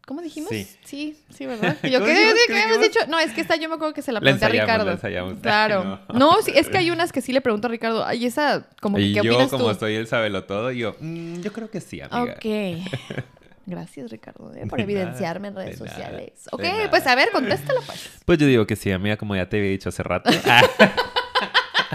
¿Cómo 0.07 0.23
dijimos? 0.23 0.51
Sí. 0.51 0.67
sí, 0.85 1.17
sí, 1.33 1.47
¿verdad? 1.47 1.77
Yo, 1.85 2.01
¿Cómo 2.01 2.07
¿qué, 2.13 2.35
habíamos 2.51 2.81
dicho? 2.81 2.99
No, 3.09 3.19
es 3.21 3.33
que 3.33 3.43
esta 3.43 3.55
yo 3.57 3.69
me 3.69 3.77
acuerdo 3.77 3.95
que 3.95 4.03
se 4.03 4.11
la 4.13 4.21
pregunté 4.21 4.45
a 4.45 4.49
Ricardo. 4.49 4.85
la. 4.85 5.35
Claro. 5.43 5.85
No. 5.85 6.19
No. 6.19 6.43
sí, 6.43 6.53
es 6.55 6.69
que 6.69 6.79
hay 6.79 6.91
unas 6.91 7.13
que 7.13 7.21
sí 7.21 7.33
le 7.33 7.41
pregunto 7.41 7.69
a 7.69 7.71
Ricardo. 7.71 8.05
Ay, 8.05 8.27
esa, 8.27 8.67
como 8.81 8.97
que, 8.97 9.03
y 9.03 9.15
¿qué 9.15 9.23
yo, 9.23 9.33
opinas 9.35 9.51
como 9.51 9.69
tú? 9.73 9.79
soy 9.79 9.95
el 9.95 10.09
sabelo 10.09 10.45
todo, 10.45 10.73
yo, 10.73 10.97
"Mm, 11.01 11.43
yo 11.43 11.53
creo 11.53 11.71
que 11.71 11.81
sí, 11.81 12.01
amiga. 12.01 12.35
Ok. 12.35 12.45
Gracias, 13.67 14.11
Ricardo, 14.11 14.53
eh, 14.57 14.67
por 14.67 14.79
De 14.79 14.83
evidenciarme 14.85 15.49
en 15.49 15.55
nada, 15.55 15.67
redes 15.67 15.79
de 15.79 15.85
nada, 15.85 15.97
sociales. 15.97 16.33
de 16.45 16.51
Ok, 16.51 16.63
nada. 16.63 16.91
pues 16.91 17.07
a 17.07 17.15
ver, 17.15 17.31
contéstala 17.31 17.81
pues. 17.87 18.11
Pues 18.25 18.39
yo 18.39 18.47
digo 18.47 18.67
que 18.67 18.75
sí, 18.75 18.91
amiga, 18.91 19.17
como 19.17 19.37
ya 19.37 19.49
te 19.49 19.59
había 19.59 19.71
dicho 19.71 19.91
hace 19.91 20.03
rato. 20.03 20.29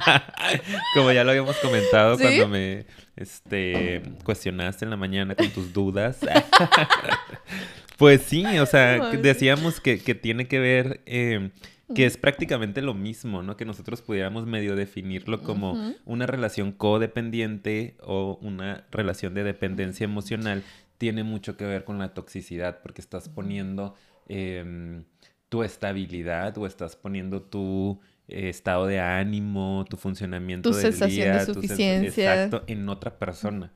como 0.94 1.12
ya 1.12 1.24
lo 1.24 1.32
habíamos 1.32 1.58
comentado 1.58 2.18
¿Sí? 2.18 2.24
cuando 2.24 2.48
me 2.48 2.86
este, 3.16 4.02
cuestionaste 4.24 4.86
en 4.86 4.92
la 4.92 4.98
mañana 4.98 5.36
con 5.36 5.50
tus 5.50 5.74
dudas. 5.74 6.20
pues 7.98 8.22
sí, 8.22 8.46
o 8.60 8.66
sea, 8.66 9.12
decíamos 9.12 9.80
que, 9.80 10.00
que 10.00 10.16
tiene 10.16 10.48
que 10.48 10.60
ver, 10.60 11.02
eh, 11.06 11.52
que 11.94 12.06
es 12.06 12.18
prácticamente 12.18 12.82
lo 12.82 12.94
mismo, 12.94 13.44
¿no? 13.44 13.58
Que 13.58 13.66
nosotros 13.66 14.02
pudiéramos 14.02 14.46
medio 14.46 14.76
definirlo 14.76 15.42
como 15.42 15.94
una 16.06 16.26
relación 16.26 16.72
codependiente 16.72 17.96
o 18.02 18.38
una 18.42 18.86
relación 18.92 19.34
de 19.34 19.44
dependencia 19.44 20.04
emocional. 20.04 20.64
Tiene 20.98 21.24
mucho 21.24 21.58
que 21.58 21.66
ver 21.66 21.84
con 21.84 22.00
la 22.00 22.14
toxicidad 22.14 22.82
porque 22.82 23.02
estás 23.02 23.30
poniendo 23.30 23.96
em, 24.28 25.04
tu 25.50 25.64
estabilidad 25.64 26.58
o 26.58 26.66
estás 26.66 26.96
poniendo 26.96 27.44
tu 27.44 28.02
eh, 28.28 28.50
estado 28.50 28.86
de 28.88 29.00
ánimo, 29.00 29.86
tu 29.90 29.98
funcionamiento 29.98 30.70
Tu 30.72 30.76
del 30.76 30.92
sensación 30.94 31.28
de 31.28 31.34
día, 31.34 31.46
tu 31.46 31.52
sens- 31.54 31.56
suficiencia. 31.56 32.34
exacto, 32.46 32.64
en 32.68 32.88
otra 32.90 33.18
persona. 33.20 33.72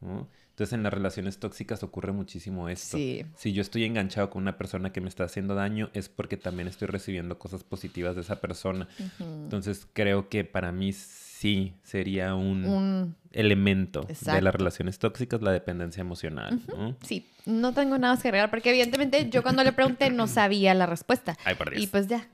¿no? 0.00 0.28
Entonces 0.50 0.72
en 0.74 0.82
las 0.84 0.92
relaciones 0.94 1.38
tóxicas 1.38 1.82
ocurre 1.82 2.12
muchísimo 2.12 2.68
esto. 2.68 2.96
Sí. 2.96 3.24
Si 3.36 3.52
yo 3.52 3.60
estoy 3.62 3.84
enganchado 3.84 4.30
con 4.30 4.42
una 4.42 4.56
persona 4.56 4.92
que 4.92 5.00
me 5.00 5.08
está 5.08 5.24
haciendo 5.24 5.54
daño 5.56 5.90
es 5.94 6.08
porque 6.08 6.36
también 6.36 6.68
estoy 6.68 6.86
recibiendo 6.86 7.38
cosas 7.38 7.64
positivas 7.64 8.14
de 8.14 8.20
esa 8.20 8.40
persona. 8.40 8.86
Entonces 9.18 9.86
creo 9.92 10.28
que 10.28 10.44
para 10.44 10.70
mí 10.70 10.92
sí 10.92 11.74
sería 11.82 12.34
un, 12.36 12.64
Un... 12.66 13.16
elemento 13.32 14.06
de 14.20 14.42
las 14.42 14.54
relaciones 14.54 14.98
tóxicas 15.00 15.42
la 15.42 15.50
dependencia 15.50 16.00
emocional. 16.02 16.60
¿no? 16.68 16.96
Sí, 17.02 17.26
no 17.46 17.72
tengo 17.74 17.98
nada 17.98 18.14
más 18.14 18.22
que 18.22 18.28
agregar 18.28 18.50
porque 18.50 18.70
evidentemente 18.70 19.28
yo 19.30 19.42
cuando 19.42 19.64
le 19.64 19.72
pregunté 19.72 20.10
no 20.10 20.26
sabía 20.28 20.72
la 20.74 20.86
respuesta. 20.86 21.36
Ay, 21.44 21.56
por 21.56 21.70
Dios. 21.70 21.82
Y 21.82 21.86
pues 21.88 22.06
ya. 22.06 22.28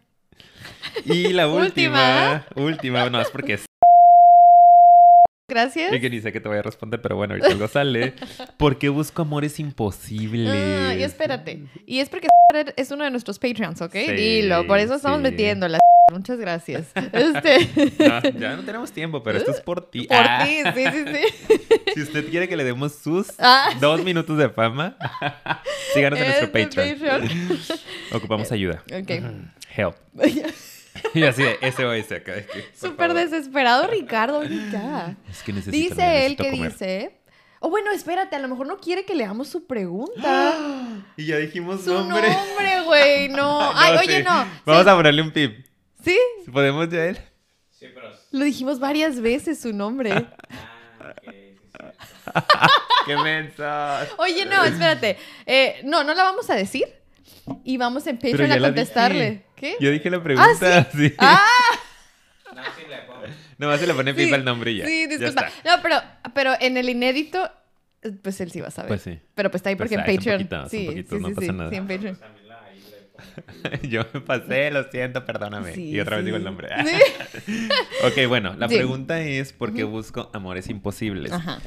Y 1.05 1.32
la 1.32 1.49
Última. 1.49 2.45
última, 2.57 2.64
última, 2.66 3.11
no 3.11 3.20
es 3.20 3.30
porque 3.30 3.55
es 3.55 3.64
Gracias. 5.49 5.93
y 5.93 6.01
que 6.01 6.09
ni 6.11 6.20
sé 6.20 6.32
que 6.32 6.41
te 6.41 6.49
voy 6.49 6.59
a 6.59 6.62
responder, 6.62 7.03
pero 7.03 7.16
bueno, 7.16 7.34
ahorita 7.34 7.49
algo 7.53 7.66
sale. 7.68 8.14
¿Por 8.57 8.78
qué 8.78 8.88
busco 8.88 9.22
amores 9.22 9.59
imposibles? 9.59 10.49
Ah, 10.53 10.95
y 10.95 11.03
espérate. 11.03 11.64
Y 11.86 11.99
es 11.99 12.09
porque 12.09 12.28
es 12.76 12.91
uno 12.93 13.05
de 13.05 13.11
nuestros 13.11 13.38
Patreons, 13.41 13.80
¿ok? 13.82 13.93
Sí, 13.93 14.12
Dilo, 14.12 14.66
por 14.66 14.78
eso 14.78 14.95
estamos 14.95 15.18
sí. 15.18 15.22
metiéndola. 15.24 15.78
Muchas 16.11 16.39
gracias. 16.39 16.89
Este, 17.13 17.95
No, 17.99 18.21
ya 18.41 18.57
no 18.57 18.63
tenemos 18.63 18.93
tiempo, 18.93 19.23
pero 19.23 19.39
esto 19.39 19.51
es 19.51 19.61
por 19.61 19.91
ti. 19.91 20.03
por 20.09 20.17
Ah, 20.19 20.45
ti, 20.45 20.63
sí, 20.75 20.85
sí, 20.93 21.05
sí. 21.15 21.55
Si 21.95 22.03
usted 22.03 22.29
quiere 22.31 22.49
que 22.49 22.57
le 22.57 22.65
demos 22.65 22.95
sus 22.95 23.29
Ah, 23.39 23.71
dos 23.81 24.03
minutos 24.05 24.37
de 24.39 24.49
fama, 24.51 24.97
síganos 25.95 26.19
en 26.19 26.27
nuestro 26.27 26.53
Patreon. 26.53 26.99
Patreon. 26.99 27.59
Ocupamos 28.13 28.51
ayuda. 28.53 28.83
Ok. 28.93 29.11
Help. 29.77 29.95
Y 31.15 31.23
así 31.25 31.43
de 31.43 31.59
SOS 31.73 32.13
acá. 32.13 32.33
de 32.35 32.47
que, 32.47 32.61
por 32.61 32.91
Súper 32.91 33.15
desesperado, 33.15 33.87
Ricardo. 33.87 34.43
ya. 34.45 35.17
Es 35.31 35.43
que 35.43 35.53
necesito, 35.53 35.95
Dice 35.95 36.27
él 36.27 36.37
que 36.37 36.51
comer. 36.51 36.73
dice. 36.73 37.17
O 37.61 37.69
bueno, 37.71 37.91
espérate, 37.93 38.37
a 38.37 38.39
lo 38.39 38.49
mejor 38.49 38.67
no 38.67 38.79
quiere 38.79 39.05
que 39.05 39.15
leamos 39.15 39.49
su 39.49 39.67
pregunta. 39.67 40.55
Y 41.17 41.27
ya 41.27 41.37
dijimos 41.37 41.83
Su 41.85 41.93
nombre. 41.93 42.29
nombre, 42.31 42.83
güey. 42.87 43.29
No. 43.29 43.71
Ay, 43.75 43.97
oye, 43.99 44.23
no. 44.23 44.47
Vamos 44.65 44.85
Sí, 44.85 44.89
a 44.91 44.95
ponerle 44.97 45.23
un 45.23 45.31
pip. 45.31 45.67
Sí, 46.03 46.19
¿Podemos 46.53 46.89
ya 46.91 47.07
él? 47.07 47.19
Sí, 47.71 47.87
pero. 47.95 48.11
lo 48.33 48.45
dijimos 48.45 48.79
varias 48.79 49.21
veces 49.21 49.61
su 49.61 49.73
nombre. 49.73 50.11
Ah, 51.03 51.15
ok, 51.17 51.33
sí, 51.33 51.59
sí. 51.63 51.79
¡Qué 53.07 53.17
mensa! 53.17 54.07
Oye, 54.19 54.45
no, 54.45 54.63
espérate. 54.65 55.17
Eh, 55.47 55.81
no, 55.85 56.05
no 56.05 56.13
la 56.15 56.25
vamos 56.25 56.51
a 56.51 56.55
decir. 56.55 56.85
Y 57.65 57.79
vamos 57.79 58.07
en 58.07 58.19
Patreon 58.19 58.53
a 58.53 58.59
contestarle. 58.59 59.31
dije. 59.31 59.45
¿Qué? 59.57 59.77
Yo 59.81 59.91
dije 59.91 60.11
la 60.11 60.23
pregunta. 60.23 60.85
sí. 60.95 61.15
Ah, 61.19 61.43
No, 62.55 62.63
sí 62.77 62.83
le 62.89 62.99
pongo. 62.99 63.23
Nomás 63.57 63.81
se 63.81 63.87
le 63.87 63.95
pone 63.95 64.15
sí, 64.15 64.33
al 64.35 64.45
nombre 64.45 64.73
y 64.73 64.77
ya. 64.79 64.87
Sí, 64.87 65.07
disculpa. 65.07 65.49
No, 65.65 65.73
pero, 65.83 65.97
pero 66.35 66.53
en 66.61 66.77
el 66.77 66.91
inédito, 66.91 67.51
pues 68.23 68.39
él 68.43 68.51
sí 68.53 68.61
va 68.61 68.69
a 68.69 68.73
saber. 68.73 68.89
Pues 68.89 69.01
sí. 69.03 69.19
Pero 69.35 69.51
pues 69.51 69.61
está 69.61 69.71
ahí 69.71 69.77
Pues 69.77 69.91
porque 69.91 70.03
ahí, 70.03 70.17
en 70.17 70.21
es 70.21 70.27
un 70.27 70.33
Patreon. 70.39 70.49
poquito, 70.49 70.69
sí, 70.69 70.87
poquito, 70.87 71.17
sí, 71.17 71.23
no 71.23 71.29
sí, 71.29 71.35
pasa 71.35 71.47
sí, 71.47 71.53
nada. 71.53 71.71
sí, 71.71 71.77
en 71.77 71.87
Patreon. 71.89 72.19
Yo 73.89 74.03
me 74.12 74.21
pasé, 74.21 74.71
lo 74.71 74.85
siento, 74.91 75.25
perdóname. 75.25 75.75
Sí, 75.75 75.91
y 75.91 76.01
otra 76.01 76.16
vez 76.16 76.25
digo 76.25 76.37
el 76.37 76.45
nombre. 76.45 76.68
Sí. 76.85 77.68
ok, 78.05 78.29
bueno, 78.29 78.55
la 78.57 78.68
pregunta 78.68 79.21
es 79.21 79.53
¿por 79.53 79.75
qué 79.75 79.85
busco 79.85 80.31
amores 80.33 80.68
imposibles? 80.68 81.33
Ajá. 81.33 81.61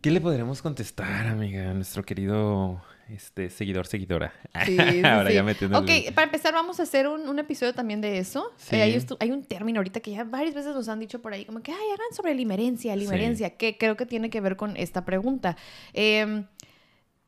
¿Qué 0.00 0.10
le 0.10 0.20
podremos 0.20 0.62
contestar, 0.62 1.26
amiga, 1.26 1.70
a 1.70 1.74
nuestro 1.74 2.02
querido 2.02 2.82
este, 3.08 3.50
seguidor, 3.50 3.86
seguidora? 3.86 4.32
Sí, 4.64 4.76
sí, 4.76 5.02
Ahora 5.04 5.28
sí. 5.28 5.34
ya 5.34 5.42
metiendo 5.42 5.78
Ok, 5.78 5.90
para 6.14 6.24
empezar 6.24 6.54
vamos 6.54 6.80
a 6.80 6.84
hacer 6.84 7.06
un, 7.06 7.28
un 7.28 7.38
episodio 7.38 7.74
también 7.74 8.00
de 8.00 8.18
eso. 8.18 8.50
Eh, 8.70 9.00
hay, 9.20 9.30
un 9.30 9.44
término 9.44 9.78
ahorita 9.78 10.00
que 10.00 10.12
ya 10.12 10.24
varias 10.24 10.54
veces 10.54 10.74
nos 10.74 10.88
han 10.88 11.00
dicho 11.00 11.20
por 11.20 11.32
ahí, 11.32 11.44
como 11.44 11.62
que, 11.62 11.72
ay, 11.72 11.86
hagan 11.92 12.14
sobre 12.16 12.34
limerencia, 12.34 12.96
limerencia, 12.96 13.56
que 13.56 13.76
creo 13.78 13.96
que 13.96 14.06
tiene 14.06 14.30
que 14.30 14.40
ver 14.40 14.56
con 14.56 14.76
esta 14.76 15.04
pregunta. 15.04 15.56
Eh, 15.92 16.44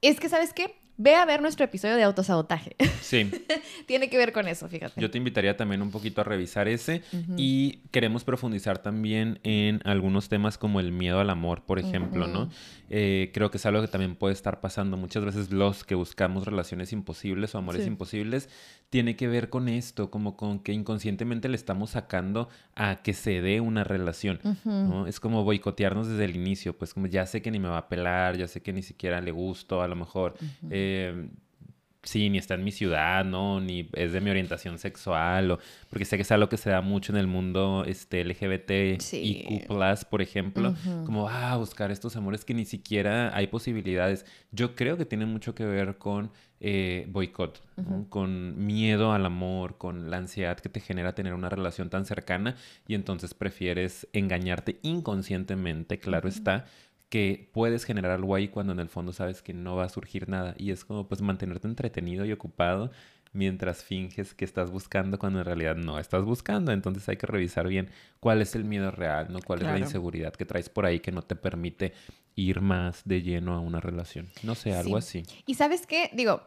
es 0.01 0.19
que, 0.19 0.29
¿sabes 0.29 0.53
qué? 0.53 0.82
Ve 0.97 1.15
a 1.15 1.25
ver 1.25 1.43
nuestro 1.43 1.65
episodio 1.65 1.97
de 1.97 2.03
autosabotaje. 2.05 2.77
Sí. 3.01 3.31
Tiene 3.87 4.09
que 4.09 4.17
ver 4.19 4.33
con 4.33 4.47
eso, 4.49 4.69
fíjate. 4.69 5.01
Yo 5.01 5.11
te 5.11 5.19
invitaría 5.19 5.57
también 5.57 5.83
un 5.83 5.91
poquito 5.91 6.21
a 6.21 6.25
revisar 6.25 6.69
ese 6.69 7.03
y 7.37 7.81
queremos 7.91 8.25
profundizar 8.25 8.79
también 8.79 9.41
en 9.43 9.81
algunos 9.85 10.29
temas 10.29 10.59
como 10.59 10.81
el 10.81 10.93
miedo 10.93 11.19
al 11.21 11.31
amor, 11.31 11.63
por 11.65 11.79
ejemplo, 11.79 12.27
¿no? 12.29 12.51
Eh, 12.91 13.31
creo 13.35 13.51
que 13.51 13.57
es 13.57 13.67
algo 13.67 13.81
que 13.81 13.89
también 13.89 14.15
puede 14.17 14.35
estar 14.35 14.61
pasando 14.61 14.97
muchas 14.97 15.25
veces 15.25 15.51
los 15.51 15.83
que 15.85 15.95
buscamos 15.95 16.45
relaciones 16.47 16.93
imposibles 16.93 17.55
o 17.55 17.59
amores 17.59 17.83
Sí. 17.83 17.89
imposibles, 17.89 18.49
tiene 18.93 19.17
que 19.17 19.27
ver 19.27 19.49
con 19.49 19.71
esto, 19.71 20.11
como 20.11 20.37
con 20.37 20.59
que 20.59 20.75
inconscientemente 20.75 21.49
le 21.49 21.57
estamos 21.57 21.89
sacando 21.93 22.51
a 22.75 22.97
que 22.97 23.15
se 23.15 23.41
dé 23.41 23.59
una 23.63 23.85
relación. 23.85 24.39
¿no? 24.67 25.07
Es 25.07 25.19
como 25.19 25.45
boicotearnos 25.45 26.09
desde 26.09 26.27
el 26.27 26.37
inicio, 26.37 26.77
pues 26.77 26.93
como 26.93 27.07
ya 27.07 27.25
sé 27.25 27.41
que 27.41 27.51
ni 27.51 27.59
me 27.59 27.69
va 27.69 27.79
a 27.79 27.89
pelar, 27.89 28.37
ya 28.37 28.47
sé 28.47 28.61
que 28.61 28.71
ni 28.75 28.83
siquiera 28.83 29.23
le 29.23 29.31
gusto, 29.31 29.81
a 29.81 29.89
lo 29.89 29.97
mejor, 29.97 30.35
eh, 30.69 31.27
sí, 32.03 32.29
ni 32.29 32.37
está 32.37 32.53
en 32.53 32.65
mi 32.65 32.71
ciudad, 32.71 33.25
¿no? 33.25 33.61
Ni 33.61 33.89
es 33.95 34.13
de 34.13 34.21
mi 34.21 34.29
orientación 34.29 34.79
sexual, 34.79 35.53
o, 35.53 35.59
porque 35.89 36.05
sé 36.05 36.17
que 36.17 36.23
es 36.23 36.31
algo 36.31 36.51
que 36.51 36.59
se 36.59 36.69
da 36.69 36.83
mucho 36.83 37.13
en 37.15 37.19
el 37.19 37.27
mundo 37.27 37.85
este, 37.87 38.23
LGBT 38.27 39.01
Sí. 39.01 39.43
IQ+, 39.49 39.69
por 40.11 40.21
ejemplo, 40.21 40.75
como, 41.07 41.31
ah, 41.31 41.57
buscar 41.57 41.91
estos 41.91 42.15
amores 42.17 42.45
que 42.45 42.53
ni 42.53 42.67
siquiera 42.67 43.35
hay 43.35 43.47
posibilidades. 43.47 44.27
Yo 44.51 44.75
creo 44.75 44.99
que 44.99 45.07
tiene 45.07 45.25
mucho 45.25 45.55
que 45.55 45.65
ver 45.65 45.97
con 45.97 46.31
eh, 46.65 47.07
boicot, 47.11 47.61
con 48.09 48.65
miedo 48.67 49.13
al 49.13 49.27
amor, 49.27 49.77
con 49.79 50.11
la 50.11 50.19
ansiedad 50.19 50.59
que 50.61 50.69
te 50.69 50.79
genera 50.79 51.13
tener 51.15 51.35
una 51.35 51.49
relación 51.49 51.91
tan 51.91 52.07
cercana 52.07 52.55
y 52.87 52.95
entonces 52.95 53.35
prefieres 53.35 54.07
engañarte 54.13 54.79
inconscientemente, 54.83 55.99
claro 55.99 56.29
está, 56.29 56.67
que 57.09 57.51
puedes 57.53 57.85
generar 57.85 58.13
algo 58.13 58.35
ahí 58.35 58.49
cuando 58.49 58.73
en 58.73 58.81
el 58.81 58.89
fondo 58.89 59.13
sabes 59.13 59.43
que 59.43 59.53
no 59.53 59.77
va 59.77 59.85
a 59.85 59.89
surgir 59.89 60.29
nada 60.29 60.55
y 60.57 60.71
es 60.71 60.85
como 60.85 61.09
pues 61.09 61.21
mantenerte 61.21 61.67
entretenido 61.69 62.25
y 62.25 62.33
ocupado 62.33 62.91
mientras 63.35 63.83
finges 63.83 64.35
que 64.35 64.45
estás 64.45 64.71
buscando 64.71 65.19
cuando 65.19 65.39
en 65.41 65.45
realidad 65.47 65.75
no 65.77 65.99
estás 65.99 66.23
buscando. 66.25 66.71
Entonces 66.71 67.09
hay 67.09 67.17
que 67.17 67.27
revisar 67.27 67.67
bien 67.67 67.89
cuál 68.21 68.41
es 68.43 68.55
el 68.55 68.65
miedo 68.65 68.91
real, 68.91 69.29
¿no? 69.31 69.41
Cuál 69.45 69.61
es 69.63 69.65
la 69.67 69.79
inseguridad 69.79 70.33
que 70.35 70.45
traes 70.45 70.69
por 70.69 70.85
ahí 70.87 71.01
que 71.01 71.13
no 71.13 71.23
te 71.23 71.35
permite 71.35 71.93
ir 72.35 72.61
más 72.61 73.03
de 73.07 73.23
lleno 73.23 73.55
a 73.55 73.61
una 73.61 73.81
relación. 73.81 74.29
No 74.43 74.55
sé, 74.55 74.75
algo 74.75 75.01
Sí. 75.01 75.21
así. 75.21 75.43
Y 75.47 75.55
sabes 75.55 75.87
qué, 75.87 76.11
digo, 76.15 76.43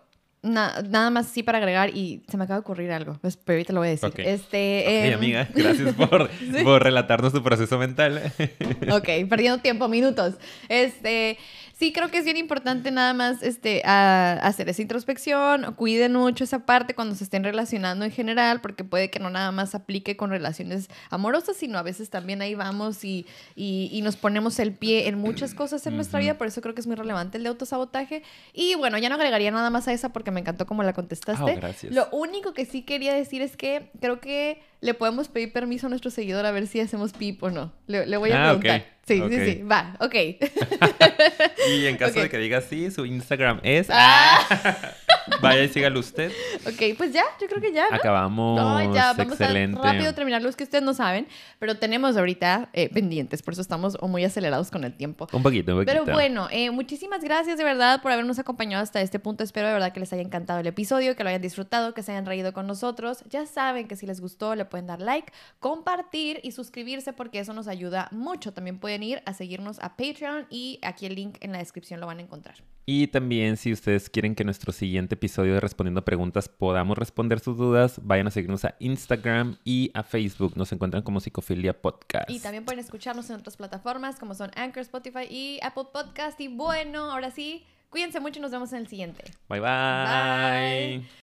na- 0.46 0.82
nada 0.88 1.10
más 1.10 1.28
sí 1.28 1.44
para 1.44 1.58
agregar 1.58 1.90
y 1.96 2.24
se 2.30 2.38
me 2.38 2.44
acaba 2.46 2.60
de 2.60 2.62
ocurrir 2.62 2.92
algo, 2.92 3.18
pues, 3.22 3.36
pero 3.38 3.58
ahorita 3.58 3.74
lo 3.74 3.80
voy 3.82 3.88
a 3.88 3.92
decir. 3.92 4.10
Ok. 4.10 4.20
Este, 4.20 4.84
Ok, 4.86 5.06
em, 5.08 5.14
amiga, 5.16 5.48
gracias 5.54 5.94
por, 5.96 6.30
Sí. 6.40 6.64
por 6.64 6.84
relatarnos 6.84 7.34
tu 7.34 7.44
proceso 7.44 7.78
mental. 7.78 8.22
Ok, 8.92 9.10
perdiendo 9.30 9.60
tiempo, 9.62 9.88
minutos. 9.88 10.36
Este, 10.70 11.38
sí, 11.78 11.92
creo 11.92 12.10
que 12.10 12.20
es 12.20 12.26
bien 12.26 12.38
importante 12.38 12.92
nada 12.92 13.14
más 13.14 13.42
este, 13.44 13.82
a- 13.86 14.34
hacer 14.44 14.70
esa 14.70 14.82
introspección. 14.82 15.74
Cuiden 15.76 16.14
mucho 16.14 16.44
esa 16.44 16.66
parte 16.66 16.94
cuando 16.94 17.16
se 17.16 17.24
estén 17.24 17.44
relacionando 17.44 18.06
en 18.06 18.12
general, 18.12 18.62
porque 18.62 18.84
puede 18.84 19.10
que 19.10 19.20
no 19.20 19.30
nada 19.30 19.52
más 19.52 19.74
aplique 19.76 20.16
con 20.16 20.30
relaciones 20.30 20.90
amorosas, 21.10 21.58
sino 21.58 21.78
a 21.80 21.84
veces 21.84 22.10
también 22.10 22.42
ahí 22.42 22.56
vamos 22.56 23.04
y, 23.04 23.26
y- 23.56 23.90
y 23.92 24.02
nos 24.02 24.16
ponemos 24.16 24.60
el 24.60 24.74
pie 24.74 25.08
en 25.08 25.18
muchas 25.18 25.54
cosas 25.56 25.86
en 25.88 25.96
nuestra 25.96 26.20
Ujú. 26.20 26.26
vida. 26.26 26.38
Por 26.38 26.48
eso 26.48 26.62
creo 26.62 26.76
que 26.76 26.82
es 26.82 26.88
muy 26.88 26.96
relevante 26.96 27.38
el 27.38 27.44
de 27.44 27.50
autosabotaje. 27.50 28.24
Y 28.54 28.76
bueno, 28.76 28.98
ya 28.98 29.10
no 29.10 29.16
agregaría 29.16 29.52
nada 29.52 29.70
más 29.70 29.88
a 29.88 29.94
esa 29.94 30.10
porque 30.10 30.32
me 30.36 30.42
encantó 30.42 30.68
cómo 30.68 30.84
la 30.84 30.94
contestaste. 30.94 31.52
Ah, 31.52 31.56
gracias. 31.56 31.92
Lo 31.92 32.08
único 32.12 32.54
que 32.54 32.66
sí 32.66 32.84
quería 32.84 33.16
decir 33.16 33.42
es 33.42 33.58
que 33.58 33.90
creo 34.00 34.20
que 34.20 34.62
le 34.82 34.94
podemos 34.94 35.30
pedir 35.30 35.52
permiso 35.52 35.88
a 35.88 35.90
nuestro 35.90 36.12
seguidor 36.12 36.46
a 36.46 36.52
ver 36.52 36.68
si 36.68 36.80
hacemos 36.80 37.14
pip 37.14 37.42
o 37.42 37.50
no. 37.50 37.74
Le, 37.88 38.06
le 38.06 38.18
voy 38.18 38.32
a 38.32 38.44
Ah, 38.52 38.54
preguntar. 38.54 38.86
Sí, 39.08 39.22
sí, 39.30 39.46
sí. 39.54 39.62
Va, 39.64 39.96
ok. 40.00 40.16
Y 41.70 41.86
en 41.88 41.98
caso 41.98 42.20
de 42.20 42.30
que 42.30 42.38
diga 42.38 42.62
sí, 42.62 42.92
su 42.92 43.06
Instagram 43.06 43.60
es... 43.64 43.88
Ah. 43.90 44.40
Vaya 45.42 45.64
y 45.64 45.70
sígalo 45.70 46.00
usted. 46.00 46.32
ok, 46.66 46.98
pues 46.98 47.14
ya, 47.14 47.24
yo 47.40 47.48
creo 47.48 47.62
que 47.62 47.72
ya. 47.72 47.90
¿no? 47.90 47.96
Acabamos. 47.96 48.60
No, 48.60 48.94
ya 48.94 49.14
vamos 49.14 49.34
Excelente. 49.34 49.80
a 49.80 49.84
rápido 49.84 50.14
terminar 50.14 50.42
los 50.42 50.56
que 50.56 50.64
ustedes 50.64 50.84
no 50.84 50.94
saben, 50.94 51.28
pero 51.60 51.76
tenemos 51.78 52.18
ahorita 52.18 52.70
eh, 52.74 52.90
pendientes, 52.90 53.42
por 53.42 53.54
eso 53.54 53.62
estamos 53.62 53.98
muy 54.02 54.24
acelerados 54.24 54.72
con 54.72 54.84
el 54.84 54.94
tiempo. 54.94 55.28
Un 55.34 55.44
poquito, 55.44 55.74
un 55.74 55.84
poquito. 55.84 56.04
Pero 56.04 56.14
bueno, 56.14 56.48
eh, 56.52 56.72
muchísimas 56.72 57.24
gracias 57.24 57.58
de 57.58 57.64
verdad 57.64 58.02
por 58.02 58.12
habernos 58.12 58.40
acompañado 58.40 58.84
hasta 58.84 59.02
este 59.02 59.20
punto. 59.20 59.44
Espero 59.44 59.68
de 59.68 59.74
verdad 59.74 59.94
que 59.94 60.00
les 60.00 60.12
haya 60.14 60.22
encantado 60.22 60.60
el 60.60 60.68
episodio, 60.68 61.16
que 61.16 61.24
lo 61.24 61.30
hayan 61.30 61.42
disfrutado, 61.42 61.94
que 61.94 62.04
se 62.04 62.12
hayan 62.12 62.26
reído 62.26 62.54
con 62.54 62.68
nosotros. 62.68 63.24
Ya 63.30 63.46
saben 63.46 63.88
que 63.88 63.96
si 63.96 64.06
les 64.06 64.22
gustó 64.22 64.56
le 64.56 64.66
pueden 64.66 64.88
dar 64.88 65.02
like, 65.02 65.32
compartir 65.60 66.40
y 66.44 66.52
suscribirse 66.52 67.14
porque 67.14 67.40
eso 67.40 67.54
nos 67.54 67.68
ayuda 67.68 68.10
mucho. 68.12 68.54
También 68.54 68.80
pueden 68.80 69.04
ir 69.04 69.22
a 69.26 69.34
seguirnos 69.34 69.80
a 69.80 69.96
Patreon 69.96 70.48
y 70.50 70.80
aquí 70.82 71.06
el 71.06 71.16
link 71.16 71.38
en 71.42 71.52
la 71.52 71.60
descripción 71.60 72.00
lo 72.00 72.08
van 72.08 72.20
a 72.20 72.22
encontrar. 72.22 72.58
Y 72.88 73.08
también 73.08 73.58
si 73.58 73.74
ustedes 73.74 74.10
quieren 74.10 74.36
que 74.36 74.44
nuestro 74.44 74.72
siguiente 74.72 75.15
episodio 75.16 75.54
de 75.56 75.60
Respondiendo 75.60 76.06
Preguntas 76.06 76.48
podamos 76.48 76.98
responder 76.98 77.40
sus 77.40 77.58
dudas, 77.58 78.00
vayan 78.04 78.28
a 78.28 78.32
seguirnos 78.32 78.66
a 78.66 78.76
Instagram 78.80 79.58
y 79.64 79.92
a 79.94 80.04
Facebook. 80.04 80.56
Nos 80.56 80.72
encuentran 80.72 81.04
como 81.04 81.20
Psicofilia 81.20 81.82
Podcast. 81.82 82.30
Y 82.30 82.40
también 82.40 82.66
pueden 82.66 82.80
escucharnos 82.80 83.30
en 83.30 83.38
otras 83.38 83.58
plataformas 83.58 84.18
como 84.20 84.36
son 84.36 84.52
Anchor, 84.56 84.82
Spotify 84.82 85.26
y 85.30 85.60
Apple 85.64 85.86
Podcast. 85.92 86.40
Y 86.40 86.48
bueno, 86.48 87.12
ahora 87.12 87.32
sí, 87.32 87.66
cuídense 87.90 88.20
mucho 88.20 88.40
y 88.40 88.42
nos 88.42 88.52
vemos 88.52 88.72
en 88.74 88.80
el 88.80 88.88
siguiente. 88.88 89.24
Bye 89.50 89.60
bye. 89.60 91.00
Bye. 91.00 91.25